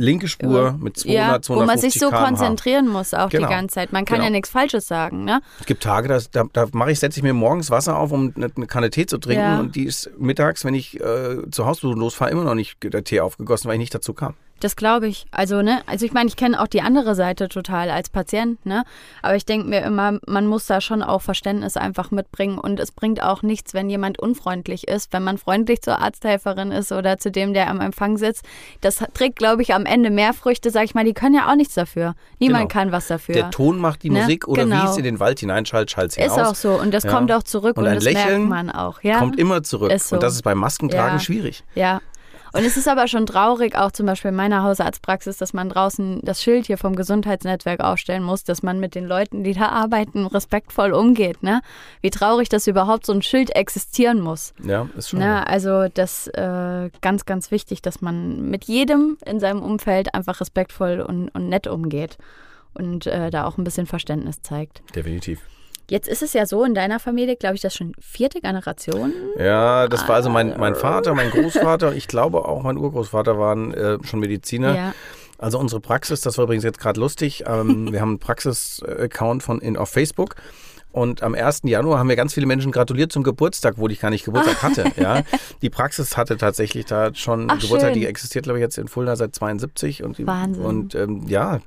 linke 0.00 0.28
Spur 0.28 0.76
mit 0.80 0.96
200, 0.96 1.14
ja, 1.14 1.34
wo 1.36 1.38
250 1.40 1.66
man 1.66 1.78
sich 1.78 2.00
so 2.00 2.08
km/h. 2.10 2.24
konzentrieren 2.26 2.88
muss 2.88 3.14
auch 3.14 3.28
Genau. 3.28 3.46
die 3.48 3.52
ganze 3.54 3.74
Zeit. 3.74 3.92
Man 3.92 4.04
kann 4.04 4.16
Genau. 4.16 4.24
ja 4.26 4.30
nichts 4.30 4.50
Falsches 4.50 4.86
sagen, 4.88 5.24
ne? 5.24 5.40
Es 5.60 5.66
gibt 5.66 5.82
Tage, 5.82 6.08
da, 6.08 6.18
da, 6.32 6.44
da 6.52 6.66
mache 6.72 6.90
ich, 6.92 6.98
setze 6.98 7.18
ich 7.20 7.22
mir 7.22 7.34
morgens 7.34 7.70
Wasser 7.70 7.96
auf, 7.98 8.12
um 8.12 8.32
eine, 8.36 8.50
eine 8.56 8.66
Kanne 8.66 8.90
Tee 8.90 9.06
zu 9.06 9.18
trinken 9.18 9.42
Ja. 9.42 9.60
und 9.60 9.76
die 9.76 9.84
ist 9.84 10.10
mittags, 10.18 10.64
wenn 10.64 10.74
ich 10.74 10.98
äh, 11.00 11.50
zu 11.50 11.66
Hause 11.66 11.88
losfahre, 11.88 12.30
immer 12.30 12.44
noch 12.44 12.54
nicht 12.54 12.82
der 12.82 13.04
Tee 13.04 13.20
aufgegossen, 13.20 13.68
weil 13.68 13.74
ich 13.74 13.80
nicht 13.80 13.94
dazu 13.94 14.14
kam. 14.14 14.34
Das 14.60 14.76
glaube 14.76 15.08
ich. 15.08 15.26
Also, 15.30 15.62
ne, 15.62 15.80
also 15.86 16.04
ich 16.06 16.12
meine, 16.12 16.28
ich 16.28 16.36
kenne 16.36 16.60
auch 16.60 16.66
die 16.66 16.82
andere 16.82 17.14
Seite 17.14 17.48
total 17.48 17.90
als 17.90 18.10
Patient, 18.10 18.64
ne? 18.66 18.84
Aber 19.22 19.34
ich 19.34 19.44
denke 19.46 19.68
mir 19.68 19.80
immer, 19.82 20.18
man 20.26 20.46
muss 20.46 20.66
da 20.66 20.80
schon 20.80 21.02
auch 21.02 21.22
Verständnis 21.22 21.76
einfach 21.76 22.10
mitbringen 22.10 22.58
und 22.58 22.78
es 22.78 22.92
bringt 22.92 23.22
auch 23.22 23.42
nichts, 23.42 23.74
wenn 23.74 23.88
jemand 23.90 24.18
unfreundlich 24.18 24.86
ist, 24.86 25.12
wenn 25.12 25.24
man 25.24 25.38
freundlich 25.38 25.80
zur 25.82 25.98
Arzthelferin 26.00 26.72
ist 26.72 26.92
oder 26.92 27.18
zu 27.18 27.30
dem, 27.30 27.54
der 27.54 27.68
am 27.70 27.80
Empfang 27.80 28.18
sitzt. 28.18 28.44
Das 28.82 29.02
trägt, 29.14 29.36
glaube 29.36 29.62
ich, 29.62 29.74
am 29.74 29.86
Ende 29.86 30.10
mehr 30.10 30.32
Früchte, 30.34 30.70
sag 30.70 30.84
ich 30.84 30.94
mal, 30.94 31.04
die 31.04 31.14
können 31.14 31.34
ja 31.34 31.50
auch 31.50 31.56
nichts 31.56 31.74
dafür. 31.74 32.14
Niemand 32.38 32.68
Genau. 32.70 32.80
kann 32.80 32.92
was 32.92 33.06
dafür. 33.08 33.34
Der 33.34 33.50
Ton 33.50 33.78
macht 33.78 34.02
die 34.02 34.10
Ne? 34.10 34.20
Musik 34.20 34.46
oder 34.46 34.66
wie 34.66 34.70
Genau. 34.70 34.90
es 34.90 34.96
in 34.98 35.04
den 35.04 35.20
Wald 35.20 35.40
hineinschallt, 35.40 35.90
schallt 35.90 36.10
es 36.10 36.18
ist 36.18 36.34
hinaus. 36.34 36.48
auch 36.50 36.54
so 36.54 36.72
und 36.78 36.92
das 36.92 37.04
Ja. 37.04 37.10
kommt 37.12 37.32
auch 37.32 37.42
zurück 37.42 37.76
Und 37.78 37.84
und, 37.84 37.88
ein 37.88 37.94
das 37.96 38.04
Lächeln 38.04 38.48
merkt 38.48 38.66
man 38.66 38.70
auch, 38.70 39.02
ja. 39.02 39.18
Kommt 39.18 39.38
immer 39.38 39.62
zurück. 39.62 39.92
So. 39.98 40.16
Und 40.16 40.22
das 40.22 40.34
ist 40.34 40.42
beim 40.42 40.58
Maskentragen 40.58 41.14
Ja. 41.14 41.20
schwierig. 41.20 41.64
Ja. 41.74 42.00
Und 42.52 42.64
es 42.64 42.76
ist 42.76 42.88
aber 42.88 43.06
schon 43.06 43.26
traurig, 43.26 43.76
auch 43.76 43.92
zum 43.92 44.06
Beispiel 44.06 44.30
in 44.30 44.36
meiner 44.36 44.62
Hausarztpraxis, 44.62 45.36
dass 45.36 45.52
man 45.52 45.68
draußen 45.68 46.20
das 46.22 46.42
Schild 46.42 46.66
hier 46.66 46.78
vom 46.78 46.96
Gesundheitsnetzwerk 46.96 47.80
aufstellen 47.80 48.22
muss, 48.22 48.44
dass 48.44 48.62
man 48.62 48.80
mit 48.80 48.94
den 48.94 49.06
Leuten, 49.06 49.44
die 49.44 49.54
da 49.54 49.68
arbeiten, 49.68 50.26
respektvoll 50.26 50.92
umgeht. 50.92 51.42
Ne? 51.42 51.62
Wie 52.00 52.10
traurig, 52.10 52.48
dass 52.48 52.66
überhaupt 52.66 53.06
so 53.06 53.12
ein 53.12 53.22
Schild 53.22 53.54
existieren 53.54 54.20
muss. 54.20 54.52
Ja, 54.62 54.88
ist 54.96 55.10
schon. 55.10 55.20
Ne? 55.20 55.46
Also 55.46 55.88
das 55.88 56.26
äh, 56.28 56.90
ganz, 57.00 57.24
ganz 57.24 57.50
wichtig, 57.50 57.82
dass 57.82 58.00
man 58.00 58.50
mit 58.50 58.64
jedem 58.64 59.16
in 59.24 59.40
seinem 59.40 59.62
Umfeld 59.62 60.14
einfach 60.14 60.40
respektvoll 60.40 61.00
und, 61.00 61.28
und 61.30 61.48
nett 61.48 61.66
umgeht 61.66 62.18
und 62.74 63.06
äh, 63.06 63.30
da 63.30 63.46
auch 63.46 63.58
ein 63.58 63.64
bisschen 63.64 63.86
Verständnis 63.86 64.42
zeigt. 64.42 64.82
Definitiv. 64.94 65.40
Jetzt 65.90 66.06
ist 66.06 66.22
es 66.22 66.32
ja 66.34 66.46
so 66.46 66.62
in 66.62 66.72
deiner 66.72 67.00
Familie, 67.00 67.34
glaube 67.34 67.56
ich, 67.56 67.62
das 67.62 67.74
schon 67.74 67.94
vierte 68.00 68.40
Generation. 68.40 69.12
Ja, 69.36 69.88
das 69.88 70.06
war 70.06 70.14
also 70.14 70.30
mein, 70.30 70.54
mein 70.56 70.76
Vater, 70.76 71.14
mein 71.14 71.30
Großvater, 71.30 71.94
ich 71.94 72.06
glaube 72.06 72.44
auch 72.44 72.62
mein 72.62 72.76
Urgroßvater 72.76 73.38
waren 73.40 73.74
äh, 73.74 73.98
schon 74.04 74.20
Mediziner. 74.20 74.76
Ja. 74.76 74.94
Also 75.36 75.58
unsere 75.58 75.80
Praxis, 75.80 76.20
das 76.20 76.38
war 76.38 76.44
übrigens 76.44 76.62
jetzt 76.62 76.78
gerade 76.78 77.00
lustig, 77.00 77.42
ähm, 77.46 77.88
wir 77.92 78.00
haben 78.00 78.10
einen 78.10 78.18
Praxis-Account 78.20 79.42
von 79.42 79.60
in, 79.60 79.76
auf 79.76 79.90
Facebook. 79.90 80.36
Und 80.92 81.24
am 81.24 81.34
1. 81.34 81.62
Januar 81.64 81.98
haben 81.98 82.08
wir 82.08 82.16
ganz 82.16 82.34
viele 82.34 82.46
Menschen 82.46 82.70
gratuliert 82.70 83.10
zum 83.10 83.24
Geburtstag, 83.24 83.74
wo 83.76 83.88
ich 83.88 84.00
gar 84.00 84.10
nicht 84.10 84.24
Geburtstag 84.24 84.62
hatte. 84.62 84.92
Ja. 84.96 85.22
Die 85.60 85.70
Praxis 85.70 86.16
hatte 86.16 86.36
tatsächlich 86.36 86.84
da 86.84 87.12
schon 87.14 87.50
Ach, 87.50 87.58
Geburtstag, 87.58 87.92
schön. 87.92 88.00
die 88.00 88.06
existiert, 88.06 88.44
glaube 88.44 88.60
ich, 88.60 88.62
jetzt 88.62 88.78
in 88.78 88.86
Fulda 88.86 89.16
seit 89.16 89.34
72. 89.34 90.04
Und, 90.04 90.24
Wahnsinn. 90.24 90.64
Und 90.64 90.94
ähm, 90.94 91.24
ja, 91.26 91.60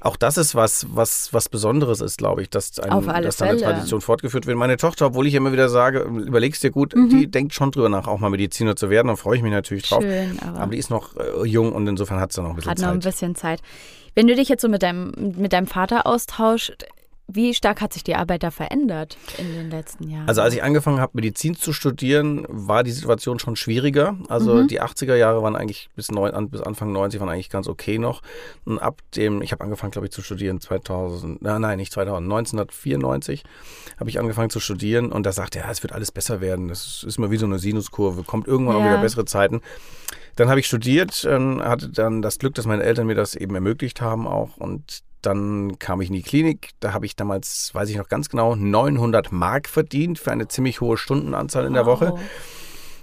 auch 0.00 0.16
das 0.16 0.36
ist 0.36 0.54
was, 0.54 0.86
was, 0.90 1.32
was 1.32 1.48
Besonderes 1.48 2.00
ist, 2.00 2.18
glaube 2.18 2.42
ich, 2.42 2.50
dass, 2.50 2.78
ein, 2.78 3.06
dass 3.22 3.36
da 3.38 3.46
eine. 3.46 3.60
Tradition 3.60 4.00
fortgeführt 4.00 4.46
wird. 4.46 4.56
Meine 4.56 4.76
Tochter, 4.76 5.06
obwohl 5.06 5.26
ich 5.26 5.34
immer 5.34 5.52
wieder 5.52 5.68
sage, 5.68 6.00
überlegst 6.00 6.62
dir 6.62 6.70
gut, 6.70 6.94
Mhm. 6.94 7.08
die 7.10 7.26
denkt 7.30 7.54
schon 7.54 7.70
drüber 7.70 7.88
nach, 7.88 8.06
auch 8.06 8.18
mal 8.18 8.30
Mediziner 8.30 8.76
zu 8.76 8.90
werden. 8.90 9.08
Da 9.08 9.16
freue 9.16 9.36
ich 9.36 9.42
mich 9.42 9.52
natürlich 9.52 9.88
drauf. 9.88 10.02
Schön, 10.02 10.38
aber, 10.40 10.60
Aber 10.60 10.72
die 10.72 10.78
ist 10.78 10.90
noch 10.90 11.16
äh, 11.16 11.46
jung 11.46 11.72
und 11.72 11.86
insofern 11.86 12.20
hat 12.20 12.32
sie 12.32 12.42
noch 12.42 12.50
ein 12.50 12.56
bisschen 12.56 12.70
hat 12.70 12.78
noch 12.78 12.88
ein 12.88 13.00
Zeit. 13.02 13.12
bisschen 13.12 13.34
Zeit. 13.34 13.60
Wenn 14.14 14.26
du 14.26 14.34
dich 14.34 14.48
jetzt 14.48 14.62
so 14.62 14.68
mit 14.68 14.82
deinem, 14.82 15.12
mit 15.36 15.52
deinem 15.52 15.66
Vater 15.66 16.06
austauscht, 16.06 16.84
wie 17.28 17.54
stark 17.54 17.80
hat 17.80 17.92
sich 17.92 18.04
die 18.04 18.14
Arbeit 18.14 18.42
da 18.44 18.50
verändert 18.50 19.16
in 19.38 19.52
den 19.52 19.68
letzten 19.70 20.08
Jahren? 20.08 20.28
Also 20.28 20.42
als 20.42 20.54
ich 20.54 20.62
angefangen 20.62 21.00
habe, 21.00 21.12
Medizin 21.14 21.56
zu 21.56 21.72
studieren, 21.72 22.46
war 22.48 22.84
die 22.84 22.92
Situation 22.92 23.38
schon 23.38 23.56
schwieriger. 23.56 24.16
Also 24.28 24.54
Mhm. 24.54 24.68
die 24.68 24.80
80er 24.80 25.16
Jahre 25.16 25.42
waren 25.42 25.56
eigentlich 25.56 25.88
bis, 25.96 26.10
neun, 26.10 26.50
bis 26.50 26.60
Anfang 26.60 26.92
90 26.92 27.18
waren 27.20 27.28
eigentlich 27.28 27.50
ganz 27.50 27.66
okay 27.68 27.98
noch. 27.98 28.22
Und 28.64 28.78
ab 28.78 29.02
dem, 29.16 29.42
ich 29.42 29.52
habe 29.52 29.64
angefangen, 29.64 29.90
glaube 29.90 30.06
ich, 30.06 30.12
zu 30.12 30.22
studieren 30.22 30.60
2000, 30.60 31.42
nein, 31.42 31.60
nein, 31.60 31.78
nicht 31.78 31.92
2000, 31.92 32.24
1994 32.26 33.42
habe 33.98 34.10
ich 34.10 34.18
angefangen 34.20 34.50
zu 34.50 34.60
studieren 34.60 35.10
und 35.12 35.24
da 35.26 35.32
sagte 35.32 35.58
er, 35.58 35.66
ja, 35.66 35.70
es 35.70 35.82
wird 35.82 35.92
alles 35.92 36.12
besser 36.12 36.40
werden. 36.40 36.68
Das 36.68 37.02
ist 37.06 37.18
immer 37.18 37.30
wie 37.30 37.36
so 37.38 37.46
eine 37.46 37.58
Sinuskurve, 37.58 38.22
kommt 38.22 38.46
irgendwann 38.46 38.76
auch 38.76 38.80
Ja. 38.80 38.86
wieder 38.86 38.98
bessere 38.98 39.24
Zeiten. 39.24 39.60
Dann 40.36 40.48
habe 40.48 40.60
ich 40.60 40.66
studiert, 40.66 41.26
ähm, 41.28 41.62
hatte 41.62 41.88
dann 41.88 42.22
das 42.22 42.38
Glück, 42.38 42.54
dass 42.54 42.66
meine 42.66 42.82
Eltern 42.82 43.06
mir 43.06 43.14
das 43.14 43.34
eben 43.34 43.54
ermöglicht 43.54 44.00
haben 44.00 44.26
auch 44.26 44.56
und 44.58 45.00
dann 45.26 45.78
kam 45.78 46.00
ich 46.00 46.08
in 46.08 46.14
die 46.14 46.22
Klinik. 46.22 46.70
Da 46.80 46.92
habe 46.92 47.04
ich 47.06 47.16
damals, 47.16 47.74
weiß 47.74 47.90
ich 47.90 47.96
noch 47.96 48.08
ganz 48.08 48.28
genau, 48.28 48.54
900 48.54 49.32
Mark 49.32 49.68
verdient 49.68 50.18
für 50.18 50.30
eine 50.32 50.48
ziemlich 50.48 50.80
hohe 50.80 50.96
Stundenanzahl 50.96 51.66
in 51.66 51.74
der 51.74 51.84
Woche. 51.86 52.12
Wow. 52.12 52.20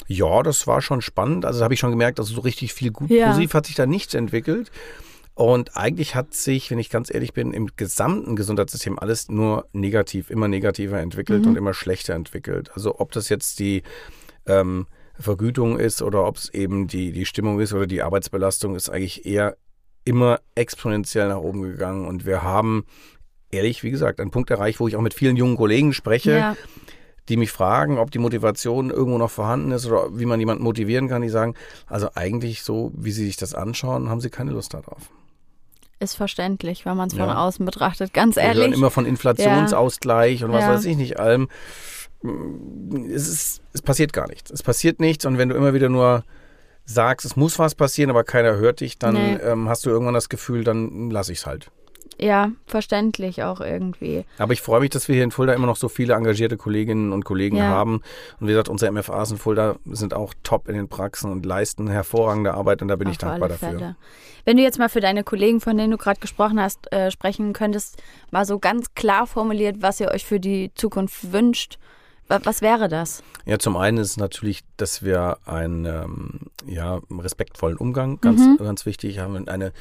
Ja, 0.07 0.43
das 0.43 0.65
war 0.67 0.81
schon 0.81 1.01
spannend. 1.01 1.45
Also 1.45 1.63
habe 1.63 1.73
ich 1.73 1.79
schon 1.79 1.91
gemerkt, 1.91 2.19
also 2.19 2.33
so 2.33 2.41
richtig 2.41 2.73
viel 2.73 2.91
gut 2.91 3.09
Ja. 3.09 3.27
positiv 3.27 3.53
hat 3.53 3.65
sich 3.67 3.75
da 3.75 3.85
nichts 3.85 4.13
entwickelt. 4.13 4.71
Und 5.35 5.75
eigentlich 5.75 6.13
hat 6.13 6.33
sich, 6.35 6.69
wenn 6.69 6.77
ich 6.77 6.89
ganz 6.91 7.11
ehrlich 7.11 7.33
bin, 7.33 7.53
im 7.53 7.69
gesamten 7.75 8.35
Gesundheitssystem 8.35 8.99
alles 8.99 9.29
nur 9.29 9.67
negativ, 9.73 10.29
immer 10.29 10.47
negativer 10.47 10.99
entwickelt 10.99 11.43
Mhm. 11.43 11.49
und 11.51 11.57
immer 11.57 11.73
schlechter 11.73 12.13
entwickelt. 12.13 12.69
Also 12.75 12.99
ob 12.99 13.11
das 13.13 13.29
jetzt 13.29 13.59
die 13.59 13.81
ähm, 14.45 14.85
Vergütung 15.19 15.79
ist 15.79 16.01
oder 16.01 16.25
ob 16.27 16.37
es 16.37 16.49
eben 16.53 16.87
die, 16.87 17.11
die 17.11 17.25
Stimmung 17.25 17.59
ist 17.61 17.73
oder 17.73 17.87
die 17.87 18.01
Arbeitsbelastung, 18.03 18.75
ist 18.75 18.89
eigentlich 18.89 19.25
eher 19.25 19.55
immer 20.05 20.39
exponentiell 20.55 21.29
nach 21.29 21.37
oben 21.37 21.61
gegangen. 21.61 22.05
Und 22.07 22.25
wir 22.25 22.43
haben, 22.43 22.85
ehrlich, 23.51 23.83
wie 23.83 23.91
gesagt, 23.91 24.19
einen 24.19 24.31
Punkt 24.31 24.49
erreicht, 24.51 24.79
wo 24.79 24.87
ich 24.87 24.95
auch 24.95 25.01
mit 25.01 25.13
vielen 25.13 25.35
jungen 25.37 25.55
Kollegen 25.57 25.93
spreche, 25.93 26.31
Ja, 26.37 26.57
die 27.29 27.37
mich 27.37 27.51
fragen, 27.51 27.99
ob 27.99 28.11
die 28.11 28.19
Motivation 28.19 28.89
irgendwo 28.89 29.17
noch 29.17 29.31
vorhanden 29.31 29.71
ist 29.71 29.85
oder 29.85 30.07
wie 30.17 30.25
man 30.25 30.39
jemanden 30.41 30.63
motivieren 30.63 31.07
kann. 31.07 31.21
Die 31.21 31.29
sagen, 31.29 31.55
also 31.87 32.09
eigentlich 32.15 32.63
so, 32.63 32.91
wie 32.95 33.11
sie 33.11 33.25
sich 33.25 33.37
das 33.37 33.53
anschauen, 33.53 34.09
haben 34.09 34.19
sie 34.19 34.29
keine 34.29 34.51
Lust 34.51 34.73
darauf. 34.73 35.09
ist 35.99 36.15
verständlich, 36.15 36.85
wenn 36.85 36.97
man 36.97 37.07
es 37.07 37.13
von 37.13 37.27
Ja. 37.29 37.37
außen 37.37 37.65
betrachtet. 37.65 38.13
Ganz 38.13 38.35
Wir 38.35 38.43
hören 38.43 38.57
ehrlich. 38.57 38.73
immer 38.77 38.89
von 38.91 39.05
Inflationsausgleich 39.05 40.43
und 40.43 40.51
was 40.51 40.63
Ja. 40.63 40.73
weiß 40.73 40.83
ich 40.83 40.97
nicht 40.97 41.17
allem. 41.17 41.47
Es, 43.09 43.27
ist, 43.29 43.61
es 43.71 43.81
passiert 43.81 44.11
gar 44.11 44.27
nichts. 44.27 44.51
Es 44.51 44.63
passiert 44.63 44.99
nichts 44.99 45.25
und 45.25 45.37
wenn 45.37 45.47
du 45.47 45.55
immer 45.55 45.73
wieder 45.73 45.87
nur 45.87 46.25
sagst, 46.85 47.25
es 47.25 47.35
muss 47.35 47.59
was 47.59 47.75
passieren, 47.75 48.09
aber 48.09 48.23
keiner 48.23 48.55
hört 48.57 48.79
dich, 48.81 48.97
dann 48.99 49.13
Nee. 49.15 49.33
ähm, 49.35 49.69
hast 49.69 49.85
du 49.85 49.89
irgendwann 49.89 50.13
das 50.13 50.29
Gefühl, 50.29 50.63
dann 50.63 51.09
lasse 51.09 51.31
ich 51.31 51.39
es 51.39 51.45
halt. 51.45 51.69
Ja, 52.19 52.51
verständlich 52.67 53.41
auch 53.43 53.59
irgendwie. 53.59 54.23
Aber 54.37 54.53
ich 54.53 54.61
freue 54.61 54.81
mich, 54.81 54.91
dass 54.91 55.07
wir 55.07 55.15
hier 55.15 55.23
in 55.23 55.31
Fulda 55.31 55.53
immer 55.53 55.65
noch 55.65 55.75
so 55.77 55.89
viele 55.89 56.13
engagierte 56.13 56.57
Kolleginnen 56.57 57.11
und 57.11 57.25
Kollegen 57.25 57.57
Ja. 57.57 57.65
haben. 57.65 58.01
Und 58.39 58.47
wie 58.47 58.51
gesagt, 58.51 58.69
unsere 58.69 58.91
MFAs 58.91 59.31
in 59.31 59.37
Fulda 59.37 59.77
sind 59.85 60.13
auch 60.13 60.33
top 60.43 60.67
in 60.69 60.75
den 60.75 60.87
Praxen 60.89 61.31
und 61.31 61.43
leisten 61.45 61.87
hervorragende 61.89 62.53
Arbeit 62.53 62.83
und 62.83 62.89
da 62.89 62.97
bin 62.97 63.07
ich 63.09 63.15
Auf 63.15 63.29
dankbar 63.29 63.49
alle 63.49 63.57
dafür. 63.59 63.79
Fälle. 63.79 63.95
Wenn 64.45 64.57
du 64.57 64.63
jetzt 64.63 64.77
mal 64.77 64.89
für 64.89 64.99
deine 64.99 65.23
Kollegen, 65.23 65.59
von 65.59 65.75
denen 65.75 65.89
du 65.91 65.97
gerade 65.97 66.19
gesprochen 66.19 66.61
hast, 66.61 66.91
äh, 66.93 67.09
sprechen 67.09 67.51
könntest, 67.53 68.01
mal 68.29 68.45
so 68.45 68.59
ganz 68.59 68.93
klar 68.93 69.25
formuliert, 69.25 69.77
was 69.79 69.99
ihr 69.99 70.09
euch 70.11 70.23
für 70.25 70.39
die 70.39 70.71
Zukunft 70.75 71.31
wünscht, 71.33 71.79
was 72.27 72.61
wäre 72.61 72.87
das? 72.87 73.23
Ja, 73.45 73.59
zum 73.59 73.77
einen 73.77 73.97
ist 73.97 74.11
es 74.11 74.17
natürlich, 74.17 74.63
dass 74.77 75.03
wir 75.03 75.37
einen 75.45 75.85
ähm, 75.85 76.39
ja, 76.65 76.99
respektvollen 77.11 77.77
Umgang, 77.77 78.19
ganz, 78.21 78.41
Mhm. 78.41 78.57
ganz 78.57 78.85
wichtig, 78.85 79.19
haben 79.19 79.47
eine 79.47 79.73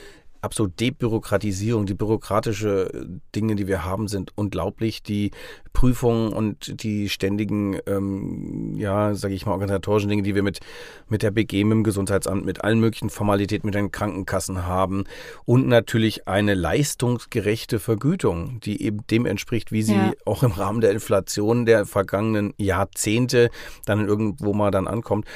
absolut 0.42 0.78
Debürokratisierung, 0.80 1.86
die 1.86 1.94
bürokratische 1.94 3.08
Dinge, 3.34 3.54
die 3.54 3.68
wir 3.68 3.84
haben, 3.84 4.08
sind 4.08 4.32
unglaublich. 4.34 5.02
Die 5.02 5.30
Prüfungen 5.72 6.32
und 6.32 6.82
die 6.82 7.08
ständigen, 7.08 7.78
ähm, 7.86 8.74
ja, 8.76 9.14
sage 9.14 9.34
ich 9.34 9.46
mal, 9.46 9.52
organisatorischen 9.52 10.10
Dinge, 10.10 10.22
die 10.22 10.34
wir 10.34 10.42
mit, 10.42 10.60
mit 11.08 11.22
der 11.22 11.30
BG, 11.30 11.64
mit 11.64 11.76
dem 11.76 11.84
Gesundheitsamt, 11.84 12.44
mit 12.44 12.62
allen 12.62 12.80
möglichen 12.80 13.08
Formalitäten, 13.08 13.66
mit 13.66 13.74
den 13.74 13.92
Krankenkassen 13.92 14.66
haben 14.66 15.04
und 15.44 15.68
natürlich 15.68 16.26
eine 16.26 16.54
leistungsgerechte 16.54 17.78
Vergütung, 17.78 18.60
die 18.60 18.82
eben 18.82 19.06
dem 19.06 19.26
entspricht, 19.26 19.72
wie 19.72 19.82
sie 19.82 19.94
ja. 19.94 20.12
auch 20.26 20.42
im 20.42 20.52
Rahmen 20.52 20.80
der 20.80 20.90
Inflation 20.90 21.66
der 21.66 21.86
vergangenen 21.86 22.52
Jahrzehnte 22.58 23.50
dann 23.86 24.06
irgendwo 24.06 24.52
mal 24.52 24.72
dann 24.72 24.88
ankommt. 24.88 25.26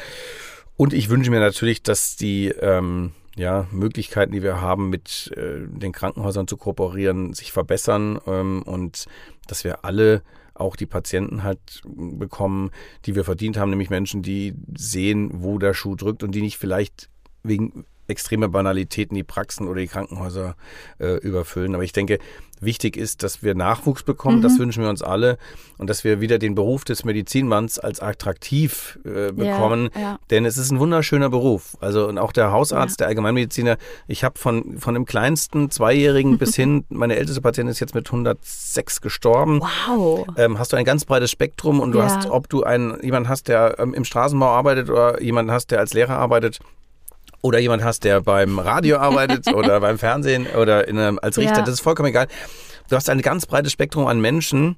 Und 0.77 0.92
ich 0.92 1.09
wünsche 1.09 1.31
mir 1.31 1.40
natürlich, 1.40 1.83
dass 1.83 2.16
die 2.16 2.49
ähm, 2.49 3.12
ja, 3.37 3.66
Möglichkeiten, 3.70 4.33
die 4.33 4.42
wir 4.42 4.61
haben, 4.61 4.88
mit 4.88 5.33
äh, 5.37 5.66
den 5.68 5.92
Krankenhäusern 5.92 6.49
zu 6.49 6.57
kooperieren, 6.57 7.35
sich 7.35 7.53
verbessern 7.53 8.18
ähm, 8.27 8.62
und 8.62 9.07
dass 9.46 9.62
wir 9.62 9.85
alle 9.85 10.22
auch 10.55 10.75
die 10.75 10.87
Patienten 10.87 11.42
halt 11.42 11.83
bekommen, 11.85 12.70
die 13.05 13.14
wir 13.14 13.25
verdient 13.25 13.59
haben, 13.59 13.70
nämlich 13.70 13.90
Menschen, 13.90 14.22
die 14.22 14.55
sehen, 14.77 15.31
wo 15.35 15.59
der 15.59 15.75
Schuh 15.75 15.96
drückt 15.96 16.22
und 16.22 16.35
die 16.35 16.40
nicht 16.40 16.57
vielleicht 16.57 17.11
wegen 17.42 17.85
extreme 18.09 18.49
Banalitäten 18.49 19.14
die 19.14 19.25
Praxen 19.25 19.69
oder 19.69 19.81
die 19.81 19.88
Krankenhäuser 19.88 20.57
äh, 20.99 21.16
überfüllen. 21.19 21.75
Aber 21.75 21.85
ich 21.85 21.92
denke, 21.92 22.19
wichtig 22.61 22.97
ist, 22.97 23.23
dass 23.23 23.42
wir 23.42 23.55
Nachwuchs 23.55 24.03
bekommen, 24.03 24.38
mhm. 24.38 24.42
das 24.42 24.59
wünschen 24.59 24.83
wir 24.83 24.90
uns 24.90 25.03
alle, 25.03 25.38
und 25.79 25.90
dass 25.90 26.05
wir 26.05 26.21
wieder 26.21 26.38
den 26.38 26.55
Beruf 26.55 26.85
des 26.85 27.05
Medizinmanns 27.05 27.79
als 27.79 28.01
attraktiv 28.01 28.99
äh, 29.05 29.33
bekommen, 29.33 29.90
ja, 29.95 30.01
ja. 30.01 30.19
denn 30.31 30.45
es 30.45 30.57
ist 30.57 30.71
ein 30.71 30.79
wunderschöner 30.79 31.29
Beruf. 31.29 31.77
Also 31.81 32.09
und 32.09 32.19
auch 32.19 32.33
der 32.33 32.53
Hausarzt, 32.53 33.01
ja. 33.01 33.05
der 33.05 33.09
Allgemeinmediziner, 33.09 33.77
ich 34.07 34.25
habe 34.25 34.38
von, 34.38 34.79
von 34.79 34.95
dem 34.95 35.05
kleinsten 35.05 35.71
Zweijährigen 35.71 36.38
bis 36.38 36.57
hin, 36.57 36.85
meine 36.88 37.16
älteste 37.16 37.40
Patientin 37.40 37.71
ist 37.71 37.81
jetzt 37.81 37.95
mit 37.95 38.07
106 38.07 39.01
gestorben. 39.01 39.61
Wow. 39.61 40.27
Ähm, 40.37 40.59
hast 40.59 40.73
du 40.73 40.77
ein 40.77 40.85
ganz 40.85 41.05
breites 41.05 41.31
Spektrum 41.31 41.81
und 41.81 41.92
du 41.92 42.03
hast, 42.03 42.29
ob 42.31 42.49
du 42.49 42.62
einen, 42.62 43.03
jemanden 43.03 43.29
hast, 43.29 43.49
der 43.49 43.79
ähm, 43.79 43.95
im 43.95 44.05
Straßenbau 44.05 44.47
arbeitet 44.47 44.88
oder 44.88 45.23
jemanden 45.23 45.51
hast, 45.53 45.71
der 45.71 45.81
als 45.81 45.92
Lehrer 45.92 46.16
arbeitet, 46.16 46.61
oder 47.42 47.59
jemand 47.59 47.85
hast, 47.85 48.05
der 48.05 48.20
beim 48.20 48.59
Radio 48.59 48.96
arbeitet 48.99 49.53
oder 49.53 49.81
beim 49.81 49.99
Fernsehen 49.99 50.46
oder 50.46 50.87
einem, 50.87 51.18
als 51.20 51.38
Richter, 51.38 51.59
ja. 51.59 51.62
das 51.62 51.75
ist 51.75 51.81
vollkommen 51.81 52.09
egal. 52.09 52.29
Du 52.88 52.96
hast 52.96 53.11
ein 53.11 53.20
ganz 53.20 53.46
breites 53.46 53.72
Spektrum 53.72 54.07
an 54.07 54.20
Menschen, 54.20 54.77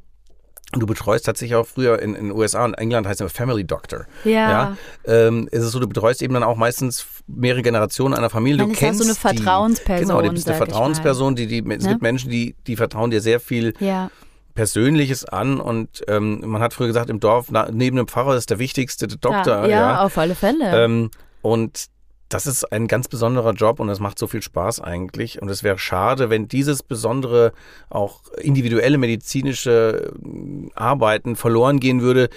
du 0.72 0.86
betreust 0.86 1.26
tatsächlich 1.26 1.56
auch 1.56 1.66
früher 1.66 2.00
in 2.00 2.14
den 2.14 2.30
USA 2.30 2.64
und 2.64 2.74
England 2.74 3.06
heißt 3.06 3.20
es 3.20 3.32
Family 3.32 3.64
Doctor. 3.64 4.04
Ja. 4.24 4.32
ja 4.32 4.76
ähm, 5.06 5.48
ist 5.50 5.62
es 5.62 5.72
so, 5.72 5.80
du 5.80 5.88
betreust 5.88 6.22
eben 6.22 6.34
dann 6.34 6.42
auch 6.42 6.56
meistens 6.56 7.06
mehrere 7.26 7.62
Generationen 7.62 8.14
einer 8.14 8.30
Familie. 8.30 8.66
Du 8.66 8.72
kennst 8.72 9.00
so 9.00 9.04
eine 9.04 9.14
Vertrauensperson. 9.14 9.96
Die, 9.96 10.06
genau, 10.06 10.22
du 10.22 10.30
bist 10.30 10.48
eine 10.48 10.58
Vertrauensperson, 10.58 11.36
die, 11.36 11.46
die, 11.46 11.58
es 11.58 11.84
ne? 11.84 11.90
gibt 11.90 12.02
Menschen, 12.02 12.30
die, 12.30 12.54
die 12.66 12.76
vertrauen 12.76 13.10
dir 13.10 13.20
sehr 13.20 13.40
viel 13.40 13.72
ja. 13.80 14.10
Persönliches 14.54 15.24
an 15.24 15.60
und 15.60 16.02
ähm, 16.08 16.42
man 16.44 16.60
hat 16.60 16.74
früher 16.74 16.88
gesagt, 16.88 17.08
im 17.08 17.20
Dorf 17.20 17.46
na, 17.50 17.68
neben 17.70 17.96
dem 17.96 18.08
Pfarrer 18.08 18.36
ist 18.36 18.50
der 18.50 18.58
wichtigste 18.58 19.06
der 19.06 19.18
Doktor. 19.18 19.62
Ja, 19.62 19.68
ja, 19.68 20.02
auf 20.02 20.18
alle 20.18 20.34
Fälle. 20.34 20.84
Ähm, 20.84 21.10
und 21.40 21.86
das 22.28 22.46
ist 22.46 22.72
ein 22.72 22.88
ganz 22.88 23.08
besonderer 23.08 23.52
Job 23.52 23.80
und 23.80 23.88
es 23.88 24.00
macht 24.00 24.18
so 24.18 24.26
viel 24.26 24.42
Spaß 24.42 24.80
eigentlich. 24.80 25.40
Und 25.40 25.48
es 25.48 25.62
wäre 25.62 25.78
schade, 25.78 26.30
wenn 26.30 26.48
dieses 26.48 26.82
besondere, 26.82 27.52
auch 27.88 28.20
individuelle 28.36 28.98
medizinische 28.98 30.12
äh, 30.22 30.70
Arbeiten 30.74 31.36
verloren 31.36 31.80
gehen 31.80 32.02
würde 32.02 32.28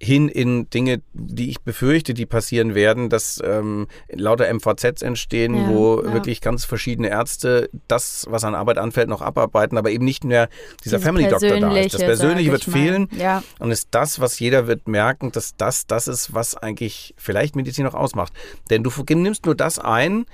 hin 0.00 0.28
in 0.28 0.68
Dinge, 0.68 1.00
die 1.14 1.50
ich 1.50 1.60
befürchte, 1.62 2.12
die 2.12 2.26
passieren 2.26 2.74
werden, 2.74 3.08
dass 3.08 3.40
ähm, 3.42 3.86
lauter 4.10 4.52
MVZs 4.52 5.00
entstehen, 5.02 5.54
ja, 5.54 5.68
wo 5.68 6.02
ja. 6.02 6.12
wirklich 6.12 6.40
ganz 6.40 6.64
verschiedene 6.64 7.08
Ärzte 7.08 7.70
das, 7.88 8.26
was 8.28 8.44
an 8.44 8.54
Arbeit 8.54 8.76
anfällt, 8.78 9.08
noch 9.08 9.22
abarbeiten, 9.22 9.78
aber 9.78 9.90
eben 9.90 10.04
nicht 10.04 10.24
mehr 10.24 10.48
dieser 10.84 10.98
Dieses 10.98 11.04
Family 11.04 11.28
Doctor 11.28 11.60
da 11.60 11.76
ist. 11.76 11.94
Das 11.94 12.02
Persönliche 12.02 12.52
wird 12.52 12.64
fehlen 12.64 13.08
ja. 13.16 13.42
und 13.58 13.70
ist 13.70 13.88
das, 13.92 14.20
was 14.20 14.38
jeder 14.38 14.66
wird 14.66 14.86
merken, 14.86 15.32
dass 15.32 15.56
das 15.56 15.86
das 15.86 16.08
ist, 16.08 16.34
was 16.34 16.56
eigentlich 16.56 17.14
vielleicht 17.16 17.56
Medizin 17.56 17.84
noch 17.84 17.94
ausmacht. 17.94 18.32
Denn 18.68 18.82
du 18.82 18.90
nimmst 19.14 19.46
nur 19.46 19.54
das 19.54 19.78
ein, 19.78 20.26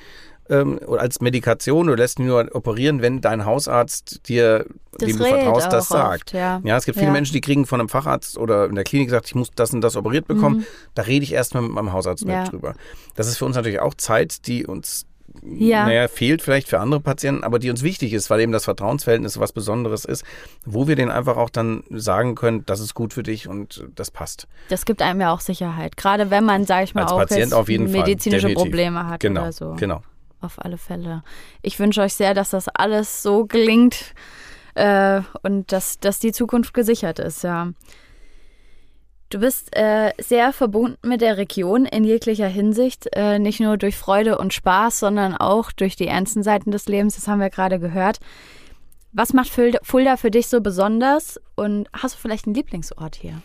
ähm, 0.49 0.81
als 0.99 1.21
Medikation 1.21 1.89
oder 1.89 1.99
lässt 1.99 2.19
ihn 2.19 2.27
nur 2.27 2.49
operieren, 2.55 3.01
wenn 3.01 3.21
dein 3.21 3.45
Hausarzt 3.45 4.29
dir, 4.29 4.67
das 4.99 5.09
dem 5.09 5.19
du 5.19 5.25
vertraust, 5.25 5.73
das 5.73 5.89
sagt. 5.89 6.29
Oft, 6.29 6.33
ja. 6.33 6.61
ja. 6.65 6.77
es 6.77 6.85
gibt 6.85 6.97
viele 6.99 7.09
ja. 7.09 7.13
Menschen, 7.13 7.33
die 7.33 7.41
kriegen 7.41 7.67
von 7.67 7.81
einem 7.81 7.89
Facharzt 7.89 8.37
oder 8.37 8.67
in 8.67 8.75
der 8.75 8.85
Klinik 8.85 9.09
gesagt, 9.09 9.27
ich 9.27 9.35
muss 9.35 9.51
das 9.55 9.73
und 9.73 9.81
das 9.81 9.97
operiert 9.97 10.27
bekommen. 10.27 10.59
Mhm. 10.59 10.67
Da 10.95 11.03
rede 11.03 11.23
ich 11.23 11.33
erstmal 11.33 11.63
mit 11.63 11.73
meinem 11.73 11.93
Hausarzt 11.93 12.25
ja. 12.25 12.45
drüber. 12.45 12.75
Das 13.15 13.29
ist 13.29 13.39
für 13.39 13.45
uns 13.45 13.57
natürlich 13.57 13.81
auch 13.81 13.95
Zeit, 13.95 14.47
die 14.47 14.67
uns 14.67 15.07
ja. 15.43 15.87
naja, 15.87 16.09
fehlt 16.09 16.43
vielleicht 16.43 16.69
für 16.69 16.81
andere 16.81 17.01
Patienten, 17.01 17.45
aber 17.45 17.59
die 17.59 17.71
uns 17.71 17.83
wichtig 17.83 18.13
ist, 18.13 18.29
weil 18.29 18.41
eben 18.41 18.53
das 18.53 18.65
Vertrauensverhältnis 18.65 19.41
was 19.41 19.53
Besonderes 19.53 20.05
ist, 20.05 20.25
wo 20.67 20.89
wir 20.89 20.97
denen 20.97 21.11
einfach 21.11 21.37
auch 21.37 21.49
dann 21.49 21.85
sagen 21.91 22.35
können, 22.35 22.67
das 22.67 22.81
ist 22.81 22.95
gut 22.95 23.15
für 23.15 23.23
dich 23.23 23.49
und 23.49 23.87
das 23.95 24.11
passt. 24.11 24.47
Das 24.69 24.85
gibt 24.85 25.01
einem 25.01 25.21
ja 25.21 25.33
auch 25.33 25.41
Sicherheit, 25.41 25.97
gerade 25.97 26.31
wenn 26.31 26.45
man, 26.45 26.67
sage 26.67 26.85
ich 26.85 26.95
mal, 26.95 27.05
Als 27.05 27.13
auch 27.13 27.19
Patient 27.19 27.55
auf 27.55 27.69
jeden 27.69 27.91
medizinische 27.91 28.49
Fall, 28.49 28.55
Probleme 28.55 29.07
hat 29.07 29.21
genau, 29.21 29.43
oder 29.43 29.53
so. 29.53 29.75
Genau 29.79 30.03
auf 30.43 30.65
alle 30.65 30.79
Fälle. 30.79 31.23
Ich 31.63 31.79
wünsche 31.79 32.03
euch 32.03 32.15
sehr, 32.15 32.35
dass 32.35 32.51
das 32.51 32.69
alles 32.69 33.23
so 33.23 33.47
gelingt 33.47 34.15
äh, 34.75 35.21
und 35.43 35.73
dass, 35.73 35.99
dass 35.99 36.19
die 36.19 36.33
Zukunft 36.33 36.75
gesichert 36.75 37.19
ist, 37.19 37.45
ja. 37.45 37.73
Du 39.31 39.39
bist 39.39 39.75
äh, 39.75 40.13
sehr 40.19 40.53
verbunden 40.53 41.09
mit 41.09 41.23
der 41.23 41.39
Region 41.39 41.87
in 41.87 42.05
jeglicher 42.05 42.49
Hinsicht, 42.49 43.09
äh, 43.17 43.39
nicht 43.39 43.61
nur 43.61 43.79
durch 43.79 43.97
Freude 43.97 44.37
und 44.37 44.53
Spaß, 44.53 44.99
sondern 44.99 45.35
auch 45.35 45.73
durch 45.73 45.97
die 45.97 46.07
ernsten 46.07 46.43
Seiten 46.43 46.71
des 46.71 46.87
Lebens, 46.87 47.15
das 47.15 47.29
haben 47.29 47.41
wir 47.41 47.49
gerade 47.49 47.79
gehört. 47.79 48.19
Was 49.13 49.33
macht 49.33 49.49
Fulda 49.49 50.17
für 50.19 50.31
dich 50.31 50.49
so 50.49 50.61
besonders 50.61 51.41
und 51.55 51.89
hast 51.95 52.15
du 52.15 52.19
vielleicht 52.19 52.47
einen 52.47 52.55
Lieblingsort 52.55 53.15
hier? 53.15 53.41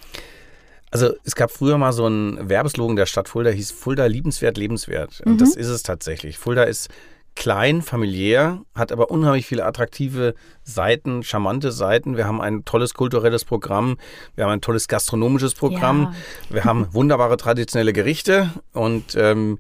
Also 0.91 1.13
es 1.23 1.36
gab 1.36 1.52
früher 1.52 1.78
mal 1.78 1.91
so 1.91 2.06
einen 2.06 2.50
Werbeslogan 2.50 2.95
der 2.95 3.06
Stadt 3.06 3.28
Fulda, 3.28 3.50
hieß 3.50 3.71
Fulda 3.71 4.06
liebenswert, 4.06 4.58
lebenswert. 4.58 5.21
Und 5.26 5.34
mhm. 5.34 5.38
das 5.38 5.56
ist 5.56 5.67
es 5.67 5.84
tatsächlich. 5.84 6.38
Fulda 6.38 6.63
ist 6.63 6.89
klein, 7.38 7.82
familiär, 7.82 8.62
hat 8.73 8.91
aber 8.91 9.12
unheimlich 9.12 9.45
viele 9.45 9.65
attraktive 9.65 10.34
Seiten, 10.63 11.23
charmante 11.23 11.71
Seiten. 11.71 12.17
Wir 12.17 12.26
haben 12.26 12.41
ein 12.41 12.65
tolles 12.65 12.93
kulturelles 12.93 13.45
Programm, 13.45 13.97
wir 14.36 14.45
haben 14.45 14.52
ein 14.52 14.62
tolles 14.62 14.88
gastronomisches 14.88 15.54
Programm, 15.54 16.13
ja. 16.50 16.56
wir 16.56 16.63
haben 16.65 16.88
wunderbare 16.93 17.38
traditionelle 17.38 17.93
Gerichte 17.93 18.50
und 18.73 19.15
ähm, 19.15 19.60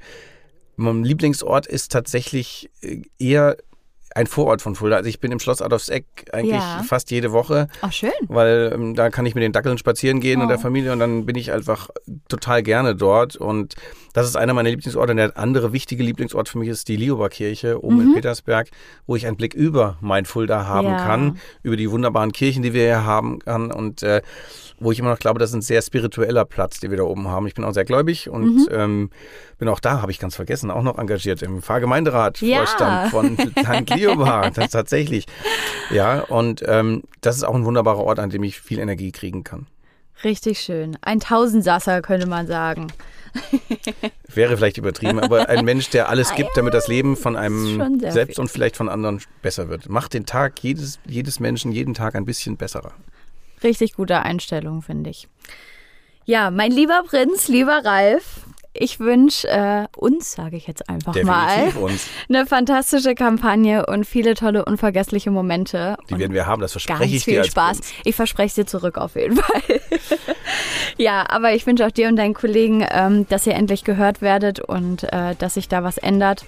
mein 0.75 1.03
Lieblingsort 1.03 1.67
ist 1.67 1.91
tatsächlich 1.91 2.69
äh, 2.81 3.03
eher 3.19 3.57
ein 4.17 4.25
Vorort 4.25 4.63
von 4.63 4.73
Fulda. 4.73 4.95
Also 4.95 5.09
ich 5.09 5.19
bin 5.19 5.31
im 5.31 5.39
Schloss 5.39 5.61
Adolfseck 5.61 6.05
eigentlich 6.33 6.55
ja. 6.55 6.81
fast 6.87 7.11
jede 7.11 7.31
Woche. 7.31 7.67
Ach 7.81 7.91
schön. 7.91 8.09
Weil 8.27 8.71
ähm, 8.73 8.95
da 8.95 9.11
kann 9.11 9.27
ich 9.27 9.35
mit 9.35 9.43
den 9.43 9.51
Dackeln 9.51 9.77
spazieren 9.77 10.21
gehen 10.21 10.39
oh. 10.39 10.43
und 10.43 10.49
der 10.49 10.57
Familie 10.57 10.91
und 10.91 10.97
dann 10.97 11.27
bin 11.27 11.35
ich 11.35 11.51
einfach 11.51 11.89
total 12.27 12.63
gerne 12.63 12.95
dort 12.95 13.35
und 13.35 13.75
das 14.13 14.25
ist 14.27 14.35
einer 14.35 14.55
meiner 14.55 14.69
Lieblingsorte. 14.71 15.11
Und 15.11 15.17
der 15.17 15.37
andere 15.37 15.71
wichtige 15.71 16.01
Lieblingsort 16.01 16.49
für 16.49 16.57
mich 16.57 16.69
ist 16.69 16.87
die 16.87 16.95
Lioba-Kirche 16.95 17.83
oben 17.83 17.97
mhm. 17.97 18.01
in 18.01 18.13
Petersberg, 18.15 18.69
wo 19.05 19.15
ich 19.15 19.27
einen 19.27 19.37
Blick 19.37 19.53
über 19.53 19.97
mein 20.01 20.25
Fulda 20.25 20.65
haben 20.65 20.87
ja. 20.87 20.97
kann, 20.97 21.37
über 21.61 21.77
die 21.77 21.91
wunderbaren 21.91 22.31
Kirchen, 22.31 22.63
die 22.63 22.73
wir 22.73 22.81
hier 22.81 23.05
haben 23.05 23.37
kann 23.37 23.71
und 23.71 24.01
äh, 24.01 24.23
wo 24.79 24.91
ich 24.91 24.99
immer 24.99 25.09
noch 25.09 25.19
glaube, 25.19 25.39
das 25.39 25.51
ist 25.51 25.55
ein 25.55 25.61
sehr 25.61 25.81
spiritueller 25.81 26.45
Platz, 26.45 26.79
den 26.79 26.91
wir 26.91 26.97
da 26.97 27.03
oben 27.03 27.27
haben. 27.27 27.47
Ich 27.47 27.53
bin 27.53 27.63
auch 27.63 27.73
sehr 27.73 27.85
gläubig 27.85 28.29
und 28.29 28.55
mhm. 28.55 28.67
ähm, 28.71 29.09
bin 29.57 29.69
auch 29.69 29.79
da, 29.79 30.01
habe 30.01 30.11
ich 30.11 30.19
ganz 30.19 30.35
vergessen, 30.35 30.69
auch 30.69 30.83
noch 30.83 30.97
engagiert 30.97 31.41
im 31.41 31.61
Pfarrgemeinderat, 31.61 32.41
ja. 32.41 32.57
Vorstand 32.57 33.11
von 33.11 33.37
St. 33.37 33.87
Lioba, 34.07 34.49
das 34.49 34.69
tatsächlich. 34.71 35.25
Ja, 35.91 36.21
und 36.21 36.63
ähm, 36.67 37.03
das 37.21 37.37
ist 37.37 37.43
auch 37.43 37.55
ein 37.55 37.65
wunderbarer 37.65 38.03
Ort, 38.03 38.19
an 38.19 38.29
dem 38.29 38.43
ich 38.43 38.59
viel 38.59 38.79
Energie 38.79 39.11
kriegen 39.11 39.43
kann. 39.43 39.67
Richtig 40.23 40.59
schön. 40.59 40.97
Ein 41.01 41.19
Tausendsasser, 41.19 42.01
könnte 42.01 42.27
man 42.27 42.47
sagen. 42.47 42.87
Wäre 44.33 44.57
vielleicht 44.57 44.77
übertrieben, 44.77 45.19
aber 45.19 45.47
ein 45.47 45.63
Mensch, 45.63 45.89
der 45.89 46.09
alles 46.09 46.33
gibt, 46.33 46.57
damit 46.57 46.73
das 46.73 46.87
Leben 46.87 47.15
von 47.15 47.35
einem 47.35 47.99
selbst 47.99 48.35
viel. 48.35 48.41
und 48.41 48.49
vielleicht 48.49 48.77
von 48.77 48.89
anderen 48.89 49.21
besser 49.41 49.69
wird. 49.69 49.89
Macht 49.89 50.13
den 50.13 50.25
Tag 50.25 50.63
jedes, 50.63 50.99
jedes 51.05 51.39
Menschen 51.39 51.71
jeden 51.71 51.93
Tag 51.93 52.15
ein 52.15 52.25
bisschen 52.25 52.57
besserer. 52.57 52.93
Richtig 53.63 53.93
gute 53.93 54.21
Einstellung, 54.23 54.81
finde 54.81 55.11
ich. 55.11 55.27
Ja, 56.25 56.51
mein 56.51 56.71
lieber 56.71 57.03
Prinz, 57.07 57.47
lieber 57.47 57.85
Ralf, 57.85 58.41
ich 58.79 58.99
wünsche 58.99 59.47
äh, 59.47 59.87
uns, 59.95 60.33
sage 60.33 60.57
ich 60.57 60.67
jetzt 60.67 60.89
einfach 60.89 61.13
Definitiv 61.13 61.75
mal, 61.75 61.83
uns. 61.83 62.07
eine 62.29 62.45
fantastische 62.45 63.15
Kampagne 63.15 63.85
und 63.85 64.05
viele 64.05 64.33
tolle, 64.33 64.65
unvergessliche 64.65 65.31
Momente. 65.31 65.97
Die 66.09 66.17
werden 66.17 66.33
wir 66.33 66.45
haben, 66.45 66.61
das 66.61 66.71
verspreche 66.71 66.99
ganz 66.99 67.11
ich 67.13 67.23
viel 67.23 67.35
dir. 67.35 67.43
Viel 67.43 67.51
Spaß. 67.51 67.77
Prinz. 67.79 67.93
Ich 68.03 68.15
verspreche 68.15 68.47
es 68.47 68.55
dir 68.55 68.65
zurück 68.65 68.97
auf 68.97 69.15
jeden 69.15 69.37
Fall. 69.37 69.61
ja, 70.97 71.25
aber 71.29 71.53
ich 71.53 71.65
wünsche 71.65 71.85
auch 71.85 71.91
dir 71.91 72.07
und 72.07 72.15
deinen 72.15 72.33
Kollegen, 72.33 72.85
ähm, 72.89 73.27
dass 73.29 73.47
ihr 73.47 73.53
endlich 73.53 73.83
gehört 73.83 74.21
werdet 74.21 74.59
und 74.59 75.03
äh, 75.11 75.35
dass 75.37 75.55
sich 75.55 75.67
da 75.67 75.83
was 75.83 75.97
ändert. 75.97 76.45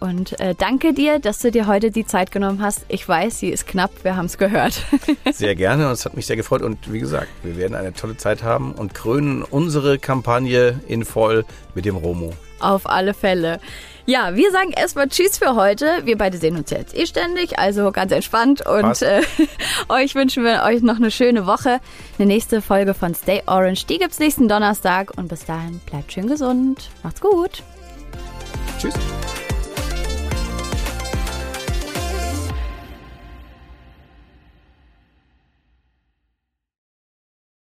Und 0.00 0.38
äh, 0.40 0.54
danke 0.56 0.92
dir, 0.92 1.18
dass 1.18 1.38
du 1.40 1.50
dir 1.50 1.66
heute 1.66 1.90
die 1.90 2.06
Zeit 2.06 2.30
genommen 2.30 2.62
hast. 2.62 2.84
Ich 2.88 3.08
weiß, 3.08 3.38
sie 3.38 3.48
ist 3.48 3.66
knapp, 3.66 3.90
wir 4.02 4.16
haben 4.16 4.26
es 4.26 4.38
gehört. 4.38 4.84
Sehr 5.32 5.54
gerne 5.54 5.86
und 5.86 5.92
es 5.92 6.04
hat 6.04 6.14
mich 6.16 6.26
sehr 6.26 6.36
gefreut. 6.36 6.62
Und 6.62 6.92
wie 6.92 7.00
gesagt, 7.00 7.28
wir 7.42 7.56
werden 7.56 7.74
eine 7.74 7.92
tolle 7.92 8.16
Zeit 8.16 8.42
haben 8.42 8.72
und 8.72 8.94
krönen 8.94 9.42
unsere 9.42 9.98
Kampagne 9.98 10.80
in 10.86 11.04
voll 11.04 11.44
mit 11.74 11.84
dem 11.84 11.96
Romo. 11.96 12.32
Auf 12.60 12.88
alle 12.88 13.14
Fälle. 13.14 13.60
Ja, 14.08 14.34
wir 14.34 14.50
sagen 14.52 14.70
erstmal 14.70 15.08
Tschüss 15.08 15.36
für 15.36 15.54
heute. 15.54 16.00
Wir 16.04 16.16
beide 16.16 16.38
sehen 16.38 16.56
uns 16.56 16.70
jetzt 16.70 16.96
eh 16.96 17.04
ständig, 17.04 17.58
also 17.58 17.92
ganz 17.92 18.10
entspannt. 18.10 18.66
Und 18.66 19.02
äh, 19.02 19.20
euch 19.90 20.14
wünschen 20.14 20.44
wir 20.44 20.62
euch 20.64 20.80
noch 20.80 20.96
eine 20.96 21.10
schöne 21.10 21.46
Woche. 21.46 21.78
Eine 22.18 22.26
nächste 22.26 22.62
Folge 22.62 22.94
von 22.94 23.14
Stay 23.14 23.42
Orange, 23.46 23.84
die 23.86 23.98
gibt's 23.98 24.18
nächsten 24.18 24.48
Donnerstag. 24.48 25.12
Und 25.18 25.28
bis 25.28 25.44
dahin 25.44 25.80
bleibt 25.90 26.10
schön 26.10 26.26
gesund. 26.26 26.88
Macht's 27.02 27.20
gut. 27.20 27.62
Tschüss. 28.78 28.94